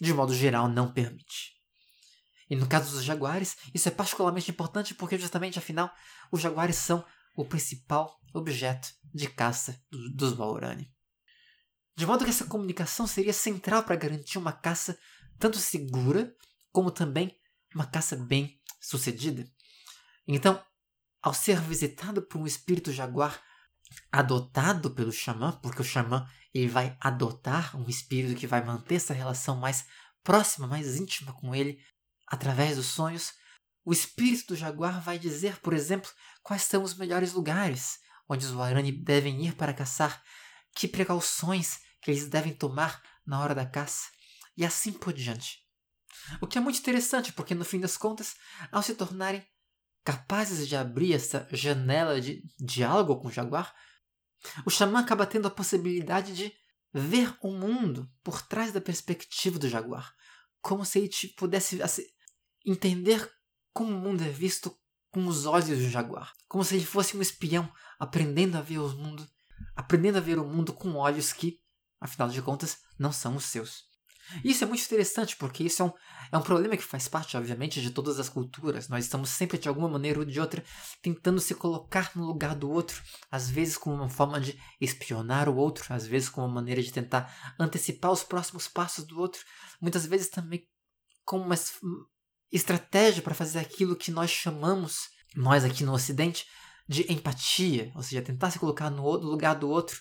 de 0.00 0.12
modo 0.12 0.34
geral 0.34 0.68
não 0.68 0.92
permite. 0.92 1.54
E 2.48 2.54
no 2.54 2.68
caso 2.68 2.92
dos 2.92 3.02
jaguares, 3.02 3.56
isso 3.72 3.88
é 3.88 3.90
particularmente 3.90 4.50
importante 4.50 4.94
porque 4.94 5.18
justamente 5.18 5.58
afinal 5.58 5.90
os 6.30 6.40
jaguares 6.40 6.76
são 6.76 7.04
o 7.36 7.44
principal 7.44 8.20
objeto 8.32 8.88
de 9.12 9.28
caça 9.28 9.82
dos 10.14 10.32
Baurani. 10.34 10.93
De 11.96 12.06
modo 12.06 12.24
que 12.24 12.30
essa 12.30 12.46
comunicação 12.46 13.06
seria 13.06 13.32
central 13.32 13.82
para 13.84 13.96
garantir 13.96 14.38
uma 14.38 14.52
caça 14.52 14.98
tanto 15.38 15.58
segura 15.58 16.34
como 16.72 16.90
também 16.90 17.38
uma 17.74 17.86
caça 17.86 18.16
bem 18.16 18.60
sucedida. 18.80 19.48
Então, 20.26 20.62
ao 21.22 21.32
ser 21.32 21.60
visitado 21.60 22.22
por 22.22 22.40
um 22.40 22.46
espírito 22.46 22.92
jaguar 22.92 23.42
adotado 24.10 24.90
pelo 24.90 25.12
xamã, 25.12 25.52
porque 25.62 25.82
o 25.82 25.84
xamã 25.84 26.28
ele 26.52 26.68
vai 26.68 26.96
adotar 27.00 27.76
um 27.76 27.88
espírito 27.88 28.38
que 28.38 28.46
vai 28.46 28.64
manter 28.64 28.96
essa 28.96 29.14
relação 29.14 29.56
mais 29.56 29.86
próxima, 30.22 30.66
mais 30.66 30.96
íntima 30.96 31.32
com 31.32 31.54
ele 31.54 31.78
através 32.26 32.76
dos 32.76 32.86
sonhos, 32.86 33.32
o 33.84 33.92
espírito 33.92 34.48
do 34.48 34.56
jaguar 34.56 35.00
vai 35.02 35.18
dizer, 35.18 35.60
por 35.60 35.74
exemplo, 35.74 36.10
quais 36.42 36.62
são 36.62 36.82
os 36.82 36.94
melhores 36.94 37.32
lugares 37.32 37.98
onde 38.28 38.46
os 38.46 38.52
Warani 38.52 38.90
devem 38.90 39.46
ir 39.46 39.54
para 39.54 39.74
caçar, 39.74 40.22
que 40.74 40.88
precauções 40.88 41.80
que 42.04 42.10
eles 42.10 42.28
devem 42.28 42.52
tomar 42.52 43.02
na 43.26 43.40
hora 43.40 43.54
da 43.54 43.64
caça, 43.64 44.08
e 44.56 44.64
assim 44.64 44.92
por 44.92 45.12
diante. 45.12 45.64
O 46.40 46.46
que 46.46 46.58
é 46.58 46.60
muito 46.60 46.78
interessante, 46.78 47.32
porque 47.32 47.54
no 47.54 47.64
fim 47.64 47.80
das 47.80 47.96
contas, 47.96 48.34
ao 48.70 48.82
se 48.82 48.94
tornarem 48.94 49.44
capazes 50.04 50.68
de 50.68 50.76
abrir 50.76 51.14
essa 51.14 51.48
janela 51.50 52.20
de 52.20 52.44
diálogo 52.60 53.16
com 53.16 53.28
o 53.28 53.32
jaguar, 53.32 53.74
o 54.66 54.70
xamã 54.70 55.00
acaba 55.00 55.26
tendo 55.26 55.48
a 55.48 55.50
possibilidade 55.50 56.34
de 56.34 56.52
ver 56.92 57.34
o 57.40 57.50
mundo 57.50 58.08
por 58.22 58.42
trás 58.42 58.70
da 58.70 58.80
perspectiva 58.80 59.58
do 59.58 59.68
jaguar, 59.68 60.14
como 60.60 60.84
se 60.84 60.98
ele 60.98 61.10
pudesse 61.36 61.82
assim, 61.82 62.04
entender 62.64 63.28
como 63.72 63.96
o 63.96 63.98
mundo 63.98 64.22
é 64.22 64.28
visto 64.28 64.76
com 65.10 65.26
os 65.26 65.46
olhos 65.46 65.78
do 65.78 65.88
jaguar, 65.88 66.32
como 66.46 66.62
se 66.62 66.76
ele 66.76 66.84
fosse 66.84 67.16
um 67.16 67.22
espião 67.22 67.72
aprendendo 67.98 68.58
a 68.58 68.60
ver 68.60 68.78
o 68.78 68.88
mundo, 68.90 69.26
aprendendo 69.74 70.18
a 70.18 70.20
ver 70.20 70.38
o 70.38 70.46
mundo 70.46 70.72
com 70.72 70.94
olhos 70.96 71.32
que, 71.32 71.58
afinal 72.00 72.28
de 72.28 72.42
contas, 72.42 72.78
não 72.98 73.12
são 73.12 73.36
os 73.36 73.44
seus. 73.44 73.84
Isso 74.42 74.64
é 74.64 74.66
muito 74.66 74.82
interessante 74.82 75.36
porque 75.36 75.64
isso 75.64 75.82
é 75.82 75.84
um, 75.84 75.92
é 76.32 76.38
um 76.38 76.42
problema 76.42 76.76
que 76.76 76.82
faz 76.82 77.08
parte, 77.08 77.36
obviamente, 77.36 77.80
de 77.80 77.90
todas 77.90 78.18
as 78.18 78.28
culturas. 78.28 78.88
Nós 78.88 79.04
estamos 79.04 79.28
sempre, 79.28 79.58
de 79.58 79.68
alguma 79.68 79.88
maneira 79.88 80.18
ou 80.18 80.24
de 80.24 80.40
outra, 80.40 80.64
tentando 81.02 81.40
se 81.40 81.54
colocar 81.54 82.10
no 82.14 82.24
lugar 82.24 82.54
do 82.54 82.70
outro, 82.70 83.02
às 83.30 83.50
vezes 83.50 83.76
como 83.76 83.96
uma 83.96 84.08
forma 84.08 84.40
de 84.40 84.58
espionar 84.80 85.48
o 85.48 85.56
outro, 85.56 85.92
às 85.92 86.06
vezes 86.06 86.28
como 86.28 86.46
uma 86.46 86.54
maneira 86.54 86.82
de 86.82 86.90
tentar 86.90 87.54
antecipar 87.58 88.10
os 88.12 88.24
próximos 88.24 88.66
passos 88.66 89.04
do 89.04 89.20
outro, 89.20 89.42
muitas 89.80 90.06
vezes 90.06 90.28
também 90.28 90.66
como 91.24 91.44
uma 91.44 91.56
estratégia 92.50 93.22
para 93.22 93.34
fazer 93.34 93.58
aquilo 93.58 93.96
que 93.96 94.10
nós 94.10 94.30
chamamos, 94.30 95.08
nós 95.36 95.64
aqui 95.64 95.84
no 95.84 95.92
Ocidente, 95.92 96.46
de 96.88 97.10
empatia, 97.12 97.90
ou 97.94 98.02
seja, 98.02 98.22
tentar 98.22 98.50
se 98.50 98.58
colocar 98.58 98.90
no 98.90 99.08
lugar 99.10 99.54
do 99.54 99.68
outro 99.68 100.00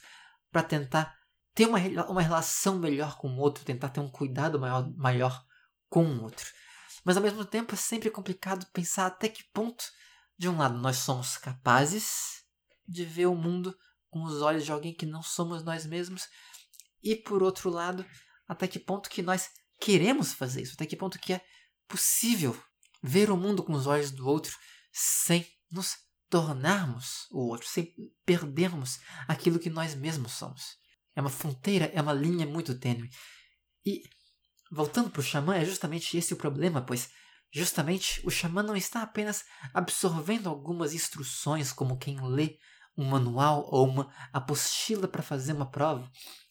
para 0.52 0.64
tentar 0.64 1.16
ter 1.54 1.68
uma, 1.68 1.80
uma 2.08 2.22
relação 2.22 2.80
melhor 2.80 3.18
com 3.18 3.30
o 3.30 3.40
outro, 3.40 3.64
tentar 3.64 3.90
ter 3.90 4.00
um 4.00 4.10
cuidado 4.10 4.60
maior, 4.60 4.92
maior 4.96 5.46
com 5.90 6.06
o 6.06 6.24
outro. 6.24 6.46
Mas 7.04 7.18
ao 7.18 7.24
mesmo 7.24 7.46
tempo 7.46 7.74
é 7.74 7.78
sempre 7.78 8.10
complicado 8.10 8.66
pensar 8.72 9.06
até 9.06 9.30
que 9.30 9.44
ponto, 9.54 9.84
de 10.38 10.50
um 10.50 10.58
lado, 10.58 10.78
nós 10.78 10.98
somos 10.98 11.38
capazes 11.38 12.44
de 12.88 13.06
ver 13.06 13.28
o 13.28 13.36
mundo 13.36 13.78
com 14.10 14.24
os 14.24 14.42
olhos 14.42 14.66
de 14.66 14.72
alguém 14.72 14.94
que 14.94 15.06
não 15.06 15.22
somos 15.22 15.64
nós 15.64 15.86
mesmos, 15.86 16.28
e 17.02 17.16
por 17.16 17.44
outro 17.44 17.70
lado, 17.70 18.06
até 18.48 18.68
que 18.68 18.80
ponto 18.80 19.10
que 19.10 19.22
nós 19.22 19.50
queremos 19.80 20.34
fazer 20.34 20.62
isso, 20.62 20.74
até 20.74 20.86
que 20.86 20.96
ponto 20.96 21.20
que 21.20 21.34
é 21.34 21.42
possível 21.88 22.58
ver 23.02 23.30
o 23.30 23.38
mundo 23.38 23.64
com 23.64 23.74
os 23.74 23.86
olhos 23.86 24.12
do 24.12 24.28
outro 24.28 24.58
sem 24.92 25.46
nos 25.70 25.98
tornarmos 26.30 27.28
o 27.32 27.48
outro, 27.48 27.68
sem 27.68 27.94
perdermos 28.26 29.00
aquilo 29.28 29.60
que 29.60 29.70
nós 29.70 29.94
mesmos 29.94 30.32
somos. 30.32 30.78
É 31.16 31.22
uma 31.22 31.30
fronteira, 31.30 31.86
é 31.94 32.02
uma 32.02 32.14
linha 32.14 32.46
muito 32.46 32.78
tênue. 32.78 33.10
E, 33.86 34.02
voltando 34.72 35.10
para 35.10 35.20
o 35.20 35.24
xamã, 35.24 35.56
é 35.56 35.66
justamente 35.66 36.18
esse 36.18 36.34
o 36.34 36.38
problema, 36.38 36.82
pois 36.82 37.10
justamente 37.52 38.22
o 38.26 38.32
xamã 38.32 38.64
não 38.64 38.76
está 38.76 39.04
apenas 39.04 39.46
absorvendo 39.74 40.50
algumas 40.50 40.94
instruções, 40.94 41.72
como 41.72 41.98
quem 41.98 42.20
lê 42.22 42.58
um 42.98 43.06
manual 43.06 43.68
ou 43.72 43.88
uma 43.88 44.12
apostila 44.32 45.08
para 45.08 45.22
fazer 45.22 45.54
uma 45.54 45.70
prova. 45.70 46.10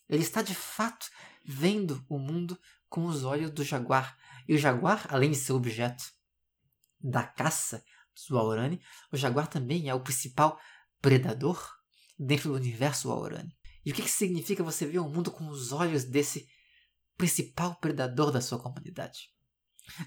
Ele 0.08 0.22
está 0.22 0.42
de 0.42 0.54
fato 0.54 1.06
vendo 1.44 2.04
o 2.08 2.18
mundo 2.18 2.58
com 2.88 3.06
os 3.06 3.24
olhos 3.24 3.50
do 3.50 3.64
jaguar. 3.64 4.16
E 4.46 4.54
o 4.54 4.58
jaguar, 4.58 5.06
além 5.08 5.30
de 5.30 5.36
ser 5.36 5.52
objeto 5.52 6.04
da 7.00 7.22
caça 7.22 7.82
dos 8.14 8.28
Waorani, 8.28 8.80
o 9.10 9.16
jaguar 9.16 9.46
também 9.46 9.88
é 9.88 9.94
o 9.94 10.00
principal 10.00 10.60
predador 11.00 11.66
dentro 12.18 12.50
do 12.50 12.56
universo 12.56 13.08
Waorani. 13.08 13.56
E 13.85 13.91
o 13.91 13.95
que, 13.95 14.03
que 14.03 14.11
significa 14.11 14.62
você 14.62 14.87
ver 14.87 14.99
o 14.99 15.09
mundo 15.09 15.30
com 15.30 15.49
os 15.49 15.72
olhos 15.72 16.05
desse 16.05 16.47
principal 17.16 17.76
predador 17.76 18.30
da 18.30 18.41
sua 18.41 18.59
comunidade? 18.59 19.30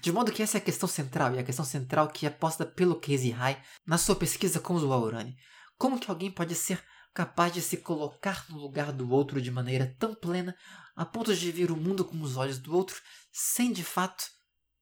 De 0.00 0.10
modo 0.10 0.32
que 0.32 0.42
essa 0.42 0.56
é 0.56 0.60
a 0.60 0.64
questão 0.64 0.88
central, 0.88 1.34
e 1.34 1.38
a 1.38 1.44
questão 1.44 1.64
central 1.64 2.08
que 2.08 2.26
é 2.26 2.30
posta 2.30 2.64
pelo 2.64 2.98
Casey 2.98 3.30
High 3.30 3.62
na 3.86 3.98
sua 3.98 4.16
pesquisa 4.16 4.58
com 4.58 4.74
os 4.74 4.82
Waurani. 4.82 5.36
Como 5.76 6.00
que 6.00 6.10
alguém 6.10 6.30
pode 6.30 6.54
ser 6.54 6.82
capaz 7.12 7.52
de 7.52 7.62
se 7.62 7.78
colocar 7.78 8.46
no 8.50 8.58
lugar 8.58 8.92
do 8.92 9.10
outro 9.10 9.40
de 9.40 9.50
maneira 9.50 9.94
tão 9.98 10.14
plena, 10.14 10.54
a 10.94 11.04
ponto 11.04 11.34
de 11.34 11.52
ver 11.52 11.70
o 11.70 11.76
mundo 11.76 12.04
com 12.04 12.20
os 12.20 12.36
olhos 12.36 12.58
do 12.58 12.74
outro, 12.74 13.00
sem 13.32 13.72
de 13.72 13.84
fato 13.84 14.24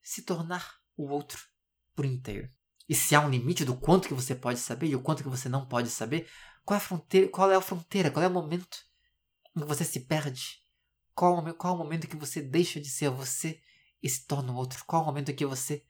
se 0.03 0.23
tornar 0.23 0.75
o 0.97 1.09
outro 1.09 1.41
por 1.95 2.05
inteiro? 2.05 2.49
E 2.89 2.95
se 2.95 3.15
há 3.15 3.21
um 3.21 3.31
limite 3.31 3.65
do 3.65 3.77
quanto 3.77 4.09
que 4.09 4.15
você 4.15 4.35
pode 4.35 4.59
saber 4.59 4.89
e 4.89 4.97
o 4.97 5.01
quanto 5.01 5.23
que 5.23 5.29
você 5.29 5.49
não 5.49 5.67
pode 5.67 5.89
saber, 5.89 6.29
qual 6.65 6.77
é 6.77 6.79
a 6.79 6.81
fronteira? 6.81 7.29
Qual 7.29 7.53
é 7.53 7.57
a 7.57 7.61
fronteira? 7.61 8.11
Qual 8.11 8.25
é 8.25 8.29
o 8.29 8.33
momento 8.33 8.79
em 9.55 9.61
que 9.61 9.67
você 9.67 9.85
se 9.85 10.01
perde? 10.01 10.61
Qual, 11.15 11.55
qual 11.55 11.75
é 11.75 11.77
o 11.77 11.79
momento 11.79 12.05
em 12.07 12.09
que 12.09 12.17
você 12.17 12.41
deixa 12.41 12.81
de 12.81 12.89
ser 12.89 13.11
você 13.11 13.61
e 14.03 14.09
se 14.09 14.27
torna 14.27 14.53
o 14.53 14.57
outro? 14.57 14.83
Qual 14.87 15.01
é 15.01 15.05
o 15.05 15.07
momento 15.07 15.31
em 15.31 15.37
que 15.37 15.45
você 15.45 15.85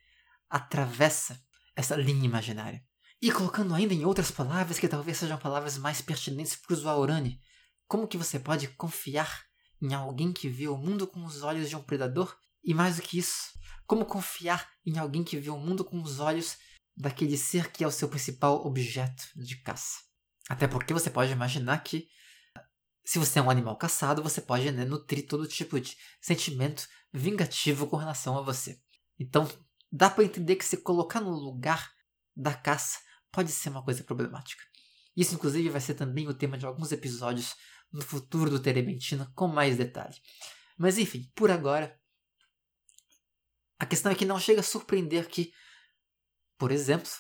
atravessa 0.51 1.41
essa 1.77 1.95
linha 1.95 2.25
imaginária? 2.25 2.85
E 3.23 3.31
colocando 3.31 3.73
ainda 3.73 3.95
em 3.95 4.05
outras 4.05 4.31
palavras 4.31 4.79
que 4.79 4.89
talvez 4.89 5.17
sejam 5.17 5.39
palavras 5.39 5.79
mais 5.79 6.03
pertinentes 6.03 6.57
para 6.57 6.77
o 6.77 6.89
Aurani, 6.89 7.41
como 7.87 8.09
que 8.09 8.19
você 8.19 8.39
pode 8.39 8.69
confiar 8.69 9.45
em 9.81 9.95
alguém 9.95 10.33
que 10.33 10.49
vê 10.49 10.67
o 10.67 10.77
mundo 10.77 11.07
com 11.07 11.25
os 11.25 11.43
olhos 11.43 11.69
de 11.69 11.77
um 11.77 11.83
predador? 11.83 12.37
E 12.63 12.75
mais 12.75 12.97
do 12.97 13.03
que 13.03 13.19
isso, 13.19 13.53
como 13.87 14.05
confiar 14.05 14.69
em 14.85 14.99
alguém 14.99 15.23
que 15.23 15.37
vê 15.37 15.51
o 15.51 15.59
mundo 15.59 15.85
com 15.85 16.03
os 16.03 16.19
olhos 16.19 16.57
daquele 16.97 17.37
ser 17.37 17.71
que 17.71 17.85
é 17.85 17.87
o 17.87 17.93
seu 17.93 18.09
principal 18.09 18.67
objeto 18.67 19.29
de 19.37 19.57
caça? 19.57 20.14
Até 20.49 20.69
porque 20.69 20.93
você 20.93 21.11
pode 21.11 21.33
imaginar 21.33 21.79
que 21.79 22.09
se 23.05 23.19
você 23.19 23.39
é 23.39 23.43
um 23.43 23.51
animal 23.51 23.77
caçado, 23.77 24.23
você 24.23 24.41
pode 24.41 24.71
né, 24.71 24.85
nutrir 24.85 25.27
todo 25.27 25.47
tipo 25.47 25.79
de 25.79 25.97
sentimento 26.21 26.89
vingativo 27.13 27.87
com 27.87 27.97
relação 27.97 28.39
a 28.39 28.43
você. 28.43 28.81
Então, 29.19 29.47
dá 29.93 30.09
para 30.09 30.25
entender 30.25 30.57
que 30.57 30.65
se 30.65 30.79
colocar 30.79 31.21
no 31.21 31.31
lugar 31.31 31.93
da 32.35 32.55
caça 32.55 32.99
pode 33.31 33.53
ser 33.53 33.69
uma 33.69 33.85
coisa 33.85 34.03
problemática. 34.03 34.63
Isso, 35.17 35.35
inclusive, 35.35 35.69
vai 35.69 35.81
ser 35.81 35.95
também 35.95 36.27
o 36.29 36.35
tema 36.35 36.59
de 36.59 36.67
alguns 36.67 36.93
episódios 36.93 37.55
no 37.93 38.03
futuro 38.03 38.51
do 38.51 38.61
Terebentina 38.61 39.31
com 39.35 39.47
mais 39.47 39.77
detalhe. 39.77 40.17
Mas 40.77 40.99
enfim, 40.99 41.31
por 41.35 41.51
agora, 41.51 41.97
A 43.79 43.87
questão 43.87 44.11
é 44.11 44.15
que 44.15 44.25
não 44.25 44.39
chega 44.39 44.61
a 44.61 44.65
surpreender 44.65 45.29
que, 45.29 45.53
por 46.57 46.71
exemplo, 46.71 47.11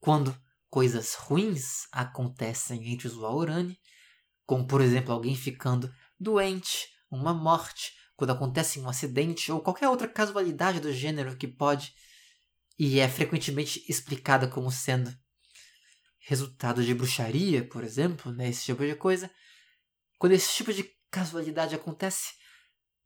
quando 0.00 0.34
coisas 0.70 1.14
ruins 1.14 1.86
acontecem 1.92 2.92
entre 2.92 3.06
os 3.06 3.14
Waurani, 3.14 3.78
como 4.44 4.66
por 4.66 4.80
exemplo 4.80 5.12
alguém 5.12 5.34
ficando 5.34 5.92
doente, 6.18 6.88
uma 7.10 7.32
morte, 7.32 7.92
quando 8.16 8.30
acontece 8.30 8.80
um 8.80 8.88
acidente 8.88 9.52
ou 9.52 9.60
qualquer 9.60 9.88
outra 9.88 10.08
casualidade 10.08 10.80
do 10.80 10.92
gênero 10.92 11.36
que 11.36 11.46
pode 11.46 11.94
e 12.78 12.98
é 12.98 13.08
frequentemente 13.08 13.84
explicada 13.88 14.48
como 14.48 14.70
sendo 14.70 15.14
resultado 16.18 16.84
de 16.84 16.92
bruxaria, 16.94 17.66
por 17.66 17.84
exemplo, 17.84 18.32
né, 18.32 18.48
esse 18.48 18.64
tipo 18.64 18.84
de 18.84 18.94
coisa. 18.94 19.30
Quando 20.18 20.32
esse 20.32 20.52
tipo 20.52 20.72
de 20.72 20.90
casualidade 21.10 21.74
acontece, 21.74 22.34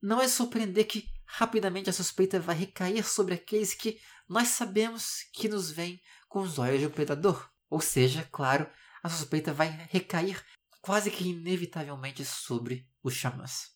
não 0.02 0.20
é 0.20 0.26
surpreender 0.26 0.86
que 0.86 1.06
rapidamente 1.26 1.90
a 1.90 1.92
suspeita 1.92 2.40
vai 2.40 2.56
recair 2.56 3.04
sobre 3.04 3.34
aqueles 3.34 3.74
que 3.74 4.00
nós 4.28 4.48
sabemos 4.48 5.24
que 5.32 5.48
nos 5.48 5.70
veem 5.70 6.00
com 6.30 6.40
os 6.40 6.58
olhos 6.58 6.78
de 6.78 6.86
um 6.86 6.90
predador. 6.90 7.50
Ou 7.68 7.80
seja, 7.80 8.26
claro, 8.32 8.66
a 9.02 9.10
suspeita 9.10 9.52
vai 9.52 9.68
recair 9.90 10.42
quase 10.80 11.10
que 11.10 11.28
inevitavelmente 11.28 12.24
sobre 12.24 12.88
os 13.02 13.14
xamãs. 13.14 13.72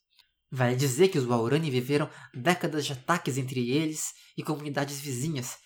Vale 0.51 0.77
dizer 0.77 1.09
que 1.09 1.19
os 1.19 1.25
Waurani 1.25 1.69
viveram 1.69 2.09
décadas 2.33 2.87
de 2.87 2.93
ataques 2.93 3.37
entre 3.37 3.71
eles 3.71 4.15
e 4.37 4.43
comunidades 4.43 5.01
vizinhas, 5.01 5.59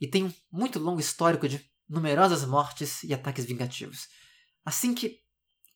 e 0.00 0.06
têm 0.06 0.24
um 0.24 0.32
muito 0.52 0.78
longo 0.78 1.00
histórico 1.00 1.48
de 1.48 1.68
numerosas 1.88 2.44
mortes 2.44 3.02
e 3.02 3.12
ataques 3.12 3.44
vingativos. 3.44 4.08
Assim 4.64 4.94
que, 4.94 5.18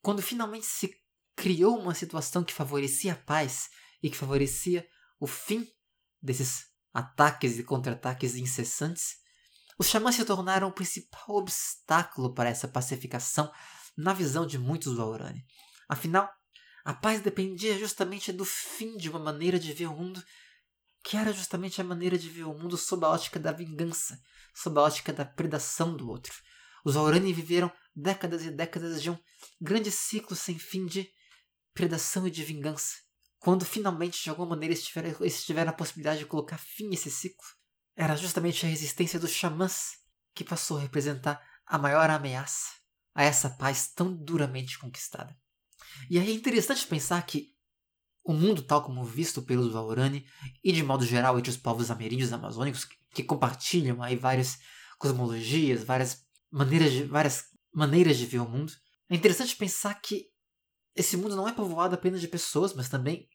quando 0.00 0.22
finalmente 0.22 0.66
se 0.66 0.94
criou 1.34 1.78
uma 1.78 1.94
situação 1.94 2.44
que 2.44 2.54
favorecia 2.54 3.14
a 3.14 3.16
paz 3.16 3.70
e 4.02 4.08
que 4.08 4.16
favorecia 4.16 4.86
o 5.18 5.26
fim 5.26 5.66
desses 6.22 6.66
ataques 6.92 7.58
e 7.58 7.64
contra-ataques 7.64 8.36
incessantes, 8.36 9.16
os 9.80 9.86
xamãs 9.86 10.14
se 10.14 10.26
tornaram 10.26 10.68
o 10.68 10.72
principal 10.72 11.36
obstáculo 11.36 12.34
para 12.34 12.50
essa 12.50 12.68
pacificação 12.68 13.50
na 13.96 14.12
visão 14.12 14.44
de 14.44 14.58
muitos 14.58 14.94
do 14.94 15.00
Aurani. 15.00 15.42
Afinal, 15.88 16.30
a 16.84 16.92
paz 16.92 17.22
dependia 17.22 17.78
justamente 17.78 18.30
do 18.30 18.44
fim 18.44 18.98
de 18.98 19.08
uma 19.08 19.18
maneira 19.18 19.58
de 19.58 19.72
ver 19.72 19.86
o 19.86 19.96
mundo 19.96 20.22
que 21.02 21.16
era 21.16 21.32
justamente 21.32 21.80
a 21.80 21.84
maneira 21.84 22.18
de 22.18 22.28
ver 22.28 22.44
o 22.44 22.52
mundo 22.52 22.76
sob 22.76 23.06
a 23.06 23.08
ótica 23.08 23.40
da 23.40 23.52
vingança, 23.52 24.20
sob 24.54 24.78
a 24.78 24.82
ótica 24.82 25.14
da 25.14 25.24
predação 25.24 25.96
do 25.96 26.10
outro. 26.10 26.34
Os 26.84 26.94
Aurani 26.94 27.32
viveram 27.32 27.72
décadas 27.96 28.44
e 28.44 28.50
décadas 28.50 29.02
de 29.02 29.08
um 29.08 29.18
grande 29.58 29.90
ciclo 29.90 30.36
sem 30.36 30.58
fim 30.58 30.84
de 30.84 31.08
predação 31.72 32.26
e 32.26 32.30
de 32.30 32.44
vingança. 32.44 32.96
Quando 33.38 33.64
finalmente, 33.64 34.22
de 34.22 34.28
alguma 34.28 34.50
maneira, 34.50 34.74
eles 34.74 35.42
tiveram 35.42 35.70
a 35.70 35.74
possibilidade 35.74 36.18
de 36.18 36.26
colocar 36.26 36.58
fim 36.58 36.90
a 36.90 36.92
esse 36.92 37.10
ciclo, 37.10 37.46
era 38.00 38.16
justamente 38.16 38.64
a 38.64 38.68
resistência 38.68 39.20
dos 39.20 39.30
xamãs 39.30 39.98
que 40.34 40.42
passou 40.42 40.78
a 40.78 40.80
representar 40.80 41.38
a 41.66 41.76
maior 41.76 42.08
ameaça 42.08 42.70
a 43.14 43.22
essa 43.22 43.50
paz 43.50 43.92
tão 43.94 44.16
duramente 44.16 44.78
conquistada. 44.78 45.36
E 46.08 46.18
aí 46.18 46.30
é 46.30 46.32
interessante 46.32 46.86
pensar 46.86 47.20
que 47.26 47.54
o 48.24 48.32
mundo 48.32 48.62
tal 48.62 48.82
como 48.82 49.04
visto 49.04 49.42
pelos 49.42 49.70
Valorani 49.70 50.26
e 50.64 50.72
de 50.72 50.82
modo 50.82 51.04
geral 51.04 51.38
entre 51.38 51.50
os 51.50 51.58
povos 51.58 51.90
ameríndios 51.90 52.32
amazônicos 52.32 52.88
que 53.12 53.22
compartilham 53.22 54.02
aí 54.02 54.16
várias 54.16 54.58
cosmologias, 54.98 55.84
várias 55.84 56.24
maneiras 56.50 56.92
de, 56.92 57.02
várias 57.04 57.44
maneiras 57.70 58.16
de 58.16 58.24
ver 58.24 58.38
o 58.38 58.48
mundo. 58.48 58.72
É 59.10 59.14
interessante 59.14 59.54
pensar 59.56 60.00
que 60.00 60.30
esse 60.96 61.18
mundo 61.18 61.36
não 61.36 61.46
é 61.46 61.52
povoado 61.52 61.96
apenas 61.96 62.22
de 62.22 62.28
pessoas, 62.28 62.72
mas 62.72 62.88
também 62.88 63.28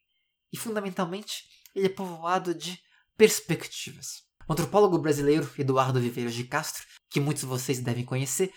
e 0.52 0.56
fundamentalmente 0.56 1.44
ele 1.72 1.86
é 1.86 1.90
povoado 1.90 2.52
de 2.52 2.80
perspectivas. 3.16 4.25
O 4.48 4.52
antropólogo 4.52 4.98
brasileiro 4.98 5.50
Eduardo 5.58 6.00
Viveiros 6.00 6.34
de 6.34 6.44
Castro, 6.44 6.84
que 7.10 7.18
muitos 7.18 7.42
de 7.42 7.48
vocês 7.48 7.80
devem 7.80 8.04
conhecer, 8.04 8.52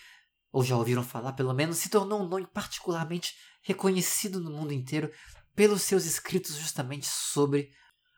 ou 0.52 0.64
já 0.64 0.76
ouviram 0.76 1.04
falar 1.04 1.34
pelo 1.34 1.54
menos, 1.54 1.78
se 1.78 1.90
tornou 1.90 2.22
um 2.22 2.28
nome 2.28 2.46
particularmente 2.48 3.34
reconhecido 3.64 4.40
no 4.40 4.52
mundo 4.52 4.72
inteiro 4.72 5.12
pelos 5.56 5.82
seus 5.82 6.06
escritos 6.06 6.56
justamente 6.58 7.08
sobre 7.08 7.72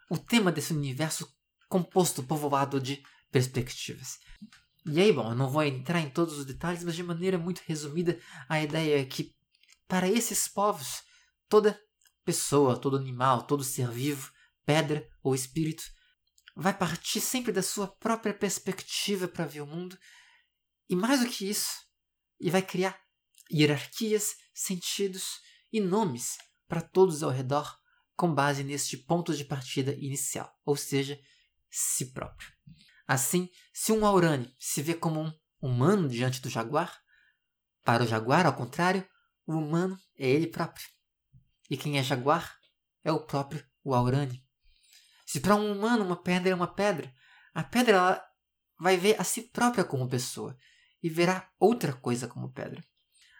o 0.09 0.17
tema 0.17 0.51
desse 0.51 0.73
universo 0.73 1.27
composto, 1.69 2.21
povoado 2.21 2.79
de 2.79 3.01
perspectivas. 3.31 4.19
E 4.85 4.99
aí, 4.99 5.13
bom, 5.13 5.29
eu 5.29 5.35
não 5.35 5.49
vou 5.49 5.63
entrar 5.63 6.01
em 6.01 6.09
todos 6.09 6.37
os 6.37 6.45
detalhes, 6.45 6.83
mas 6.83 6.95
de 6.95 7.03
maneira 7.03 7.37
muito 7.37 7.61
resumida, 7.65 8.19
a 8.49 8.61
ideia 8.61 9.01
é 9.01 9.05
que 9.05 9.31
para 9.87 10.09
esses 10.09 10.47
povos, 10.47 11.01
toda 11.47 11.79
pessoa, 12.25 12.77
todo 12.77 12.97
animal, 12.97 13.43
todo 13.43 13.63
ser 13.63 13.89
vivo, 13.89 14.29
pedra 14.65 15.07
ou 15.23 15.33
espírito, 15.33 15.83
vai 16.61 16.77
partir 16.77 17.19
sempre 17.19 17.51
da 17.51 17.61
sua 17.61 17.87
própria 17.87 18.33
perspectiva 18.33 19.27
para 19.27 19.45
ver 19.45 19.61
o 19.61 19.67
mundo, 19.67 19.97
e 20.89 20.95
mais 20.95 21.21
do 21.21 21.29
que 21.29 21.49
isso, 21.49 21.71
e 22.39 22.49
vai 22.49 22.61
criar 22.61 22.99
hierarquias, 23.51 24.35
sentidos 24.53 25.39
e 25.71 25.79
nomes 25.79 26.37
para 26.67 26.81
todos 26.81 27.23
ao 27.23 27.31
redor 27.31 27.77
com 28.15 28.33
base 28.33 28.63
neste 28.63 28.97
ponto 28.97 29.35
de 29.35 29.43
partida 29.43 29.93
inicial, 29.93 30.53
ou 30.65 30.75
seja, 30.75 31.19
si 31.69 32.13
próprio. 32.13 32.49
Assim, 33.07 33.49
se 33.73 33.91
um 33.91 34.05
Aurani 34.05 34.53
se 34.59 34.81
vê 34.81 34.93
como 34.93 35.21
um 35.21 35.33
humano 35.59 36.07
diante 36.07 36.39
do 36.41 36.49
jaguar, 36.49 37.01
para 37.83 38.03
o 38.03 38.07
jaguar, 38.07 38.45
ao 38.45 38.55
contrário, 38.55 39.07
o 39.45 39.53
humano 39.53 39.97
é 40.17 40.29
ele 40.29 40.47
próprio. 40.47 40.85
E 41.69 41.75
quem 41.75 41.97
é 41.97 42.03
jaguar 42.03 42.57
é 43.03 43.11
o 43.11 43.25
próprio 43.25 43.65
Aurani. 43.85 44.45
Se 45.31 45.39
para 45.39 45.55
um 45.55 45.71
humano 45.71 46.03
uma 46.03 46.21
pedra 46.21 46.49
é 46.49 46.53
uma 46.53 46.67
pedra, 46.67 47.09
a 47.53 47.63
pedra 47.63 47.95
ela 47.95 48.25
vai 48.77 48.97
ver 48.97 49.15
a 49.17 49.23
si 49.23 49.43
própria 49.43 49.81
como 49.81 50.09
pessoa 50.09 50.57
e 51.01 51.09
verá 51.09 51.49
outra 51.57 51.93
coisa 51.93 52.27
como 52.27 52.51
pedra. 52.51 52.83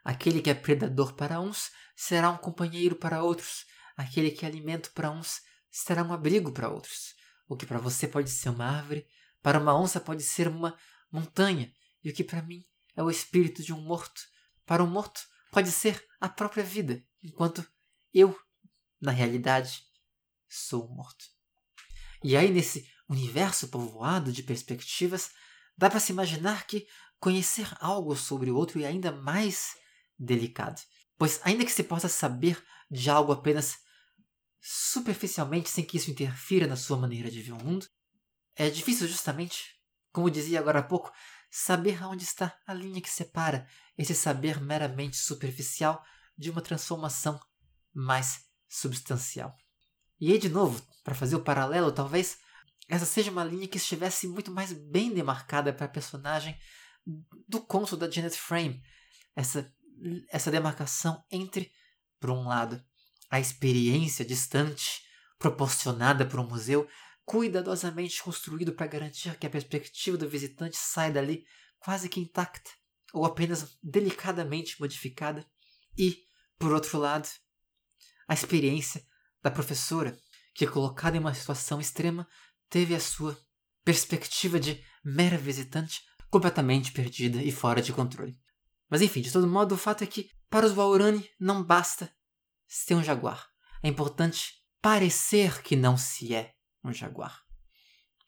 Aquele 0.01 0.41
que 0.41 0.49
é 0.49 0.53
predador 0.53 1.15
para 1.15 1.41
uns 1.41 1.69
será 1.93 2.29
um 2.29 2.37
companheiro 2.37 2.95
para 2.95 3.21
outros. 3.21 3.65
Aquele 3.97 4.31
que 4.31 4.45
é 4.45 4.47
alimento 4.47 4.93
para 4.93 5.11
uns 5.11 5.41
será 5.69 6.01
um 6.01 6.13
abrigo 6.13 6.53
para 6.53 6.69
outros. 6.69 7.13
O 7.45 7.57
que 7.57 7.65
para 7.65 7.77
você 7.77 8.07
pode 8.07 8.29
ser 8.29 8.47
uma 8.47 8.67
árvore, 8.67 9.05
para 9.41 9.59
uma 9.59 9.77
onça 9.77 9.99
pode 9.99 10.23
ser 10.23 10.47
uma 10.47 10.77
montanha. 11.11 11.73
E 12.01 12.09
o 12.09 12.13
que 12.13 12.23
para 12.23 12.41
mim 12.41 12.65
é 12.95 13.03
o 13.03 13.11
espírito 13.11 13.61
de 13.61 13.73
um 13.73 13.81
morto, 13.81 14.21
para 14.65 14.81
um 14.81 14.87
morto 14.87 15.19
pode 15.51 15.69
ser 15.69 16.01
a 16.21 16.29
própria 16.29 16.63
vida, 16.63 17.03
enquanto 17.21 17.69
eu, 18.13 18.33
na 19.01 19.11
realidade, 19.11 19.83
sou 20.47 20.89
um 20.89 20.95
morto. 20.95 21.40
E 22.23 22.37
aí, 22.37 22.51
nesse 22.51 22.87
universo 23.09 23.67
povoado 23.69 24.31
de 24.31 24.43
perspectivas, 24.43 25.31
dá 25.77 25.89
para 25.89 25.99
se 25.99 26.11
imaginar 26.11 26.65
que 26.67 26.87
conhecer 27.19 27.67
algo 27.79 28.15
sobre 28.15 28.51
o 28.51 28.55
outro 28.55 28.81
é 28.81 28.85
ainda 28.85 29.11
mais 29.11 29.75
delicado. 30.17 30.81
Pois, 31.17 31.39
ainda 31.43 31.65
que 31.65 31.71
se 31.71 31.83
possa 31.83 32.07
saber 32.07 32.61
de 32.89 33.09
algo 33.09 33.31
apenas 33.31 33.77
superficialmente, 34.59 35.69
sem 35.69 35.83
que 35.83 35.97
isso 35.97 36.11
interfira 36.11 36.67
na 36.67 36.75
sua 36.75 36.97
maneira 36.97 37.29
de 37.29 37.41
ver 37.41 37.53
o 37.53 37.63
mundo, 37.63 37.87
é 38.55 38.69
difícil, 38.69 39.07
justamente, 39.07 39.75
como 40.11 40.29
dizia 40.29 40.59
agora 40.59 40.79
há 40.79 40.83
pouco, 40.83 41.11
saber 41.49 42.03
onde 42.03 42.23
está 42.23 42.57
a 42.65 42.73
linha 42.73 43.01
que 43.01 43.09
separa 43.09 43.67
esse 43.97 44.13
saber 44.13 44.61
meramente 44.61 45.17
superficial 45.17 46.03
de 46.37 46.49
uma 46.49 46.61
transformação 46.61 47.39
mais 47.93 48.45
substancial. 48.69 49.55
E 50.21 50.31
aí, 50.31 50.37
de 50.37 50.49
novo, 50.49 50.79
para 51.03 51.15
fazer 51.15 51.35
o 51.35 51.43
paralelo, 51.43 51.91
talvez 51.91 52.37
essa 52.87 53.05
seja 53.05 53.31
uma 53.31 53.43
linha 53.43 53.67
que 53.67 53.77
estivesse 53.77 54.27
muito 54.27 54.51
mais 54.51 54.71
bem 54.71 55.11
demarcada 55.11 55.73
para 55.73 55.87
a 55.87 55.89
personagem 55.89 56.55
do 57.47 57.59
conto 57.59 57.97
da 57.97 58.09
Janet 58.09 58.37
Frame. 58.37 58.81
Essa 59.35 59.69
essa 60.29 60.49
demarcação 60.49 61.23
entre, 61.29 61.71
por 62.19 62.31
um 62.31 62.47
lado, 62.47 62.83
a 63.29 63.39
experiência 63.39 64.25
distante 64.25 65.03
proporcionada 65.37 66.25
por 66.25 66.39
um 66.39 66.47
museu 66.47 66.87
cuidadosamente 67.23 68.21
construído 68.23 68.73
para 68.73 68.87
garantir 68.87 69.37
que 69.37 69.45
a 69.45 69.49
perspectiva 69.49 70.17
do 70.17 70.27
visitante 70.27 70.75
saia 70.75 71.11
dali 71.11 71.45
quase 71.79 72.09
que 72.09 72.19
intacta 72.19 72.71
ou 73.13 73.25
apenas 73.25 73.77
delicadamente 73.83 74.79
modificada, 74.79 75.45
e, 75.97 76.23
por 76.57 76.71
outro 76.71 76.97
lado, 76.97 77.27
a 78.27 78.33
experiência 78.33 79.05
da 79.41 79.51
professora, 79.51 80.17
que, 80.53 80.67
colocada 80.67 81.17
em 81.17 81.19
uma 81.19 81.33
situação 81.33 81.79
extrema, 81.79 82.27
teve 82.69 82.95
a 82.95 82.99
sua 82.99 83.37
perspectiva 83.83 84.59
de 84.59 84.83
mera 85.03 85.37
visitante 85.37 86.01
completamente 86.29 86.91
perdida 86.91 87.41
e 87.41 87.51
fora 87.51 87.81
de 87.81 87.91
controle. 87.91 88.37
Mas 88.89 89.01
enfim, 89.01 89.21
de 89.21 89.31
todo 89.31 89.47
modo, 89.47 89.75
o 89.75 89.77
fato 89.77 90.03
é 90.03 90.07
que 90.07 90.29
para 90.49 90.65
os 90.65 90.73
Waurani 90.73 91.29
não 91.39 91.63
basta 91.63 92.13
ser 92.67 92.95
um 92.95 93.03
jaguar. 93.03 93.47
É 93.83 93.87
importante 93.87 94.53
parecer 94.81 95.61
que 95.61 95.75
não 95.75 95.97
se 95.97 96.33
é 96.35 96.53
um 96.83 96.93
jaguar. 96.93 97.41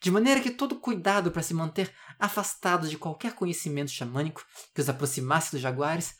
De 0.02 0.12
maneira 0.12 0.42
que 0.42 0.52
todo 0.52 0.80
cuidado 0.80 1.32
para 1.32 1.42
se 1.42 1.54
manter 1.54 1.94
afastado 2.20 2.90
de 2.90 2.98
qualquer 2.98 3.36
conhecimento 3.36 3.92
xamânico 3.92 4.46
que 4.74 4.82
os 4.82 4.90
aproximasse 4.90 5.52
dos 5.52 5.62
jaguares 5.62 6.16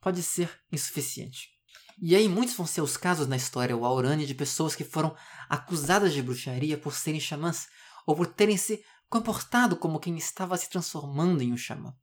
pode 0.00 0.22
ser 0.22 0.48
insuficiente. 0.70 1.57
E 2.00 2.14
aí 2.14 2.28
muitos 2.28 2.54
vão 2.54 2.66
ser 2.66 2.80
os 2.80 2.96
casos 2.96 3.26
na 3.26 3.36
história 3.36 3.76
Waurani 3.76 4.24
de 4.24 4.34
pessoas 4.34 4.76
que 4.76 4.84
foram 4.84 5.16
acusadas 5.48 6.12
de 6.12 6.22
bruxaria 6.22 6.78
por 6.78 6.94
serem 6.94 7.20
xamãs, 7.20 7.68
ou 8.06 8.14
por 8.14 8.26
terem 8.26 8.56
se 8.56 8.82
comportado 9.08 9.76
como 9.76 9.98
quem 9.98 10.16
estava 10.16 10.56
se 10.56 10.70
transformando 10.70 11.42
em 11.42 11.52
um 11.52 11.56
xamã. 11.56 11.94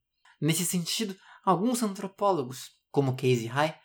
Nesse 0.42 0.66
sentido, 0.66 1.16
alguns 1.44 1.82
antropólogos, 1.82 2.72
como 2.92 3.16
Casey 3.16 3.48
High, 3.48 3.80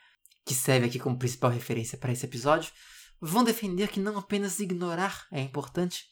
que 0.45 0.55
serve 0.55 0.87
aqui 0.87 0.99
como 0.99 1.19
principal 1.19 1.51
referência 1.51 1.97
para 1.97 2.13
esse 2.13 2.25
episódio, 2.25 2.73
vão 3.21 3.45
defender 3.45 3.89
que 3.89 4.01
não 4.01 4.19
apenas 4.19 4.59
ignorar 4.59 5.27
é 5.31 5.41
importante, 5.41 6.07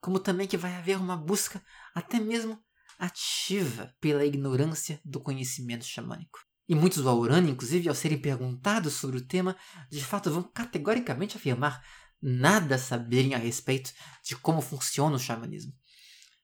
como 0.00 0.20
também 0.20 0.46
que 0.46 0.56
vai 0.56 0.74
haver 0.76 0.96
uma 0.96 1.16
busca 1.16 1.62
até 1.94 2.20
mesmo 2.20 2.62
ativa 2.98 3.94
pela 4.00 4.24
ignorância 4.24 5.00
do 5.04 5.20
conhecimento 5.20 5.84
xamânico. 5.84 6.38
E 6.70 6.74
muitos 6.76 7.02
Waurani, 7.02 7.50
inclusive, 7.50 7.88
ao 7.88 7.96
serem 7.96 8.16
perguntados 8.16 8.92
sobre 8.92 9.16
o 9.16 9.26
tema, 9.26 9.56
de 9.90 10.04
fato 10.04 10.30
vão 10.30 10.44
categoricamente 10.44 11.36
afirmar 11.36 11.84
nada 12.22 12.78
saberem 12.78 13.34
a 13.34 13.38
respeito 13.38 13.92
de 14.22 14.36
como 14.36 14.60
funciona 14.60 15.16
o 15.16 15.18
xamanismo. 15.18 15.72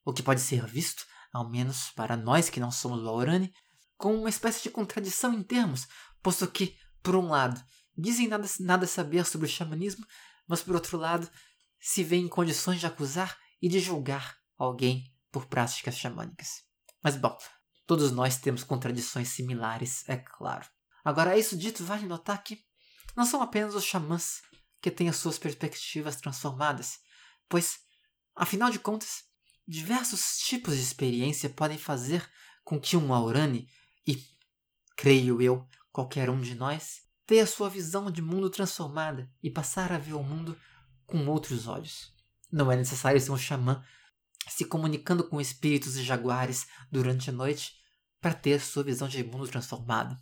O 0.04 0.12
que 0.12 0.24
pode 0.24 0.40
ser 0.40 0.66
visto, 0.66 1.06
ao 1.32 1.48
menos 1.48 1.90
para 1.90 2.16
nós 2.16 2.50
que 2.50 2.58
não 2.58 2.72
somos 2.72 3.04
Waurani, 3.04 3.54
como 3.96 4.18
uma 4.18 4.28
espécie 4.28 4.64
de 4.64 4.70
contradição 4.70 5.32
em 5.32 5.44
termos, 5.44 5.86
posto 6.20 6.48
que, 6.48 6.76
por 7.04 7.14
um 7.14 7.28
lado, 7.28 7.64
dizem 7.96 8.26
nada, 8.26 8.48
nada 8.58 8.84
saber 8.84 9.24
sobre 9.24 9.46
o 9.46 9.50
xamanismo, 9.50 10.04
mas 10.48 10.60
por 10.60 10.74
outro 10.74 10.98
lado, 10.98 11.30
se 11.78 12.02
veem 12.02 12.24
em 12.24 12.28
condições 12.28 12.80
de 12.80 12.86
acusar 12.86 13.38
e 13.62 13.68
de 13.68 13.78
julgar 13.78 14.36
alguém 14.58 15.04
por 15.30 15.46
práticas 15.46 15.96
xamânicas. 15.96 16.64
Mas 17.00 17.16
bom, 17.16 17.38
todos 17.87 18.11
nós 18.11 18.37
temos 18.37 18.64
contradições 18.64 19.28
similares, 19.28 20.07
é 20.09 20.16
claro. 20.16 20.66
Agora, 21.05 21.39
isso 21.39 21.57
dito, 21.57 21.84
vale 21.84 22.07
notar 22.07 22.43
que 22.43 22.64
não 23.16 23.24
são 23.24 23.41
apenas 23.41 23.74
os 23.74 23.84
xamãs 23.84 24.43
que 24.80 24.91
têm 24.91 25.09
as 25.09 25.16
suas 25.16 25.39
perspectivas 25.39 26.16
transformadas, 26.16 26.99
pois, 27.49 27.78
afinal 28.34 28.70
de 28.70 28.78
contas, 28.78 29.24
diversos 29.66 30.39
tipos 30.39 30.74
de 30.74 30.82
experiência 30.82 31.49
podem 31.49 31.78
fazer 31.78 32.28
com 32.64 32.80
que 32.80 32.97
um 32.97 33.14
Aurani, 33.14 33.68
e 34.07 34.22
creio 34.97 35.41
eu, 35.41 35.66
qualquer 35.93 36.28
um 36.28 36.41
de 36.41 36.55
nós, 36.55 37.03
tenha 37.26 37.47
sua 37.47 37.70
visão 37.70 38.11
de 38.11 38.20
mundo 38.20 38.51
transformada 38.51 39.30
e 39.43 39.51
passar 39.51 39.93
a 39.93 39.99
ver 39.99 40.14
o 40.14 40.22
mundo 40.22 40.59
com 41.07 41.26
outros 41.26 41.66
olhos. 41.66 42.12
Não 42.51 42.70
é 42.70 42.76
necessário 42.76 43.20
ser 43.20 43.30
um 43.30 43.39
xamã 43.39 43.84
se 44.49 44.64
comunicando 44.64 45.24
com 45.24 45.40
espíritos 45.40 45.97
e 45.97 46.05
jaguares 46.05 46.66
durante 46.90 47.30
a 47.30 47.32
noite 47.32 47.72
para 48.20 48.34
ter 48.34 48.61
sua 48.61 48.82
visão 48.82 49.09
de 49.09 49.22
mundo 49.22 49.49
transformada. 49.49 50.16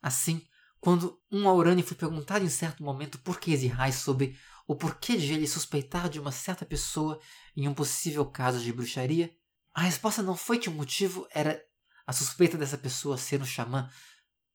Assim, 0.00 0.46
quando 0.80 1.20
um 1.30 1.48
Aurani 1.48 1.82
foi 1.82 1.96
perguntado 1.96 2.44
em 2.44 2.48
certo 2.48 2.82
momento 2.82 3.18
por 3.18 3.40
que 3.40 3.52
Ezirrai 3.52 3.92
sobre 3.92 4.38
o 4.66 4.76
porquê 4.76 5.16
de 5.16 5.32
ele 5.32 5.46
suspeitar 5.46 6.08
de 6.08 6.20
uma 6.20 6.30
certa 6.30 6.64
pessoa 6.64 7.20
em 7.56 7.66
um 7.66 7.74
possível 7.74 8.24
caso 8.26 8.60
de 8.60 8.72
bruxaria, 8.72 9.34
a 9.74 9.82
resposta 9.82 10.22
não 10.22 10.36
foi 10.36 10.58
que 10.58 10.68
o 10.68 10.72
motivo 10.72 11.26
era 11.32 11.60
a 12.06 12.12
suspeita 12.12 12.56
dessa 12.56 12.78
pessoa 12.78 13.16
ser 13.16 13.40
um 13.40 13.46
xamã, 13.46 13.90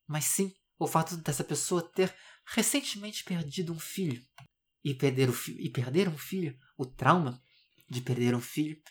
mas 0.08 0.26
sim 0.26 0.54
o 0.78 0.88
fato 0.88 1.18
dessa 1.18 1.44
pessoa 1.44 1.82
ter 1.82 2.14
recentemente 2.46 3.24
perdido 3.24 3.74
um 3.74 3.80
filho. 3.80 4.22
E 4.84 4.94
perder, 4.94 5.30
o 5.30 5.36
e 5.58 5.70
perder 5.70 6.10
um 6.10 6.18
filho, 6.18 6.58
o 6.78 6.86
trauma 6.86 7.42
de 7.90 8.02
perder 8.02 8.36
um 8.36 8.42
filho, 8.42 8.82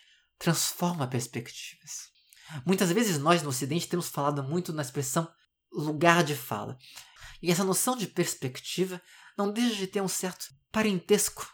transforma 0.42 1.06
perspectivas. 1.06 2.10
Muitas 2.66 2.90
vezes 2.90 3.16
nós 3.16 3.44
no 3.44 3.50
Ocidente 3.50 3.88
temos 3.88 4.08
falado 4.08 4.42
muito 4.42 4.72
na 4.72 4.82
expressão 4.82 5.32
lugar 5.70 6.24
de 6.24 6.34
fala. 6.34 6.76
E 7.40 7.52
essa 7.52 7.62
noção 7.62 7.96
de 7.96 8.08
perspectiva 8.08 9.00
não 9.38 9.52
deixa 9.52 9.76
de 9.76 9.86
ter 9.86 10.00
um 10.00 10.08
certo 10.08 10.46
parentesco 10.72 11.48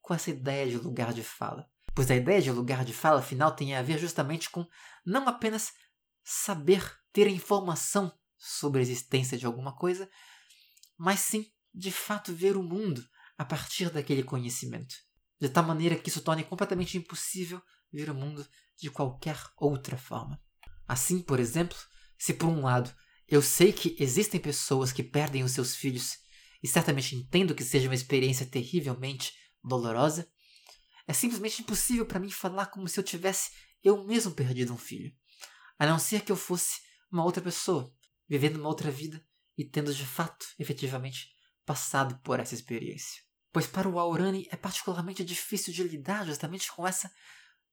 com 0.00 0.12
essa 0.12 0.30
ideia 0.30 0.68
de 0.68 0.76
lugar 0.76 1.14
de 1.14 1.22
fala. 1.22 1.70
Pois 1.94 2.10
a 2.10 2.16
ideia 2.16 2.42
de 2.42 2.50
lugar 2.50 2.84
de 2.84 2.92
fala, 2.92 3.20
afinal, 3.20 3.54
tem 3.54 3.76
a 3.76 3.82
ver 3.82 3.98
justamente 3.98 4.50
com 4.50 4.66
não 5.06 5.28
apenas 5.28 5.72
saber 6.24 6.82
ter 7.12 7.28
informação 7.28 8.12
sobre 8.36 8.80
a 8.80 8.82
existência 8.82 9.38
de 9.38 9.46
alguma 9.46 9.76
coisa, 9.76 10.10
mas 10.98 11.20
sim, 11.20 11.46
de 11.72 11.92
fato, 11.92 12.34
ver 12.34 12.56
o 12.56 12.64
mundo 12.64 13.06
a 13.38 13.44
partir 13.44 13.90
daquele 13.90 14.24
conhecimento. 14.24 14.96
De 15.40 15.48
tal 15.48 15.62
maneira 15.62 15.94
que 15.94 16.08
isso 16.08 16.20
torne 16.20 16.42
completamente 16.42 16.98
impossível 16.98 17.62
ver 17.94 18.10
o 18.10 18.14
mundo 18.14 18.46
de 18.76 18.90
qualquer 18.90 19.38
outra 19.56 19.96
forma. 19.96 20.40
Assim, 20.86 21.22
por 21.22 21.38
exemplo, 21.38 21.78
se 22.18 22.34
por 22.34 22.48
um 22.48 22.62
lado 22.62 22.94
eu 23.26 23.40
sei 23.40 23.72
que 23.72 23.96
existem 23.98 24.38
pessoas 24.38 24.92
que 24.92 25.02
perdem 25.02 25.42
os 25.42 25.52
seus 25.52 25.74
filhos 25.74 26.18
e 26.62 26.68
certamente 26.68 27.14
entendo 27.14 27.54
que 27.54 27.64
seja 27.64 27.88
uma 27.88 27.94
experiência 27.94 28.44
terrivelmente 28.44 29.32
dolorosa, 29.62 30.28
é 31.06 31.12
simplesmente 31.12 31.62
impossível 31.62 32.04
para 32.04 32.20
mim 32.20 32.30
falar 32.30 32.66
como 32.66 32.88
se 32.88 32.98
eu 32.98 33.04
tivesse 33.04 33.50
eu 33.82 34.04
mesmo 34.04 34.32
perdido 34.32 34.72
um 34.72 34.78
filho, 34.78 35.12
a 35.78 35.86
não 35.86 35.98
ser 35.98 36.22
que 36.22 36.32
eu 36.32 36.36
fosse 36.36 36.80
uma 37.10 37.24
outra 37.24 37.42
pessoa, 37.42 37.94
vivendo 38.28 38.56
uma 38.56 38.68
outra 38.68 38.90
vida 38.90 39.24
e 39.56 39.64
tendo 39.64 39.94
de 39.94 40.06
fato, 40.06 40.46
efetivamente, 40.58 41.28
passado 41.64 42.18
por 42.22 42.40
essa 42.40 42.54
experiência. 42.54 43.22
Pois 43.52 43.66
para 43.66 43.88
o 43.88 43.98
Aurani 43.98 44.48
é 44.50 44.56
particularmente 44.56 45.24
difícil 45.24 45.72
de 45.72 45.84
lidar 45.84 46.26
justamente 46.26 46.72
com 46.72 46.86
essa 46.86 47.10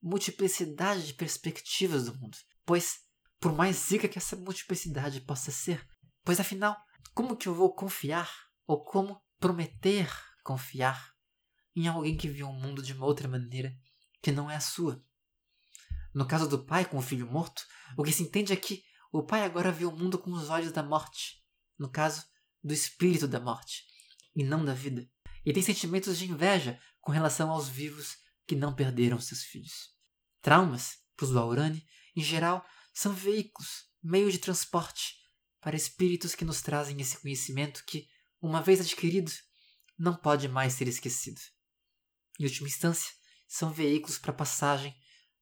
multiplicidade 0.02 1.08
de 1.08 1.14
perspectivas 1.14 2.06
do 2.06 2.16
mundo. 2.18 2.38
Pois, 2.66 3.00
por 3.40 3.54
mais 3.54 3.92
rica 3.92 4.08
que 4.08 4.18
essa 4.18 4.36
multiplicidade 4.36 5.22
possa 5.22 5.52
ser, 5.52 5.86
pois 6.24 6.40
afinal, 6.40 6.78
como 7.14 7.36
que 7.36 7.48
eu 7.48 7.54
vou 7.54 7.74
confiar 7.74 8.32
ou 8.66 8.84
como 8.84 9.22
prometer 9.40 10.10
confiar 10.44 11.12
em 11.76 11.88
alguém 11.88 12.18
que 12.18 12.30
viu 12.30 12.48
o 12.48 12.54
mundo 12.54 12.82
de 12.82 12.94
uma 12.94 13.06
outra 13.06 13.28
maneira 13.28 13.74
que 14.22 14.32
não 14.32 14.50
é 14.50 14.56
a 14.56 14.62
sua? 14.62 15.04
No 16.14 16.28
caso 16.28 16.48
do 16.48 16.66
pai 16.66 16.86
com 16.86 16.98
o 16.98 17.02
filho 17.02 17.30
morto, 17.30 17.64
o 17.98 18.04
que 18.04 18.12
se 18.12 18.24
entende 18.24 18.52
é 18.52 18.56
que 18.56 18.84
o 19.12 19.24
pai 19.24 19.44
agora 19.44 19.72
vê 19.72 19.86
o 19.86 19.92
mundo 19.92 20.18
com 20.18 20.32
os 20.32 20.50
olhos 20.50 20.72
da 20.72 20.84
morte, 20.84 21.44
no 21.78 21.90
caso, 21.90 22.24
do 22.64 22.74
espírito 22.74 23.28
da 23.28 23.40
morte, 23.40 23.84
e 24.36 24.44
não 24.44 24.64
da 24.64 24.74
vida. 24.74 25.10
E 25.46 25.52
tem 25.52 25.64
sentimentos 25.64 26.18
de 26.18 26.30
inveja 26.30 26.80
com 27.02 27.12
relação 27.12 27.50
aos 27.50 27.68
vivos 27.68 28.18
que 28.46 28.56
não 28.56 28.76
perderam 28.76 29.20
seus 29.20 29.44
filhos. 29.44 29.91
Traumas, 30.42 30.98
para 31.16 31.26
os 31.26 31.32
Waurani, 31.32 31.86
em 32.16 32.22
geral, 32.22 32.66
são 32.94 33.14
veículos, 33.14 33.86
meios 34.04 34.34
de 34.34 34.40
transporte 34.40 35.16
para 35.62 35.76
espíritos 35.76 36.34
que 36.34 36.44
nos 36.44 36.62
trazem 36.62 37.00
esse 37.00 37.18
conhecimento 37.20 37.84
que, 37.86 38.08
uma 38.42 38.62
vez 38.62 38.82
adquirido, 38.82 39.32
não 39.98 40.16
pode 40.16 40.48
mais 40.48 40.74
ser 40.74 40.88
esquecido. 40.88 41.40
Em 42.40 42.46
última 42.46 42.68
instância, 42.68 43.12
são 43.48 43.72
veículos 43.72 44.18
para 44.18 44.32
a 44.32 44.36
passagem 44.36 44.96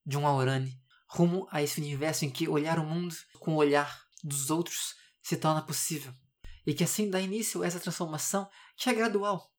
de 0.06 0.18
um 0.18 0.28
Aurani 0.28 0.78
rumo 1.08 1.48
a 1.50 1.62
esse 1.62 1.80
universo 1.80 2.26
em 2.26 2.30
que 2.30 2.48
olhar 2.48 2.78
o 2.78 2.86
mundo 2.86 3.16
com 3.40 3.54
o 3.54 3.58
olhar 3.58 4.04
dos 4.24 4.50
outros 4.52 4.96
se 5.24 5.38
torna 5.38 5.62
possível. 5.62 6.14
E 6.66 6.74
que 6.74 6.84
assim 6.84 7.10
dá 7.10 7.20
início 7.20 7.64
a 7.64 7.68
essa 7.68 7.80
transformação 7.80 8.50
que 8.78 8.90
é 8.90 8.94
gradual. 8.94 9.52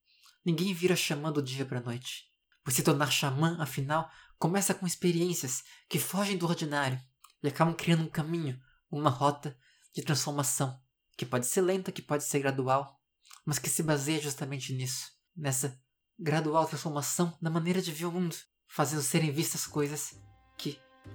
Ninguém 0.45 0.72
vira 0.72 0.95
xamã 0.95 1.32
do 1.32 1.43
dia 1.43 1.64
para 1.64 1.78
a 1.78 1.82
noite. 1.82 2.26
Por 2.62 2.72
se 2.72 2.82
tornar 2.82 3.11
xamã, 3.11 3.57
afinal, 3.61 4.09
começa 4.41 4.74
com 4.74 4.84
experiências 4.86 5.62
que 5.88 6.01
fogem 6.01 6.36
do 6.36 6.47
ordinário 6.47 7.01
e 7.45 7.47
acabam 7.47 7.72
criando 7.72 8.03
um 8.03 8.11
caminho, 8.11 8.61
uma 8.91 9.11
rota 9.11 9.57
de 9.95 10.03
transformação, 10.03 10.76
que 11.16 11.24
pode 11.24 11.47
ser 11.47 11.61
lenta, 11.61 11.93
que 11.93 12.03
pode 12.03 12.24
ser 12.24 12.41
gradual, 12.41 13.01
mas 13.47 13.61
que 13.61 13.70
se 13.70 13.84
baseia 13.84 14.20
justamente 14.20 14.72
nisso, 14.72 15.12
nessa 15.36 15.78
gradual 16.18 16.66
transformação 16.66 17.38
na 17.41 17.51
maneira 17.51 17.80
de 17.80 17.93
ver 17.93 18.07
o 18.07 18.12
mundo, 18.12 18.34
fazendo 18.66 19.03
serem 19.03 19.30
vistas 19.30 19.64
coisas 19.64 20.18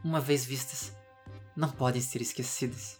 uma 0.03 0.19
vez 0.19 0.45
vistas, 0.45 0.93
não 1.55 1.71
podem 1.71 2.01
ser 2.01 2.21
esquecidas. 2.21 2.99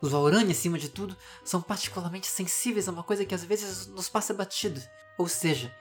Os 0.00 0.14
Aurani, 0.14 0.52
acima 0.52 0.78
de 0.78 0.88
tudo, 0.88 1.16
são 1.44 1.60
particularmente 1.60 2.26
sensíveis 2.26 2.88
a 2.88 2.92
uma 2.92 3.02
coisa 3.02 3.24
que 3.24 3.34
às 3.34 3.44
vezes 3.44 3.86
nos 3.88 4.08
passa 4.08 4.32
batido, 4.32 4.80
ou 5.18 5.28
seja, 5.28 5.74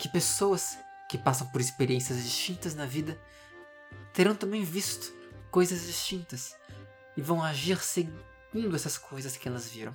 que 0.00 0.08
pessoas 0.08 0.78
que 1.08 1.18
passam 1.18 1.46
por 1.48 1.60
experiências 1.60 2.22
distintas 2.22 2.74
na 2.74 2.86
vida 2.86 3.20
terão 4.12 4.34
também 4.34 4.62
visto 4.62 5.12
coisas 5.50 5.86
distintas 5.86 6.56
e 7.16 7.20
vão 7.20 7.42
agir 7.42 7.82
segundo 7.82 8.74
essas 8.74 8.96
coisas 8.96 9.36
que 9.36 9.48
elas 9.48 9.68
viram. 9.68 9.94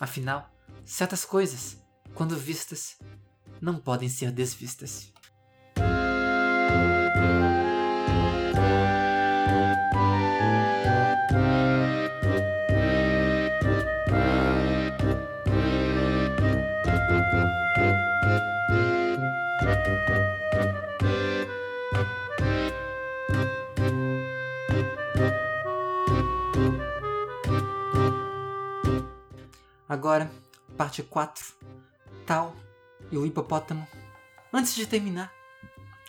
Afinal, 0.00 0.50
certas 0.84 1.24
coisas, 1.24 1.78
quando 2.14 2.36
vistas, 2.36 2.98
não 3.60 3.78
podem 3.78 4.08
ser 4.08 4.32
desvistas. 4.32 5.11
Agora, 29.92 30.32
parte 30.74 31.02
4. 31.02 31.44
Tal 32.24 32.56
e 33.10 33.18
o 33.18 33.26
hipopótamo. 33.26 33.86
Antes 34.50 34.74
de 34.74 34.86
terminar, 34.86 35.30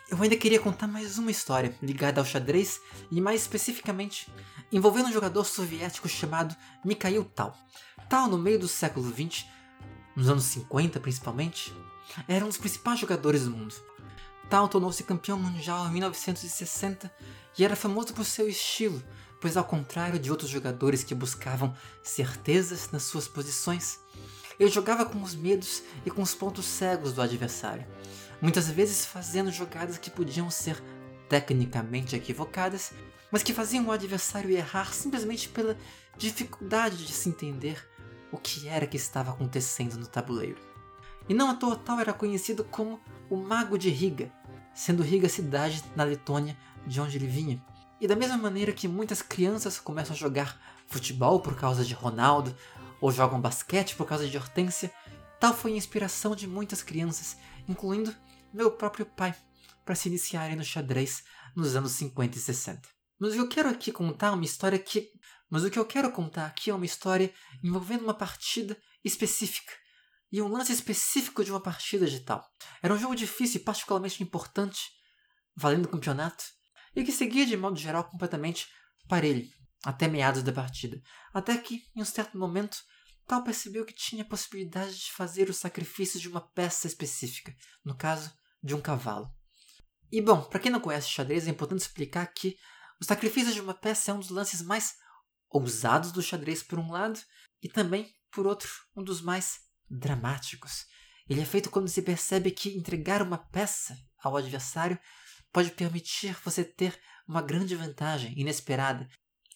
eu 0.09 0.23
ainda 0.23 0.38
queria 0.38 0.57
contar 0.57 0.88
mais 0.88 1.17
uma 1.17 1.29
história 1.29 1.77
ligada 1.81 2.21
ao 2.21 2.25
xadrez 2.25 2.79
e 3.11 3.19
mais 3.19 3.41
especificamente 3.41 4.31
envolvendo 4.71 5.09
um 5.09 5.11
jogador 5.11 5.43
soviético 5.43 6.07
chamado 6.07 6.55
Mikhail 6.86 7.25
Tal. 7.36 7.57
Tal, 8.07 8.29
no 8.29 8.38
meio 8.38 8.57
do 8.57 8.69
século 8.69 9.05
XX, 9.13 9.45
nos 10.15 10.29
anos 10.29 10.45
50 10.45 11.01
principalmente, 11.01 11.75
era 12.25 12.45
um 12.45 12.47
dos 12.47 12.57
principais 12.57 12.97
jogadores 12.97 13.43
do 13.43 13.51
mundo. 13.51 13.75
Tal 14.49 14.69
tornou-se 14.69 15.03
campeão 15.03 15.38
mundial 15.38 15.88
em 15.88 15.91
1960 15.91 17.13
e 17.59 17.65
era 17.65 17.75
famoso 17.75 18.13
por 18.13 18.23
seu 18.23 18.47
estilo, 18.47 19.03
pois 19.43 19.57
ao 19.57 19.65
contrário 19.65 20.17
de 20.17 20.31
outros 20.31 20.49
jogadores 20.49 21.03
que 21.03 21.13
buscavam 21.13 21.75
certezas 22.01 22.89
nas 22.93 23.03
suas 23.03 23.27
posições, 23.27 23.99
ele 24.57 24.71
jogava 24.71 25.03
com 25.03 25.21
os 25.21 25.35
medos 25.35 25.83
e 26.05 26.09
com 26.09 26.21
os 26.21 26.33
pontos 26.33 26.63
cegos 26.63 27.11
do 27.11 27.21
adversário, 27.21 27.85
muitas 28.41 28.69
vezes 28.69 29.05
fazendo 29.05 29.51
jogadas 29.51 29.97
que 29.97 30.09
podiam 30.09 30.49
ser 30.49 30.81
tecnicamente 31.27 32.15
equivocadas, 32.15 32.93
mas 33.29 33.43
que 33.43 33.53
faziam 33.53 33.85
o 33.85 33.91
adversário 33.91 34.49
errar 34.49 34.93
simplesmente 34.93 35.49
pela 35.49 35.77
dificuldade 36.17 37.05
de 37.05 37.11
se 37.11 37.27
entender 37.27 37.85
o 38.31 38.37
que 38.37 38.69
era 38.69 38.87
que 38.87 38.95
estava 38.95 39.31
acontecendo 39.31 39.97
no 39.97 40.07
tabuleiro. 40.07 40.61
E 41.27 41.33
não 41.33 41.49
à 41.49 41.53
toa 41.53 41.75
tal 41.75 41.99
era 41.99 42.13
conhecido 42.13 42.63
como 42.63 42.97
o 43.29 43.35
Mago 43.35 43.77
de 43.77 43.89
Riga, 43.89 44.31
sendo 44.73 45.03
Riga 45.03 45.27
a 45.27 45.29
cidade 45.29 45.83
na 45.97 46.05
Letônia 46.05 46.57
de 46.87 47.01
onde 47.01 47.17
ele 47.17 47.27
vinha. 47.27 47.61
E 48.04 48.08
da 48.08 48.18
mesma 48.18 48.36
maneira 48.36 48.74
que 48.74 48.86
muitas 48.86 49.22
crianças 49.22 49.80
começam 49.80 50.14
a 50.14 50.20
jogar 50.20 50.84
futebol 50.88 51.39
por 51.39 51.56
causa 51.56 51.86
de 51.86 51.93
Ronaldo, 51.93 52.54
ou 52.99 53.10
jogam 53.10 53.39
basquete 53.39 53.95
por 53.95 54.06
causa 54.06 54.28
de 54.28 54.36
Hortência, 54.36 54.93
tal 55.39 55.54
foi 55.54 55.72
a 55.72 55.78
inspiração 55.78 56.36
de 56.36 56.45
muitas 56.45 56.84
crianças, 56.84 57.38
incluindo 57.66 58.14
meu 58.54 58.72
próprio 58.72 59.06
pai, 59.06 59.34
para 59.86 59.95
se 59.95 60.10
iniciarem 60.10 60.58
no 60.58 60.66
xadrez 60.66 61.24
nos 61.56 61.78
anos 61.78 61.93
50 61.93 62.38
e 62.38 62.41
60. 62.41 62.89
Mas 63.18 63.32
o 63.32 63.36
que 63.36 63.39
eu 63.39 63.47
quero 63.47 63.70
aqui 63.70 63.89
contar 63.89 64.28
é 64.28 64.32
uma 64.32 64.43
história 64.43 64.78
que. 64.78 65.10
Mas 65.49 65.64
o 65.64 65.72
que 65.72 65.80
eu 65.80 65.86
quero 65.86 66.12
contar 66.12 66.47
aqui 66.47 66.72
é 66.72 66.76
uma 66.76 66.86
história 66.86 67.34
envolvendo 67.64 68.04
uma 68.04 68.14
partida 68.14 68.78
específica 69.01 69.72
e 70.30 70.41
um 70.41 70.49
lance 70.49 70.74
específico 70.74 71.41
de 71.41 71.51
uma 71.51 71.62
partida 71.62 72.06
de 72.06 72.20
tal. 72.20 72.45
Era 72.82 72.93
um 72.93 72.99
jogo 72.99 73.16
difícil 73.16 73.62
e 73.62 73.64
particularmente 73.64 74.22
importante, 74.22 74.91
valendo 75.56 75.86
o 75.86 75.89
campeonato, 75.89 76.43
e 76.95 77.03
que 77.03 77.11
seguia 77.11 77.45
de 77.45 77.57
modo 77.57 77.77
geral 77.77 78.03
completamente 78.03 78.67
parelho, 79.07 79.47
até 79.83 80.07
meados 80.07 80.43
da 80.43 80.51
partida. 80.51 81.01
Até 81.33 81.57
que, 81.57 81.83
em 81.95 82.01
um 82.01 82.05
certo 82.05 82.37
momento, 82.37 82.77
Tal 83.25 83.43
percebeu 83.43 83.85
que 83.85 83.93
tinha 83.93 84.23
a 84.23 84.27
possibilidade 84.27 84.97
de 84.97 85.11
fazer 85.11 85.49
o 85.49 85.53
sacrifício 85.53 86.19
de 86.19 86.27
uma 86.27 86.41
peça 86.41 86.87
específica, 86.87 87.55
no 87.83 87.95
caso, 87.95 88.33
de 88.61 88.75
um 88.75 88.81
cavalo. 88.81 89.33
E 90.11 90.21
bom, 90.21 90.43
para 90.43 90.59
quem 90.59 90.71
não 90.71 90.79
conhece 90.79 91.09
xadrez, 91.09 91.47
é 91.47 91.51
importante 91.51 91.81
explicar 91.81 92.25
que 92.27 92.57
o 93.01 93.05
sacrifício 93.05 93.53
de 93.53 93.61
uma 93.61 93.73
peça 93.73 94.11
é 94.11 94.13
um 94.13 94.19
dos 94.19 94.29
lances 94.29 94.61
mais 94.61 94.95
ousados 95.49 96.11
do 96.11 96.21
xadrez 96.21 96.61
por 96.61 96.77
um 96.77 96.91
lado, 96.91 97.19
e 97.61 97.69
também, 97.69 98.13
por 98.29 98.45
outro, 98.45 98.69
um 98.95 99.03
dos 99.03 99.21
mais 99.21 99.59
dramáticos. 99.89 100.85
Ele 101.29 101.39
é 101.39 101.45
feito 101.45 101.69
quando 101.69 101.87
se 101.87 102.01
percebe 102.01 102.51
que 102.51 102.77
entregar 102.77 103.21
uma 103.21 103.37
peça 103.37 103.97
ao 104.21 104.35
adversário 104.35 104.99
pode 105.54 105.72
permitir 105.72 106.36
você 106.43 106.64
ter 106.66 106.99
uma 107.28 107.41
grande 107.41 107.76
vantagem 107.76 108.38
inesperada. 108.38 109.08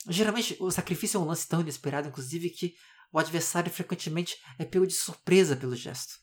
Geralmente, 0.08 0.56
o 0.60 0.72
sacrifício 0.72 1.18
é 1.18 1.22
um 1.22 1.26
lance 1.26 1.48
tão 1.48 1.60
inesperado, 1.60 2.08
inclusive, 2.08 2.50
que 2.52 2.74
o 3.12 3.20
adversário 3.20 3.72
frequentemente 3.72 4.38
é 4.58 4.64
pego 4.64 4.88
de 4.88 4.94
surpresa 4.94 5.56
pelo 5.56 5.76
gesto. 5.76 6.14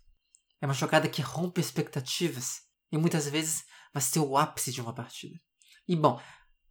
É 0.60 0.66
uma 0.66 0.72
jogada 0.72 1.08
que 1.08 1.20
rompe 1.20 1.60
expectativas 1.60 2.62
e 2.90 2.96
muitas 2.96 3.28
vezes 3.28 3.64
vai 3.92 4.00
ser 4.00 4.20
o 4.20 4.38
ápice 4.38 4.72
de 4.72 4.80
uma 4.80 4.94
partida. 4.94 5.38
E 5.86 5.94
bom, 5.94 6.20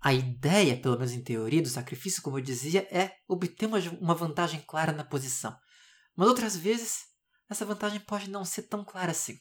a 0.01 0.13
ideia, 0.13 0.79
pelo 0.79 0.97
menos 0.97 1.13
em 1.13 1.23
teoria, 1.23 1.61
do 1.61 1.69
sacrifício, 1.69 2.21
como 2.21 2.37
eu 2.37 2.41
dizia, 2.41 2.87
é 2.91 3.15
obter 3.27 3.67
uma, 4.01 4.15
vantagem 4.15 4.61
clara 4.61 4.91
na 4.91 5.03
posição. 5.03 5.55
Mas 6.15 6.27
outras 6.27 6.57
vezes, 6.57 7.03
essa 7.49 7.65
vantagem 7.65 7.99
pode 7.99 8.29
não 8.29 8.43
ser 8.43 8.63
tão 8.63 8.83
clara 8.83 9.11
assim. 9.11 9.37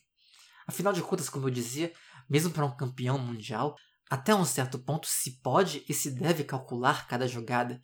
Afinal 0.66 0.92
de 0.92 1.02
contas, 1.02 1.28
como 1.28 1.48
eu 1.48 1.50
dizia, 1.50 1.92
mesmo 2.28 2.50
para 2.50 2.66
um 2.66 2.76
campeão 2.76 3.18
mundial, 3.18 3.76
até 4.10 4.34
um 4.34 4.44
certo 4.44 4.78
ponto 4.78 5.06
se 5.06 5.40
pode 5.40 5.84
e 5.88 5.94
se 5.94 6.10
deve 6.10 6.44
calcular 6.44 7.06
cada 7.06 7.26
jogada, 7.26 7.80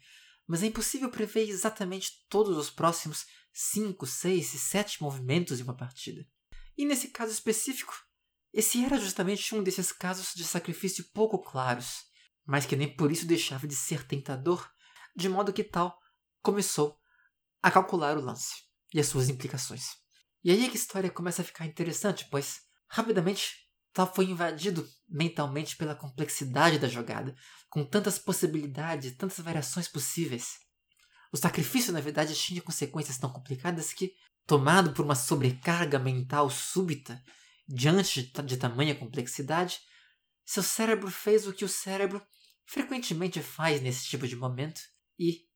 mas 0.47 0.63
é 0.63 0.67
impossível 0.67 1.11
prever 1.11 1.49
exatamente 1.49 2.27
todos 2.29 2.57
os 2.57 2.71
próximos 2.71 3.27
5, 3.53 4.07
6 4.07 4.55
e 4.55 4.59
7 4.59 5.03
movimentos 5.03 5.59
de 5.59 5.65
uma 5.65 5.77
partida. 5.77 6.27
E 6.77 6.85
nesse 6.85 7.09
caso 7.09 7.33
específico, 7.33 7.95
esse 8.53 8.85
era 8.85 8.99
justamente 8.99 9.55
um 9.55 9.63
desses 9.63 9.93
casos 9.93 10.33
de 10.35 10.45
sacrifício 10.45 11.05
pouco 11.13 11.39
claros, 11.39 12.05
mas 12.47 12.65
que 12.65 12.77
nem 12.77 12.95
por 12.95 13.13
isso 13.13 13.27
deixava 13.27 13.67
de 13.67 13.77
ser 13.77 14.07
tentador, 14.07 14.71
de 15.15 15.29
modo 15.29 15.53
que 15.53 15.65
tal 15.65 15.99
começou 16.41 16.99
a 17.63 17.71
calcular 17.71 18.17
o 18.17 18.23
lance 18.23 18.55
e 18.95 19.01
as 19.01 19.07
suas 19.07 19.29
implicações. 19.29 19.97
E 20.43 20.51
aí 20.51 20.65
é 20.65 20.69
que 20.69 20.77
a 20.77 20.81
história 20.81 21.11
começa 21.11 21.43
a 21.43 21.45
ficar 21.45 21.67
interessante, 21.67 22.27
pois 22.31 22.61
rapidamente 22.89 23.68
tal 23.93 24.13
foi 24.13 24.27
invadido 24.27 24.89
mentalmente 25.09 25.77
pela 25.77 25.95
complexidade 25.95 26.79
da 26.79 26.89
jogada, 26.89 27.35
com 27.69 27.85
tantas 27.85 28.19
possibilidades, 28.19 29.17
tantas 29.17 29.41
variações 29.41 29.89
possíveis. 29.89 30.59
O 31.33 31.37
sacrifício, 31.37 31.93
na 31.93 32.01
verdade, 32.01 32.35
tinha 32.35 32.63
consequências 32.63 33.19
tão 33.19 33.31
complicadas 33.31 33.93
que, 33.93 34.15
tomado 34.47 34.93
por 34.93 35.05
uma 35.05 35.15
sobrecarga 35.15 35.99
mental 35.99 36.49
súbita 36.49 37.23
diante 37.67 38.33
de 38.43 38.57
tamanha 38.57 38.95
complexidade, 38.95 39.81
seu 40.45 40.63
cérebro 40.63 41.11
fez 41.11 41.47
o 41.47 41.53
que 41.53 41.65
o 41.65 41.69
cérebro 41.69 42.25
frequentemente 42.65 43.43
faz 43.43 43.83
nesse 43.83 44.07
tipo 44.07 44.27
de 44.27 44.37
momento 44.37 44.81
e, 45.19 45.47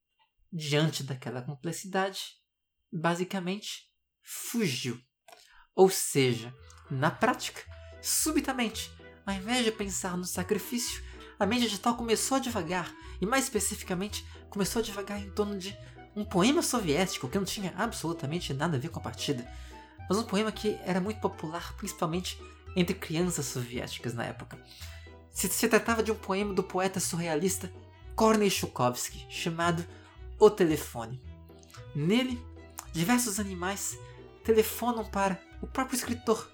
diante 0.53 1.03
daquela 1.03 1.41
complexidade, 1.41 2.37
basicamente 2.93 3.91
fugiu. 4.22 5.01
Ou 5.74 5.89
seja, 5.89 6.55
na 6.91 7.11
prática, 7.11 7.64
subitamente, 8.03 8.92
ao 9.24 9.34
invés 9.34 9.64
de 9.64 9.72
pensar 9.72 10.16
no 10.16 10.24
sacrifício, 10.24 11.03
a 11.38 11.46
mente 11.46 11.62
digital 11.62 11.96
começou 11.96 12.36
a 12.36 12.40
devagar, 12.40 12.92
e 13.20 13.26
mais 13.26 13.44
especificamente, 13.44 14.26
começou 14.50 14.80
a 14.80 14.84
devagar 14.84 15.20
em 15.20 15.30
torno 15.30 15.57
de 15.57 15.76
um 16.14 16.24
poema 16.24 16.61
soviético 16.61 17.28
que 17.28 17.38
não 17.38 17.44
tinha 17.44 17.72
absolutamente 17.76 18.53
nada 18.53 18.76
a 18.76 18.80
ver 18.80 18.88
com 18.88 18.98
a 18.98 19.03
partida, 19.03 19.46
mas 20.09 20.18
um 20.18 20.24
poema 20.24 20.53
que 20.53 20.78
era 20.84 21.00
muito 21.00 21.20
popular 21.20 21.74
principalmente 21.76 22.38
entre 22.76 22.94
crianças 22.94 23.46
soviéticas 23.46 24.14
na 24.14 24.24
época. 24.24 24.59
Se, 25.30 25.48
se 25.48 25.68
tratava 25.68 26.03
de 26.03 26.12
um 26.12 26.16
poema 26.16 26.53
do 26.53 26.62
poeta 26.62 27.00
surrealista 27.00 27.72
Kornei 28.14 28.50
Chukovsky, 28.50 29.26
chamado 29.30 29.84
O 30.38 30.50
Telefone. 30.50 31.22
Nele, 31.94 32.42
diversos 32.92 33.40
animais 33.40 33.98
telefonam 34.44 35.05
para 35.05 35.40
o 35.62 35.66
próprio 35.66 35.96
escritor, 35.96 36.50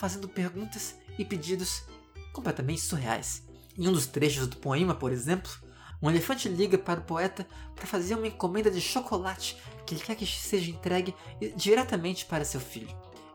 fazendo 0.00 0.26
perguntas 0.26 0.96
e 1.18 1.24
pedidos 1.26 1.84
completamente 2.32 2.80
surreais. 2.80 3.46
Em 3.76 3.86
um 3.86 3.92
dos 3.92 4.06
trechos 4.06 4.46
do 4.46 4.56
poema, 4.56 4.94
por 4.94 5.12
exemplo, 5.12 5.52
um 6.00 6.08
elefante 6.08 6.48
liga 6.48 6.78
para 6.78 7.00
o 7.00 7.04
poeta 7.04 7.46
para 7.76 7.86
fazer 7.86 8.14
uma 8.14 8.26
encomenda 8.26 8.70
de 8.70 8.80
chocolate 8.80 9.58
que 9.84 9.94
ele 9.94 10.02
quer 10.02 10.14
que 10.14 10.26
seja 10.26 10.70
entregue 10.70 11.14
diretamente 11.54 12.24
para 12.24 12.46
seu 12.46 12.60
filho. 12.60 12.88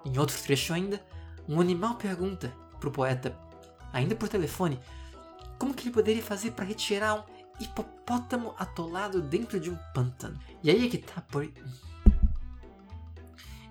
Em 0.03 0.17
outro 0.17 0.35
trecho 0.41 0.73
ainda, 0.73 1.05
um 1.47 1.61
animal 1.61 1.97
pergunta 1.97 2.51
para 2.79 2.89
o 2.89 2.91
poeta 2.91 3.37
ainda 3.93 4.15
por 4.15 4.27
telefone, 4.27 4.79
como 5.59 5.71
que 5.71 5.83
ele 5.83 5.93
poderia 5.93 6.23
fazer 6.23 6.51
para 6.51 6.65
retirar 6.65 7.13
um 7.13 7.23
hipopótamo 7.63 8.55
atolado 8.57 9.21
dentro 9.21 9.59
de 9.59 9.69
um 9.69 9.77
pântano. 9.93 10.39
E 10.63 10.71
aí 10.71 10.87
é 10.87 10.89
que 10.89 10.97
tá, 10.97 11.21
por... 11.21 11.47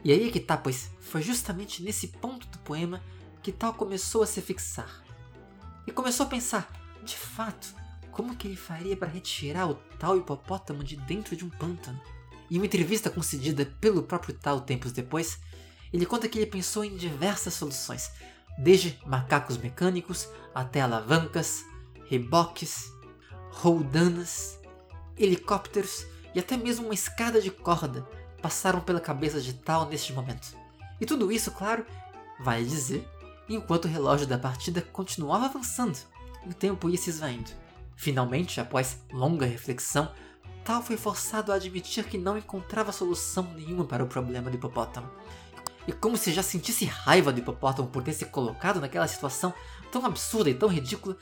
E 0.05 0.13
aí 0.13 0.29
é 0.29 0.31
que 0.31 0.39
tá, 0.39 0.57
pois 0.57 0.91
foi 1.01 1.23
justamente 1.23 1.83
nesse 1.83 2.09
ponto 2.09 2.47
do 2.49 2.59
poema 2.59 3.03
que 3.43 3.51
tal 3.51 3.73
começou 3.73 4.23
a 4.23 4.27
se 4.27 4.43
fixar. 4.43 5.03
E 5.87 5.93
começou 5.93 6.27
a 6.27 6.29
pensar, 6.29 6.71
de 7.03 7.17
fato, 7.17 7.75
como 8.13 8.37
que 8.37 8.47
ele 8.47 8.57
faria 8.57 8.97
para 8.97 9.09
retirar 9.09 9.69
o 9.69 9.75
tal 9.99 10.19
hipopótamo 10.19 10.85
de 10.85 10.97
dentro 10.97 11.35
de 11.35 11.45
um 11.45 11.49
pântano? 11.49 11.99
Em 12.51 12.59
uma 12.59 12.67
entrevista 12.67 13.09
concedida 13.09 13.65
pelo 13.81 14.03
próprio 14.03 14.35
Tal 14.35 14.61
tempos 14.61 14.93
depois, 14.93 15.41
ele 15.91 16.05
conta 16.05 16.29
que 16.29 16.39
ele 16.39 16.47
pensou 16.47 16.85
em 16.85 16.97
diversas 16.97 17.55
soluções, 17.55 18.11
desde 18.59 18.99
macacos 19.07 19.57
mecânicos 19.57 20.29
até 20.55 20.83
alavancas, 20.83 21.65
reboques, 22.09 22.93
roldanas, 23.51 24.59
helicópteros 25.17 26.07
e 26.35 26.41
até 26.41 26.57
mesmo 26.57 26.87
uma 26.87 26.95
escada 26.95 27.41
de 27.41 27.51
corda 27.51 28.07
passaram 28.45 28.83
pela 28.83 29.01
cabeça 29.01 29.41
de 29.41 29.55
Tal 29.55 29.89
neste 29.89 30.13
momento. 30.13 30.55
E 31.01 31.07
tudo 31.07 31.33
isso, 31.33 31.51
claro, 31.51 31.87
vai 32.39 32.63
dizer, 32.63 33.09
enquanto 33.49 33.87
o 33.87 33.89
relógio 33.89 34.27
da 34.27 34.37
partida 34.37 34.83
continuava 34.83 35.47
avançando 35.47 35.99
o 36.47 36.53
tempo 36.53 36.91
ia 36.91 36.99
se 36.99 37.09
esvaindo. 37.09 37.51
Finalmente, 37.97 38.61
após 38.61 38.99
longa 39.11 39.47
reflexão, 39.47 40.13
Tal 40.63 40.83
foi 40.83 40.99
forçado 40.99 41.53
a 41.53 41.55
admitir 41.55 42.05
que 42.05 42.19
não 42.19 42.37
encontrava 42.37 42.93
solução 42.93 43.45
nenhuma 43.55 43.87
para 43.87 44.05
o 44.05 44.09
problema 44.09 44.51
do 44.51 44.59
hipopótamo. 44.59 45.11
E 45.89 45.93
como 45.93 46.15
se 46.15 46.31
já 46.31 46.43
sentisse 46.43 46.85
raiva 46.85 47.33
do 47.33 47.41
hipopótamo 47.41 47.89
por 47.89 48.03
ter 48.03 48.13
se 48.13 48.27
colocado 48.27 48.79
naquela 48.79 49.09
situação, 49.09 49.55
tão 49.91 50.05
absurda 50.05 50.51
e 50.51 50.55
tão 50.55 50.69
ridícula, 50.69 51.17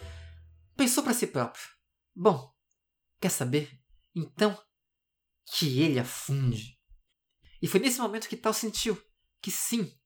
pensou 0.77 1.05
para 1.05 1.15
si 1.15 1.29
próprio: 1.29 1.63
Bom, 2.17 2.53
quer 3.21 3.31
saber? 3.31 3.71
Então 4.13 4.59
que 5.45 5.81
ele 5.81 6.01
afunde. 6.01 6.82
E 7.63 7.69
foi 7.69 7.79
nesse 7.79 8.01
momento 8.01 8.29
que 8.29 8.37
Tal 8.37 8.53
sentiu 8.53 9.01
que 9.41 9.51
sim, 9.51 9.97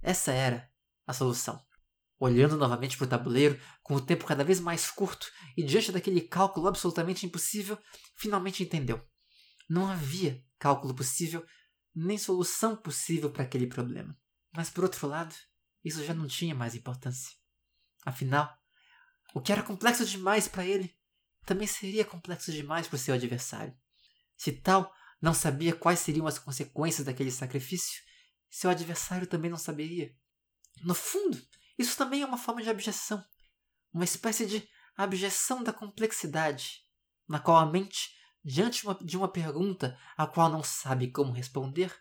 essa 0.00 0.32
era 0.32 0.70
a 1.06 1.12
solução. 1.12 1.60
Olhando 2.18 2.56
novamente 2.56 2.96
para 2.96 3.04
o 3.04 3.08
tabuleiro, 3.08 3.60
com 3.82 3.94
o 3.94 4.00
tempo 4.00 4.24
cada 4.24 4.44
vez 4.44 4.60
mais 4.60 4.88
curto 4.90 5.30
e 5.56 5.64
diante 5.64 5.90
daquele 5.90 6.20
cálculo 6.20 6.68
absolutamente 6.68 7.26
impossível, 7.26 7.76
finalmente 8.16 8.62
entendeu. 8.62 9.04
Não 9.68 9.88
havia 9.88 10.44
cálculo 10.58 10.94
possível, 10.94 11.44
nem 11.92 12.16
solução 12.16 12.76
possível 12.76 13.30
para 13.30 13.42
aquele 13.42 13.66
problema. 13.66 14.16
Mas 14.54 14.70
por 14.70 14.84
outro 14.84 15.06
lado, 15.08 15.34
isso 15.84 16.04
já 16.04 16.14
não 16.14 16.28
tinha 16.28 16.54
mais 16.54 16.76
importância. 16.76 17.32
Afinal, 18.06 18.52
o 19.34 19.40
que 19.40 19.50
era 19.50 19.62
complexo 19.62 20.04
demais 20.04 20.46
para 20.46 20.64
ele 20.64 20.96
também 21.44 21.66
seria 21.66 22.04
complexo 22.04 22.52
demais 22.52 22.86
para 22.86 22.96
o 22.96 22.98
seu 22.98 23.14
adversário. 23.14 23.76
Se 24.36 24.52
tal 24.52 24.92
não 25.22 25.32
sabia 25.32 25.72
quais 25.72 26.00
seriam 26.00 26.26
as 26.26 26.38
consequências 26.38 27.06
daquele 27.06 27.30
sacrifício, 27.30 28.02
seu 28.50 28.68
adversário 28.68 29.26
também 29.26 29.48
não 29.48 29.56
saberia. 29.56 30.12
No 30.82 30.94
fundo, 30.94 31.40
isso 31.78 31.96
também 31.96 32.22
é 32.22 32.26
uma 32.26 32.36
forma 32.36 32.60
de 32.60 32.68
abjeção, 32.68 33.24
uma 33.92 34.04
espécie 34.04 34.44
de 34.44 34.68
abjeção 34.96 35.62
da 35.62 35.72
complexidade, 35.72 36.80
na 37.28 37.38
qual 37.38 37.56
a 37.56 37.64
mente, 37.64 38.10
diante 38.44 38.84
de 39.04 39.16
uma, 39.16 39.28
pergunta 39.28 39.96
a 40.16 40.26
qual 40.26 40.50
não 40.50 40.64
sabe 40.64 41.12
como 41.12 41.32
responder, 41.32 41.94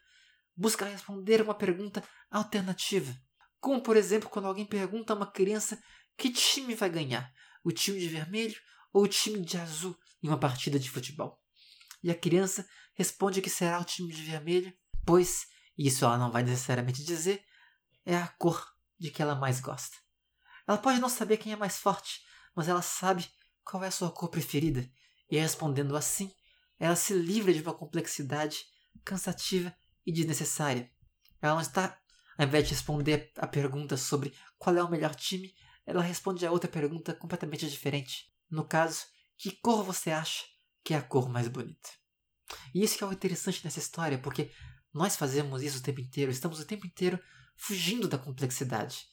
busca 0.56 0.86
responder 0.86 1.44
uma 1.44 1.54
pergunta 1.54 2.04
alternativa. 2.30 3.16
Como, 3.60 3.84
por 3.84 3.96
exemplo, 3.96 4.30
quando 4.30 4.48
alguém 4.48 4.66
pergunta 4.66 5.14
a 5.14 5.16
uma 5.16 5.32
criança 5.32 5.80
que 6.18 6.32
time 6.32 6.74
vai 6.74 6.90
ganhar, 6.90 7.32
o 7.64 7.72
time 7.72 8.00
de 8.00 8.10
vermelho 8.10 8.60
ou 8.92 9.04
o 9.04 9.08
time 9.08 9.46
de 9.46 9.58
azul 9.58 9.96
em 10.24 10.28
uma 10.28 10.40
partida 10.40 10.80
de 10.80 10.90
futebol. 10.90 11.40
E 12.04 12.10
a 12.10 12.16
criança 12.16 12.68
responde 12.94 13.42
que 13.42 13.50
será 13.50 13.80
o 13.80 13.86
time 13.86 14.14
de 14.14 14.22
vermelho, 14.24 14.74
pois, 15.06 15.48
isso 15.78 16.06
ela 16.06 16.18
não 16.18 16.32
vai 16.32 16.44
necessariamente 16.44 17.04
dizer, 17.04 17.44
é 18.06 18.16
a 18.16 18.28
cor 18.28 18.66
de 19.00 19.10
que 19.10 19.22
ela 19.22 19.36
mais 19.36 19.60
gosta. 19.60 19.98
Ela 20.68 20.78
pode 20.78 21.00
não 21.00 21.10
saber 21.10 21.38
quem 21.38 21.54
é 21.54 21.56
mais 21.56 21.78
forte, 21.78 22.22
mas 22.56 22.68
ela 22.68 22.82
sabe 22.82 23.28
qual 23.64 23.84
é 23.84 23.88
a 23.88 23.92
sua 23.92 24.12
cor 24.12 24.30
preferida, 24.30 24.90
e 25.30 25.38
respondendo 25.40 25.96
assim, 25.96 26.34
ela 26.80 26.96
se 26.96 27.14
livra 27.14 27.54
de 27.54 27.62
uma 27.62 27.74
complexidade 27.74 28.66
cansativa 29.04 29.76
e 30.06 30.12
desnecessária. 30.12 30.92
Ela 31.42 31.56
não 31.56 31.62
está, 31.62 32.00
ao 32.38 32.46
invés 32.46 32.66
de 32.68 32.74
responder 32.74 33.32
a 33.38 33.48
pergunta 33.48 33.98
sobre 33.98 34.34
qual 34.58 34.76
é 34.76 34.84
o 34.84 34.90
melhor 34.90 35.16
time, 35.16 35.54
ela 35.86 36.02
responde 36.02 36.46
a 36.46 36.52
outra 36.52 36.70
pergunta 36.70 37.14
completamente 37.14 37.70
diferente. 37.70 38.32
No 38.50 38.68
caso, 38.68 39.06
que 39.38 39.52
cor 39.52 39.84
você 39.84 40.12
acha 40.12 40.44
que 40.84 40.94
é 40.94 40.98
a 40.98 41.02
cor 41.02 41.30
mais 41.30 41.48
bonita? 41.48 42.01
E 42.74 42.84
isso 42.84 42.98
que 42.98 43.04
é 43.04 43.08
o 43.08 43.14
interessante 43.14 43.64
nessa 43.64 43.80
história, 43.80 44.18
porque 44.18 44.52
nós 44.94 45.16
fazemos 45.16 45.62
isso 45.62 45.80
o 45.80 45.82
tempo 45.82 46.02
inteiro, 46.02 46.32
estamos 46.32 46.60
o 46.60 46.66
tempo 46.66 46.86
inteiro 46.86 47.20
fugindo 47.56 48.08
da 48.08 48.18
complexidade, 48.18 49.06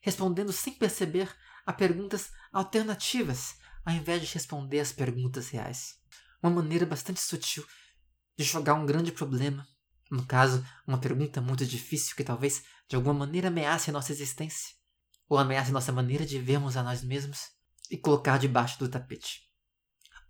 respondendo 0.00 0.52
sem 0.52 0.74
perceber 0.74 1.32
a 1.64 1.72
perguntas 1.72 2.30
alternativas, 2.52 3.54
ao 3.84 3.94
invés 3.94 4.22
de 4.22 4.32
responder 4.32 4.80
às 4.80 4.92
perguntas 4.92 5.48
reais. 5.48 5.94
Uma 6.42 6.50
maneira 6.50 6.86
bastante 6.86 7.20
sutil 7.20 7.64
de 8.36 8.44
jogar 8.44 8.74
um 8.74 8.86
grande 8.86 9.12
problema, 9.12 9.66
no 10.10 10.24
caso, 10.24 10.64
uma 10.86 10.98
pergunta 10.98 11.40
muito 11.40 11.66
difícil 11.66 12.14
que 12.14 12.22
talvez 12.22 12.62
de 12.88 12.94
alguma 12.94 13.14
maneira 13.14 13.48
ameace 13.48 13.90
a 13.90 13.92
nossa 13.92 14.12
existência, 14.12 14.74
ou 15.28 15.38
ameace 15.38 15.72
nossa 15.72 15.92
maneira 15.92 16.24
de 16.24 16.38
vermos 16.38 16.76
a 16.76 16.82
nós 16.82 17.02
mesmos, 17.02 17.40
e 17.90 17.96
colocar 17.96 18.38
debaixo 18.38 18.78
do 18.78 18.88
tapete. 18.88 19.45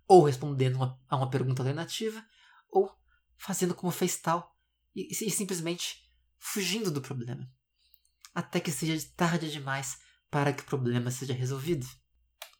Ou 0.07 0.23
respondendo 0.23 0.75
uma, 0.75 0.99
a 1.07 1.17
uma 1.17 1.29
pergunta 1.29 1.61
alternativa, 1.61 2.23
ou 2.69 2.91
fazendo 3.37 3.75
como 3.75 3.91
fez 3.91 4.17
tal 4.17 4.55
e, 4.95 5.09
e 5.11 5.31
simplesmente 5.31 6.07
fugindo 6.37 6.89
do 6.91 7.01
problema. 7.01 7.49
Até 8.33 8.59
que 8.59 8.71
seja 8.71 9.09
tarde 9.15 9.51
demais 9.51 9.97
para 10.29 10.53
que 10.53 10.61
o 10.61 10.65
problema 10.65 11.11
seja 11.11 11.33
resolvido. 11.33 11.87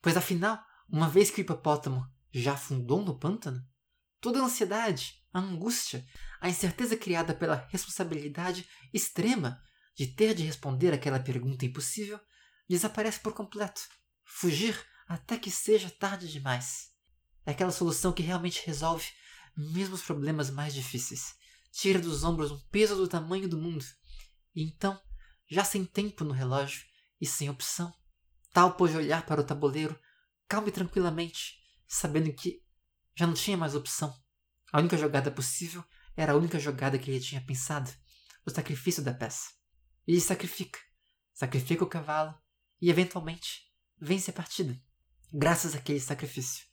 Pois 0.01 0.17
afinal, 0.17 0.63
uma 0.89 1.09
vez 1.09 1.29
que 1.29 1.41
o 1.41 1.43
hipopótamo 1.43 2.05
já 2.31 2.53
afundou 2.53 3.03
no 3.03 3.17
pântano, 3.19 3.65
toda 4.19 4.39
a 4.39 4.45
ansiedade, 4.45 5.23
a 5.33 5.39
angústia, 5.39 6.05
a 6.39 6.49
incerteza 6.49 6.95
criada 6.95 7.33
pela 7.33 7.67
responsabilidade 7.69 8.67
extrema 8.93 9.61
de 9.95 10.07
ter 10.07 10.33
de 10.33 10.43
responder 10.43 10.93
aquela 10.93 11.19
pergunta 11.19 11.65
impossível 11.65 12.19
desaparece 12.69 13.19
por 13.19 13.33
completo. 13.33 13.81
Fugir 14.23 14.79
até 15.07 15.37
que 15.37 15.49
seja 15.49 15.89
tarde 15.89 16.31
demais. 16.31 16.91
É 17.47 17.51
aquela 17.51 17.71
solução 17.71 18.13
que 18.13 18.21
realmente 18.21 18.61
resolve 18.63 19.07
mesmo 19.55 19.95
os 19.95 20.03
problemas 20.03 20.51
mais 20.51 20.75
difíceis. 20.75 21.33
Tira 21.71 21.97
dos 21.97 22.23
ombros 22.23 22.51
um 22.51 22.59
peso 22.69 22.95
do 22.95 23.07
tamanho 23.07 23.47
do 23.47 23.57
mundo. 23.57 23.83
E 24.53 24.61
então, 24.61 24.99
já 25.49 25.63
sem 25.63 25.83
tempo 25.83 26.23
no 26.23 26.31
relógio 26.31 26.85
e 27.19 27.25
sem 27.25 27.49
opção, 27.49 27.91
Tal 28.57 28.73
pôde 28.73 28.97
olhar 28.97 29.23
para 29.23 29.39
o 29.39 29.43
tabuleiro, 29.43 29.95
calmo 30.47 30.67
e 30.67 30.71
tranquilamente, 30.71 31.59
sabendo 31.87 32.33
que 32.33 32.63
já 33.15 33.27
não 33.27 33.35
tinha 33.35 33.55
mais 33.55 33.75
opção. 33.75 34.11
A 34.73 34.79
única 34.79 34.97
jogada 34.97 35.29
possível 35.29 35.83
era 36.15 36.33
a 36.33 36.35
única 36.35 36.59
jogada 36.59 36.97
que 36.97 37.11
ele 37.11 37.19
tinha 37.19 37.39
pensado: 37.39 37.91
o 38.43 38.49
sacrifício 38.49 39.03
da 39.03 39.13
peça. 39.13 39.51
E 40.07 40.13
ele 40.13 40.21
sacrifica. 40.21 40.79
Sacrifica 41.33 41.83
o 41.83 41.87
cavalo 41.87 42.33
e, 42.81 42.89
eventualmente, 42.89 43.71
vence 44.01 44.31
a 44.31 44.33
partida 44.33 44.75
graças 45.31 45.75
àquele 45.75 45.99
sacrifício. 45.99 46.65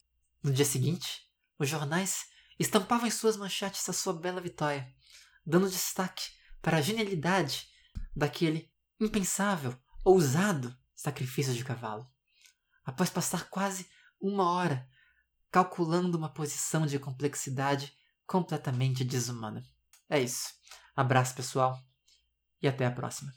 No 0.45 0.53
dia 0.53 0.67
seguinte, 0.67 1.23
os 1.59 1.67
jornais 1.67 2.27
estampavam 2.59 3.07
em 3.07 3.11
suas 3.11 3.35
manchetes 3.35 3.89
a 3.89 3.95
sua 3.95 4.13
bela 4.13 4.43
vitória, 4.43 4.87
dando 5.45 5.71
destaque 5.71 6.23
para 6.61 6.77
a 6.77 6.81
genialidade 6.83 7.67
daquele 8.15 8.71
impensável, 9.01 9.75
ousado 10.05 10.77
sacrifício 10.95 11.55
de 11.55 11.65
cavalo. 11.65 12.07
Após 12.85 13.09
passar 13.09 13.49
quase 13.49 13.89
uma 14.21 14.51
hora 14.51 14.87
calculando 15.51 16.19
uma 16.19 16.29
posição 16.29 16.85
de 16.85 16.99
complexidade 16.99 17.97
completamente 18.27 19.03
desumana. 19.03 19.65
É 20.11 20.21
isso. 20.21 20.49
Abraço, 20.95 21.35
pessoal, 21.35 21.81
e 22.61 22.69
até 22.69 22.85
a 22.85 22.91
próxima. 22.91 23.33